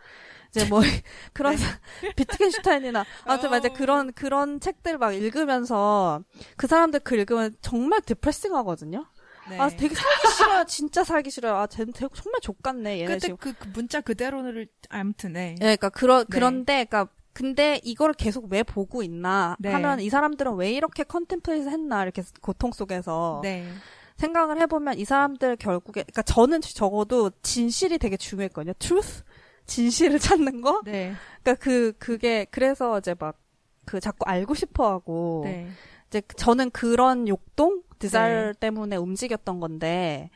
이제 0.50 0.66
뭐 0.66 0.82
그런 1.34 1.56
비트겐슈타인이나 2.16 3.04
아무튼 3.26 3.50
막 3.50 3.58
이제 3.58 3.70
어. 3.70 3.74
그런 3.74 4.14
그런 4.14 4.60
책들 4.60 5.00
막 5.00 5.14
읽으면서 5.14 6.22
그 6.56 6.68
사람들 6.68 7.00
글 7.00 7.20
읽으면 7.20 7.56
정말 7.62 8.02
디프레싱하거든요. 8.02 9.06
네. 9.50 9.58
아 9.60 9.70
되게 9.70 9.96
살기 9.96 10.28
싫어요. 10.36 10.64
진짜 10.66 11.04
살기 11.04 11.32
싫어요. 11.32 11.56
아 11.56 11.68
쟤는 11.68 11.94
되게 11.94 12.08
정말 12.14 12.40
족같네. 12.42 13.00
얘네 13.00 13.20
지금. 13.20 13.38
그, 13.38 13.54
그 13.54 13.68
문자 13.74 14.02
그대로를 14.02 14.68
아무튼 14.90 15.34
네. 15.34 15.56
예, 15.62 15.76
그러니까 15.76 15.90
그러 15.90 16.20
네. 16.20 16.26
그런데 16.30 16.86
그러니까 16.86 17.08
근데 17.38 17.80
이걸 17.84 18.14
계속 18.14 18.52
왜 18.52 18.64
보고 18.64 19.04
있나 19.04 19.56
네. 19.60 19.72
하면 19.72 20.00
이 20.00 20.10
사람들은 20.10 20.56
왜 20.56 20.72
이렇게 20.72 21.04
컨템플레이트 21.04 21.70
했나 21.70 22.04
이렇게 22.04 22.24
고통 22.42 22.72
속에서 22.72 23.42
네. 23.44 23.68
생각을 24.16 24.60
해보면 24.62 24.98
이 24.98 25.06
사람들 25.06 25.58
결국에 25.58 26.02
그러니까 26.04 26.24
저는 26.24 26.62
적어도 26.62 27.30
진실이 27.42 28.00
되게 28.00 28.18
중요했거든요. 28.18 28.74
truth 28.80 29.24
진실을 29.66 30.18
찾는 30.20 30.62
거. 30.62 30.82
네. 30.86 31.14
그러니까 31.44 31.64
그 31.64 31.94
그게 32.00 32.46
그래서 32.50 32.98
이제 32.98 33.16
막 33.18 33.48
그 33.88 34.00
자꾸 34.02 34.26
알고 34.30 34.54
싶어하고 34.54 35.42
네. 35.46 35.70
이제 36.08 36.22
저는 36.36 36.70
그런 36.70 37.28
욕동 37.28 37.82
디자일 37.98 38.54
네. 38.54 38.60
때문에 38.60 38.98
움직였던 38.98 39.60
건데 39.60 40.30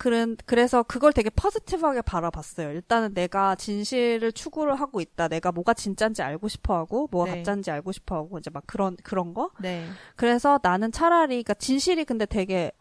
그런 0.00 0.34
그래서 0.46 0.82
그걸 0.82 1.12
되게 1.12 1.28
포지티브하게 1.28 2.00
바라봤어요. 2.00 2.70
일단은 2.70 3.12
내가 3.12 3.54
진실을 3.54 4.32
추구를 4.32 4.74
하고 4.76 5.02
있다. 5.02 5.28
내가 5.28 5.52
뭐가 5.52 5.74
진짜인지 5.74 6.22
알고 6.22 6.48
싶어하고 6.48 7.08
뭐가 7.10 7.30
네. 7.30 7.38
가짜인지 7.38 7.70
알고 7.70 7.92
싶어하고 7.92 8.38
이제 8.38 8.48
막 8.48 8.62
그런 8.66 8.96
그런 9.02 9.34
거. 9.34 9.50
네. 9.60 9.86
그래서 10.16 10.58
나는 10.62 10.90
차라리 10.90 11.34
그러니까 11.42 11.52
진실이 11.52 12.06
근데 12.06 12.24
되게 12.24 12.72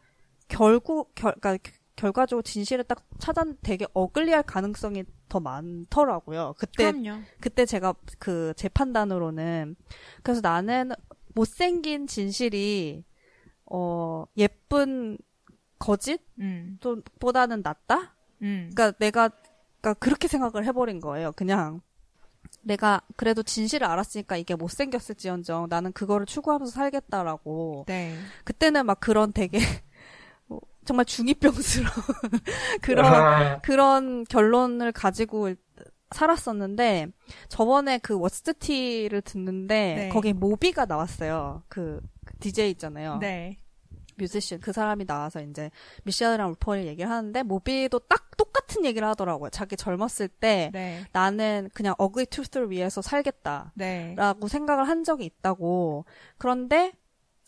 결국 0.47 1.11
결 1.13 1.35
그러니까 1.41 1.71
결과적으로 1.97 2.41
진실을 2.41 2.85
딱 2.85 3.05
찾아 3.19 3.43
되게 3.63 3.85
어글리할 3.93 4.43
가능성이 4.43 5.03
더 5.27 5.41
많더라고요. 5.41 6.55
그때 6.57 6.93
그럼요. 6.93 7.21
그때 7.41 7.65
제가 7.65 7.95
그 8.17 8.53
제 8.55 8.69
판단으로는 8.69 9.75
그래서 10.23 10.39
나는 10.39 10.91
못생긴 11.35 12.07
진실이 12.07 13.03
어 13.65 14.23
예쁜 14.37 15.17
거짓 15.79 16.21
음. 16.39 16.77
보다는 17.19 17.61
낫다. 17.63 18.15
음. 18.41 18.69
그러니까 18.73 18.97
내가 18.99 19.29
그러니까 19.81 19.93
그렇게 19.99 20.27
생각을 20.27 20.65
해버린 20.65 20.99
거예요. 20.99 21.31
그냥 21.31 21.81
내가 22.61 23.01
그래도 23.15 23.41
진실을 23.43 23.87
알았으니까 23.87 24.37
이게 24.37 24.55
못생겼을지언정 24.55 25.67
나는 25.69 25.91
그거를 25.93 26.25
추구하면서 26.25 26.71
살겠다라고. 26.71 27.85
네. 27.87 28.15
그때는 28.43 28.85
막 28.85 28.99
그런 28.99 29.31
되게 29.31 29.59
뭐 30.47 30.59
정말 30.85 31.05
중이병스러운 31.05 31.91
그런 32.81 33.61
그런 33.61 34.23
결론을 34.25 34.91
가지고 34.91 35.53
살았었는데 36.11 37.07
저번에 37.47 37.99
그 37.99 38.17
What's 38.17 38.56
the 38.56 38.76
Tee를 38.76 39.21
듣는데 39.21 39.95
네. 39.95 40.09
거기 40.09 40.33
모비가 40.33 40.85
나왔어요. 40.85 41.63
그 41.69 42.01
DJ 42.39 42.71
있잖아요. 42.71 43.17
네. 43.19 43.59
뮤지션 44.19 44.59
그 44.59 44.71
사람이 44.71 45.05
나와서 45.05 45.41
이제 45.41 45.71
미셸이랑 46.03 46.49
루폴 46.49 46.85
얘기를 46.85 47.09
하는데 47.09 47.43
모비도 47.43 47.99
딱 47.99 48.37
똑같은 48.37 48.85
얘기를 48.85 49.07
하더라고요. 49.07 49.49
자기 49.49 49.75
젊었을 49.75 50.27
때 50.27 50.69
네. 50.73 51.03
나는 51.11 51.69
그냥 51.73 51.95
ugly 51.97 52.25
truth를 52.27 52.69
위해서 52.71 53.01
살겠다라고 53.01 53.71
네. 53.75 54.15
생각을 54.47 54.87
한 54.87 55.03
적이 55.03 55.25
있다고. 55.25 56.05
그런데 56.37 56.93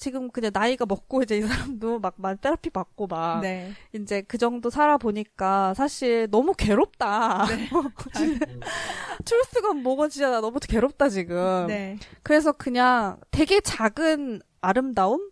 지금 0.01 0.31
그냥 0.31 0.49
나이가 0.51 0.87
먹고 0.87 1.21
이제 1.21 1.37
이 1.37 1.41
사람도 1.43 1.99
막, 1.99 2.15
막 2.17 2.41
테라피 2.41 2.71
받고 2.71 3.05
막 3.05 3.41
네. 3.41 3.71
이제 3.93 4.23
그 4.23 4.39
정도 4.39 4.71
살아보니까 4.71 5.75
사실 5.75 6.27
너무 6.31 6.55
괴롭다. 6.57 7.45
네. 7.45 7.69
truth가 9.23 9.73
뭐가 9.75 10.09
진짜 10.09 10.31
나 10.31 10.41
너무 10.41 10.59
괴롭다 10.59 11.07
지금. 11.09 11.67
네. 11.67 11.97
그래서 12.23 12.51
그냥 12.51 13.19
되게 13.29 13.61
작은 13.61 14.41
아름다움 14.59 15.29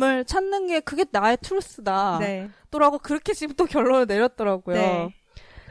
을 0.00 0.18
네. 0.18 0.24
찾는 0.24 0.68
게 0.68 0.80
그게 0.80 1.04
나의 1.10 1.36
truth다. 1.42 2.18
네. 2.20 2.50
또라고 2.70 2.98
그렇게 2.98 3.34
지금 3.34 3.54
또 3.56 3.66
결론을 3.66 4.06
내렸더라고요. 4.06 4.76
네. 4.76 5.14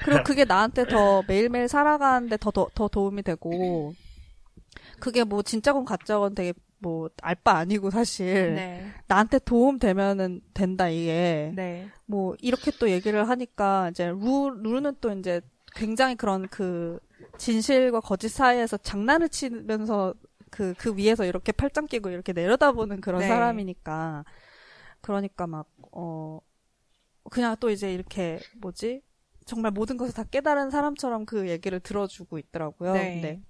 그리고 0.04 0.24
그게 0.24 0.46
나한테 0.46 0.86
더 0.88 1.24
매일매일 1.28 1.68
살아가는데 1.68 2.38
더, 2.38 2.52
더, 2.52 2.70
더 2.74 2.88
도움이 2.88 3.22
되고, 3.24 3.94
그게 5.00 5.24
뭐 5.24 5.42
진짜건 5.44 5.86
가짜건 5.86 6.36
되게 6.36 6.54
뭐 6.80 7.10
알 7.22 7.36
바 7.36 7.58
아니고 7.58 7.92
사실 7.92 8.56
네. 8.56 8.92
나한테 9.08 9.40
도움 9.40 9.78
되면은 9.80 10.42
된다 10.54 10.90
이게 10.90 11.52
네. 11.56 11.90
뭐 12.06 12.36
이렇게 12.40 12.72
또 12.80 12.90
얘기를 12.90 13.30
하니까 13.30 13.90
이제 13.90 14.08
루 14.08 14.50
루는 14.50 14.96
또 15.02 15.12
이제 15.12 15.42
굉장히 15.76 16.16
그런 16.16 16.48
그 16.50 17.00
진실과 17.38 18.00
거짓 18.00 18.30
사이에서 18.30 18.78
장난을 18.78 19.30
치면서 19.30 20.14
그 20.52 20.76
그 20.78 20.96
위에서 20.98 21.26
이렇게 21.26 21.52
팔짱 21.54 21.88
끼고 21.88 22.10
이렇게 22.12 22.34
내려다보는 22.34 23.02
그런 23.02 23.22
네. 23.22 23.28
사람이니까 23.28 24.26
그러니까 25.02 25.48
막 25.48 25.68
어 25.94 26.42
그냥 27.32 27.56
또 27.60 27.70
이제 27.70 27.94
이렇게 27.94 28.40
뭐지 28.62 29.02
정말 29.46 29.72
모든 29.72 29.98
것을 29.98 30.14
다 30.14 30.24
깨달은 30.24 30.70
사람처럼 30.72 31.26
그 31.26 31.50
얘기를 31.50 31.80
들어주고 31.80 32.38
있더라고요. 32.40 32.94
네. 32.94 33.14
근데 33.14 33.42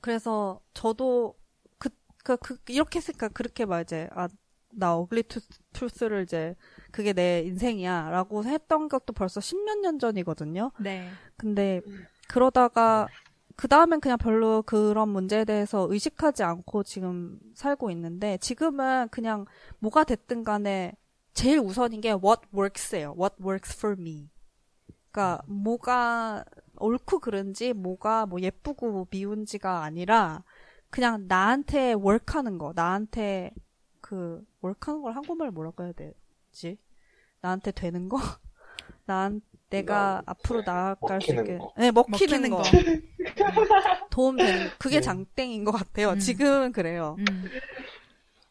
그래서 0.00 0.60
저도 0.74 1.36
그, 1.78 1.90
그, 2.24 2.36
그 2.36 2.58
이렇게 2.68 3.00
생각 3.00 3.34
그렇게 3.34 3.64
막 3.64 3.80
이제 3.80 4.08
아 4.12 4.28
나 4.72 4.94
어글리 4.94 5.24
투, 5.24 5.40
투스를 5.72 6.22
이제 6.22 6.54
그게 6.92 7.12
내 7.12 7.42
인생이야 7.44 8.10
라고 8.10 8.44
했던 8.44 8.88
것도 8.88 9.12
벌써 9.12 9.40
십몇 9.40 9.78
년 9.80 9.98
전이거든요. 9.98 10.70
네. 10.78 11.10
근데 11.36 11.80
그러다가 12.28 13.08
그 13.60 13.68
다음엔 13.68 14.00
그냥 14.00 14.16
별로 14.16 14.62
그런 14.62 15.10
문제에 15.10 15.44
대해서 15.44 15.86
의식하지 15.90 16.42
않고 16.42 16.82
지금 16.82 17.38
살고 17.52 17.90
있는데 17.90 18.38
지금은 18.38 19.08
그냥 19.10 19.44
뭐가 19.80 20.04
됐든 20.04 20.44
간에 20.44 20.94
제일 21.34 21.58
우선인 21.58 22.00
게 22.00 22.08
what 22.08 22.40
works예요. 22.54 23.14
What 23.18 23.36
works 23.38 23.76
for 23.76 24.00
me. 24.00 24.30
그러니까 25.10 25.42
뭐가 25.46 26.42
옳고 26.78 27.18
그른지 27.18 27.74
뭐가 27.74 28.24
뭐 28.24 28.40
예쁘고 28.40 29.08
미운지가 29.10 29.82
아니라 29.82 30.42
그냥 30.88 31.26
나한테 31.28 31.92
월크하는 31.92 32.56
거, 32.56 32.72
나한테 32.74 33.52
그 34.00 34.42
월크하는 34.62 35.02
걸 35.02 35.14
한국말 35.14 35.50
뭐라고 35.50 35.84
해야 35.84 35.92
되지? 35.92 36.78
나한테 37.42 37.72
되는 37.72 38.08
거? 38.08 38.16
난 39.04 39.42
내가 39.70 40.22
앞으로 40.26 40.62
나아갈 40.64 41.22
수 41.22 41.32
있게, 41.32 41.56
거. 41.56 41.72
네 41.78 41.90
먹히는, 41.90 42.42
먹히는 42.42 42.50
거, 42.50 42.56
거. 42.58 42.62
도움 44.10 44.36
되는 44.36 44.68
그게 44.78 44.96
네. 44.96 45.00
장땡인 45.00 45.64
것 45.64 45.70
같아요. 45.70 46.10
음. 46.10 46.18
지금은 46.18 46.72
그래요. 46.72 47.16
음. 47.20 47.44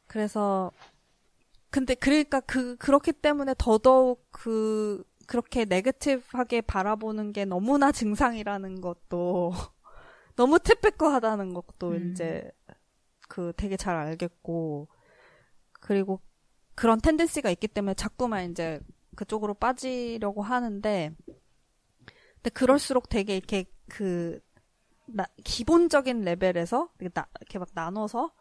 그래서 0.07 0.72
근데 1.70 1.93
그러니까 1.93 2.39
그 2.39 2.76
그렇기 2.78 3.11
때문에 3.13 3.53
더더욱 3.57 4.26
그 4.32 5.03
그렇게 5.28 5.65
네거티브하게 5.65 6.61
바라보는 6.61 7.34
게 7.34 7.45
너무나 7.45 7.91
증상이라는 7.93 8.82
것도 8.82 9.53
너무 10.36 10.57
티피컬하다는 10.57 11.53
것도 11.53 11.91
음. 11.91 12.11
이제 12.11 12.49
그 13.28 13.53
되게 13.55 13.78
잘 13.78 13.95
알겠고 13.95 14.88
그리고 15.74 16.22
그런 16.76 16.99
텐den시가 17.01 17.49
있기 17.51 17.67
때문에 17.67 17.93
자꾸만 17.93 18.49
이제 18.49 18.80
그쪽으로 19.16 19.53
빠지려고 19.53 20.41
하는데 20.41 21.16
근데 22.36 22.49
그럴수록 22.53 23.10
되게 23.10 23.36
이렇게 23.36 23.66
그 23.89 24.39
나- 25.07 25.26
기본적인 25.43 26.22
레벨에서 26.22 26.89
이렇게, 26.99 27.14
나- 27.14 27.28
이렇게 27.41 27.60
막 27.60 27.70
나눠서 27.74 28.32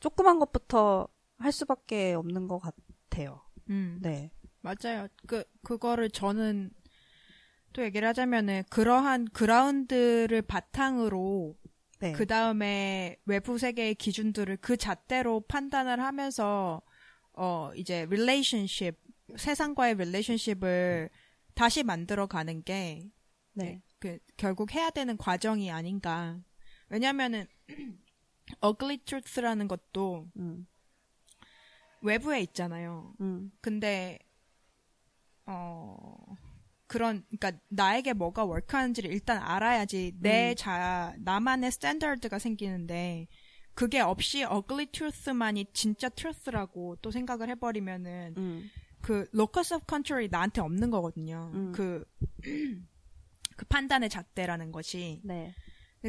조그만 0.00 0.38
것부터 0.38 1.08
할 1.38 1.52
수밖에 1.52 2.14
없는 2.14 2.48
것 2.48 2.58
같아요. 2.58 3.42
음. 3.70 3.98
네. 4.02 4.30
맞아요. 4.60 5.08
그, 5.26 5.44
그거를 5.62 6.10
저는 6.10 6.70
또 7.72 7.82
얘기를 7.82 8.06
하자면은 8.08 8.64
그러한 8.70 9.26
ground를 9.32 10.42
바탕으로 10.42 11.56
네. 12.00 12.12
그 12.12 12.26
다음에 12.26 13.16
외부 13.24 13.58
세계의 13.58 13.94
기준들을 13.94 14.58
그 14.58 14.76
잣대로 14.76 15.40
판단을 15.40 16.00
하면서 16.00 16.82
어 17.32 17.70
이제 17.76 18.06
relationship 18.10 18.96
세상과의 19.36 19.96
relationship을 19.96 21.10
다시 21.54 21.82
만들어 21.82 22.26
가는 22.26 22.62
게 22.62 23.10
네. 23.54 23.82
그 23.98 24.18
결국 24.36 24.74
해야 24.74 24.90
되는 24.90 25.16
과정이 25.16 25.70
아닌가. 25.70 26.40
왜냐면은 26.88 27.46
ugly 28.64 28.98
truth라는 28.98 29.68
것도 29.68 30.28
음. 30.36 30.66
외부에 32.02 32.40
있잖아요. 32.40 33.14
음. 33.20 33.50
근데 33.60 34.18
어 35.46 36.16
그런 36.86 37.24
그러니까 37.38 37.60
나에게 37.68 38.12
뭐가 38.12 38.44
work하는지를 38.44 39.10
일단 39.12 39.38
알아야지 39.38 40.16
내 40.20 40.50
음. 40.50 40.56
자 40.56 41.14
나만의 41.18 41.72
standard가 41.72 42.38
생기는데 42.38 43.28
그게 43.74 44.00
없이 44.00 44.44
ugly 44.44 44.86
truth만이 44.92 45.66
진짜 45.72 46.08
truth라고 46.08 46.96
또 47.00 47.10
생각을 47.10 47.48
해버리면은 47.50 48.34
음. 48.36 48.70
그 49.02 49.28
locus 49.32 49.74
of 49.74 49.86
control이 49.86 50.28
나한테 50.30 50.60
없는 50.60 50.90
거거든요. 50.90 51.50
음. 51.54 51.72
그, 51.72 52.04
그 53.56 53.64
판단의 53.66 54.08
잣대라는 54.08 54.72
것이. 54.72 55.20
네. 55.24 55.54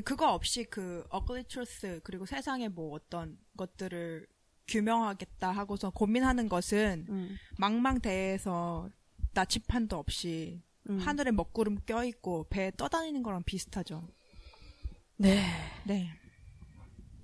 그거 0.06 0.34
없이 0.34 0.64
그 0.64 1.06
ugly 1.10 1.44
truth 1.44 2.02
그리고 2.04 2.26
세상의 2.26 2.70
뭐 2.70 2.96
어떤 2.96 3.38
것들을 3.58 4.28
규명하겠다 4.68 5.52
하고서 5.52 5.90
고민하는 5.92 6.50
것은 6.50 7.06
음. 7.10 7.36
망망대해에서 7.58 8.90
나침판도 9.34 9.98
없이 9.98 10.64
음. 10.90 10.98
하늘에 11.00 11.32
먹구름 11.32 11.80
껴있고 11.86 12.48
배에 12.50 12.72
떠다니는 12.76 13.24
거랑 13.24 13.44
비슷하죠. 13.44 14.08
네. 15.18 15.44
네. 15.86 16.10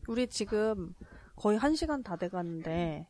우리 0.08 0.28
지금 0.28 0.94
거의 1.36 1.58
한 1.58 1.76
시간 1.76 2.04
다 2.04 2.16
돼가는데 2.16 3.08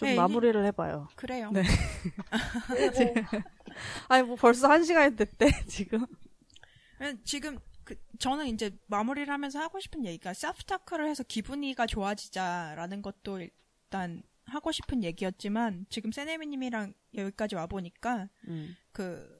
좀 0.00 0.08
네, 0.08 0.16
마무리를 0.16 0.64
해봐요. 0.64 1.08
그래요. 1.14 1.50
네. 1.52 1.62
아니 4.08 4.22
뭐 4.22 4.34
벌써 4.34 4.66
한 4.66 4.82
시간이 4.82 5.14
됐대 5.14 5.66
지금. 5.68 6.06
왜냐면 6.98 7.20
지금 7.22 7.58
그 7.84 7.96
저는 8.18 8.46
이제 8.46 8.70
마무리를 8.86 9.30
하면서 9.30 9.60
하고 9.60 9.78
싶은 9.78 10.06
얘기가 10.06 10.32
self 10.32 10.64
talk를 10.64 11.06
해서 11.06 11.22
기분이가 11.22 11.86
좋아지자라는 11.86 13.02
것도 13.02 13.40
일단 13.40 14.22
하고 14.46 14.72
싶은 14.72 15.04
얘기였지만 15.04 15.84
지금 15.90 16.12
세네미님이랑 16.12 16.94
여기까지 17.16 17.56
와 17.56 17.66
보니까 17.66 18.30
음. 18.48 18.74
그 18.92 19.38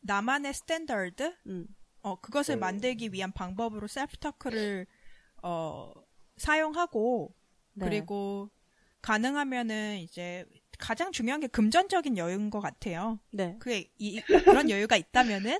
나만의 0.00 0.54
standard 0.54 1.36
음. 1.48 1.66
어 2.00 2.18
그것을 2.18 2.56
음. 2.56 2.60
만들기 2.60 3.12
위한 3.12 3.32
방법으로 3.32 3.86
self 3.86 4.16
talk를 4.16 4.86
어 5.42 5.92
사용하고 6.38 7.34
네. 7.74 7.84
그리고 7.84 8.50
가능하면은 9.02 9.98
이제 9.98 10.46
가장 10.78 11.12
중요한 11.12 11.40
게 11.40 11.46
금전적인 11.46 12.16
여유인 12.16 12.50
것 12.50 12.60
같아요. 12.60 13.18
네. 13.30 13.56
그게 13.60 13.90
이, 13.98 14.20
그런 14.20 14.70
여유가 14.70 14.96
있다면은 14.96 15.58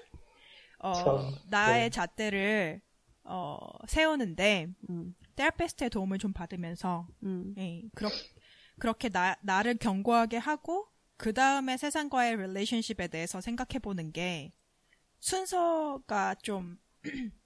어 0.79 0.93
참, 0.93 1.35
나의 1.49 1.85
네. 1.85 1.91
잣대를 1.91 2.81
어 3.25 3.59
세우는데 3.87 4.69
음. 4.91 5.15
테라피스트의 5.37 5.91
도움을 5.91 6.19
좀 6.19 6.33
받으면서 6.33 7.07
음. 7.23 7.55
예, 7.59 7.83
그렇, 7.95 8.11
그렇게 8.79 9.09
나, 9.09 9.37
나를 9.43 9.77
견고하게 9.77 10.39
하고 10.39 10.89
그 11.17 11.33
다음에 11.33 11.77
세상과의 11.77 12.37
릴레이션십에 12.37 13.09
대해서 13.09 13.41
생각해 13.41 13.79
보는 13.81 14.13
게 14.13 14.53
순서가 15.21 16.35
좀 16.43 16.79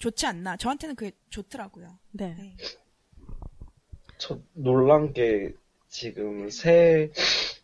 좋지 0.00 0.26
않나. 0.26 0.56
저한테는 0.56 0.94
그게 0.94 1.12
좋더라고요. 1.30 1.98
네. 2.12 2.34
네. 2.34 2.56
저 4.18 4.38
놀란 4.54 5.12
게 5.12 5.52
지금 5.88 6.50
세, 6.50 7.10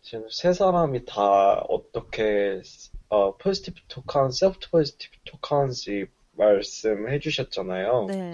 지금 0.01 0.27
세 0.29 0.53
사람이 0.53 1.05
다 1.05 1.59
어떻게, 1.69 2.61
어, 3.09 3.35
positive 3.37 3.79
talk한, 3.87 4.31
self 4.31 4.59
positive 4.71 5.17
talk한지 5.25 6.05
말씀해 6.33 7.19
주셨잖아요. 7.19 8.05
네. 8.07 8.33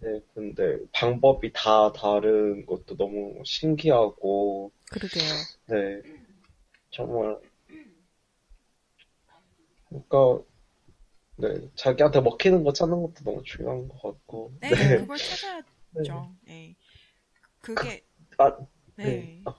네, 0.00 0.20
근데 0.34 0.78
방법이 0.92 1.52
다 1.52 1.92
다른 1.92 2.66
것도 2.66 2.96
너무 2.96 3.40
신기하고, 3.44 4.72
그러게요. 4.90 5.24
네, 5.66 6.02
정말, 6.90 7.38
그러니까, 9.88 10.42
네, 11.36 11.68
자기한테 11.76 12.20
먹히는 12.20 12.64
거 12.64 12.72
찾는 12.72 13.00
것도 13.00 13.24
너무 13.24 13.42
중요한 13.44 13.88
것 13.88 14.02
같고, 14.02 14.52
네, 14.60 14.70
네, 14.70 14.96
그걸 14.98 15.16
찾아야죠. 15.18 16.34
네. 16.46 16.74
그게, 17.62 18.04
아, 18.38 18.50
네. 18.96 19.04
네. 19.04 19.42
아, 19.46 19.54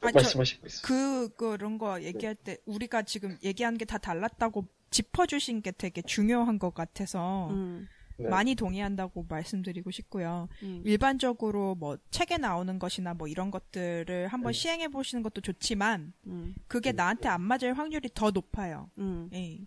아, 0.00 0.10
저, 0.10 0.18
말씀하시고 0.18 0.66
있어요. 0.66 0.82
그, 0.84 1.28
그런 1.36 1.78
거 1.78 2.02
얘기할 2.02 2.34
때, 2.34 2.56
우리가 2.66 3.02
지금 3.02 3.36
얘기한 3.44 3.78
게 3.78 3.84
다 3.84 3.98
달랐다고 3.98 4.66
짚어주신 4.90 5.62
게 5.62 5.70
되게 5.70 6.02
중요한 6.02 6.58
것 6.58 6.74
같아서, 6.74 7.48
음. 7.50 7.86
네. 8.20 8.28
많이 8.28 8.56
동의한다고 8.56 9.26
말씀드리고 9.28 9.92
싶고요. 9.92 10.48
음. 10.64 10.82
일반적으로 10.84 11.76
뭐 11.76 11.96
책에 12.10 12.36
나오는 12.36 12.76
것이나 12.80 13.14
뭐 13.14 13.28
이런 13.28 13.52
것들을 13.52 14.26
한번 14.26 14.52
네. 14.52 14.58
시행해 14.58 14.88
보시는 14.88 15.22
것도 15.22 15.40
좋지만 15.40 16.12
음. 16.26 16.54
그게 16.66 16.90
나한테 16.90 17.28
안 17.28 17.42
맞을 17.42 17.74
확률이 17.78 18.08
더 18.12 18.32
높아요. 18.32 18.90
음. 18.98 19.30
예. 19.34 19.60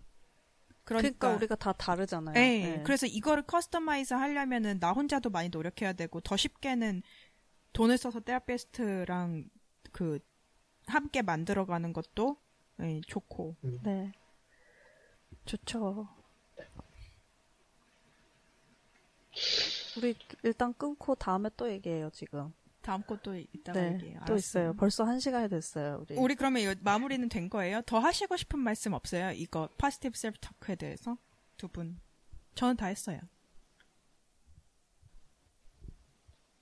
그러니까, 0.98 1.18
그러니까, 1.18 1.36
우리가 1.36 1.54
다 1.56 1.72
다르잖아요. 1.72 2.34
예. 2.36 2.40
네. 2.40 2.82
그래서 2.84 3.06
이거를 3.06 3.42
customize 3.44 4.14
하려면은 4.14 4.78
나 4.80 4.92
혼자도 4.92 5.30
많이 5.30 5.48
노력해야 5.48 5.92
되고 5.92 6.20
더 6.20 6.36
쉽게는 6.36 7.02
돈을 7.72 7.98
써서 7.98 8.20
therapist랑 8.20 9.48
그 9.92 10.18
함께 10.86 11.22
만들어가는 11.22 11.92
것도 11.92 12.36
예, 12.80 13.00
좋고. 13.06 13.56
네. 13.82 14.12
좋죠. 15.44 16.08
우리 19.96 20.14
일단 20.42 20.74
끊고 20.74 21.14
다음에 21.14 21.48
또 21.56 21.70
얘기해요, 21.70 22.10
지금. 22.10 22.52
다음 22.82 23.02
것도 23.02 23.36
이따가 23.36 23.80
네. 23.80 23.94
얘기해요. 23.94 24.18
또 24.26 24.32
알았어요. 24.32 24.36
있어요. 24.36 24.72
벌써 24.74 25.04
한 25.04 25.20
시간이 25.20 25.48
됐어요, 25.48 26.00
우리. 26.02 26.16
우리 26.16 26.34
그러면 26.34 26.62
이거 26.62 26.74
마무리는 26.80 27.28
된 27.28 27.48
거예요? 27.48 27.80
더 27.86 27.98
하시고 27.98 28.36
싶은 28.36 28.58
말씀 28.58 28.92
없어요? 28.92 29.30
이거 29.32 29.68
positive 29.78 30.18
self 30.18 30.38
talk에 30.40 30.74
대해서 30.74 31.16
두 31.56 31.68
분. 31.68 31.98
저는 32.54 32.76
다 32.76 32.86
했어요. 32.86 33.20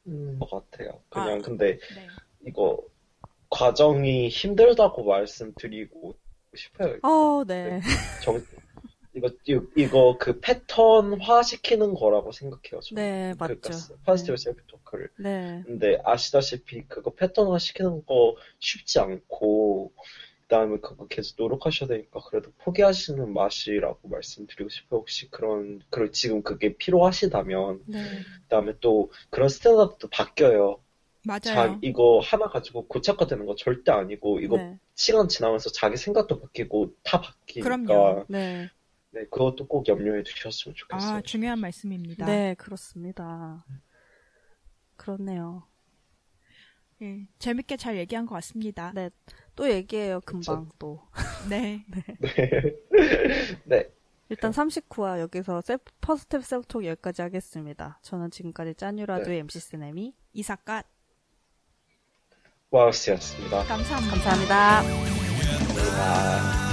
음, 0.06 0.38
것 0.38 0.70
같아요. 0.70 1.02
그냥 1.08 1.38
아. 1.38 1.42
근데 1.42 1.78
네. 1.94 2.08
이거 2.46 2.82
과정이 3.48 4.28
힘들다고 4.28 5.04
말씀드리고 5.04 6.16
싶어요. 6.54 6.98
어, 7.02 7.44
네. 7.46 7.80
정, 8.22 8.42
이거, 9.14 9.28
이거, 9.44 9.62
이거 9.76 10.16
그 10.18 10.40
패턴화 10.40 11.42
시키는 11.42 11.94
거라고 11.94 12.32
생각해요. 12.32 12.80
저는. 12.80 13.02
네, 13.02 13.34
그러니까 13.38 13.68
맞죠. 13.70 13.96
positive 14.04 14.36
네. 14.36 14.42
self 14.42 14.62
talk 14.66 14.79
를. 14.98 15.10
네. 15.18 15.62
근데 15.66 15.98
아시다시피 16.04 16.82
그거 16.88 17.12
패턴화 17.14 17.58
시키는 17.58 18.04
거 18.06 18.36
쉽지 18.58 18.98
않고, 18.98 19.92
그다음에 20.42 20.78
그거 20.80 21.06
계속 21.06 21.36
노력하셔야 21.40 21.88
되니까 21.88 22.20
그래도 22.20 22.50
포기하시는 22.58 23.32
맛이라고 23.32 24.08
말씀드리고 24.08 24.68
싶어요. 24.68 25.00
혹시 25.00 25.30
그런, 25.30 25.80
그 25.90 26.10
지금 26.10 26.42
그게 26.42 26.76
필요하시다면, 26.76 27.84
네. 27.86 27.98
그다음에 28.42 28.74
또 28.80 29.12
그런 29.30 29.48
스탠다드도 29.48 30.08
바뀌어요. 30.08 30.80
맞아요. 31.24 31.40
자, 31.42 31.78
이거 31.82 32.20
하나 32.22 32.48
가지고 32.48 32.86
고착화 32.86 33.26
되는 33.26 33.46
거 33.46 33.54
절대 33.54 33.92
아니고, 33.92 34.40
이거 34.40 34.56
네. 34.56 34.78
시간 34.94 35.28
지나면서 35.28 35.70
자기 35.70 35.96
생각도 35.96 36.40
바뀌고 36.40 36.94
다 37.04 37.20
바뀌니까, 37.20 37.84
그럼요. 37.84 38.24
네. 38.28 38.68
네, 39.12 39.24
그것도 39.24 39.66
꼭 39.66 39.88
염려해 39.88 40.22
두셨으면 40.22 40.74
좋겠어요. 40.76 41.18
아, 41.18 41.20
중요한 41.22 41.58
말씀입니다. 41.60 42.26
네, 42.26 42.54
그렇습니다. 42.54 43.64
그렇네요. 45.16 45.64
예, 47.02 47.26
재밌게 47.38 47.76
잘 47.76 47.96
얘기한 47.96 48.26
것 48.26 48.34
같습니다. 48.36 48.92
네. 48.94 49.10
또 49.56 49.70
얘기해요, 49.70 50.20
금방 50.20 50.68
또. 50.78 51.00
네. 51.48 51.84
네. 51.90 52.04
네. 53.64 53.90
일단 54.28 54.52
39화 54.52 55.18
여기서 55.18 55.60
셀프, 55.62 55.92
퍼스텝 56.00 56.44
셀프톡 56.44 56.84
여기까지 56.84 57.22
하겠습니다. 57.22 57.98
저는 58.02 58.30
지금까지 58.30 58.74
짜뉴라도의 58.74 59.40
MC 59.40 59.58
스네미. 59.58 60.14
이사갓 60.34 60.86
와우스였습니다. 62.70 63.64
감사합니다. 63.64 64.14
감사합니다. 64.14 64.82
감사합니다. 65.74 66.69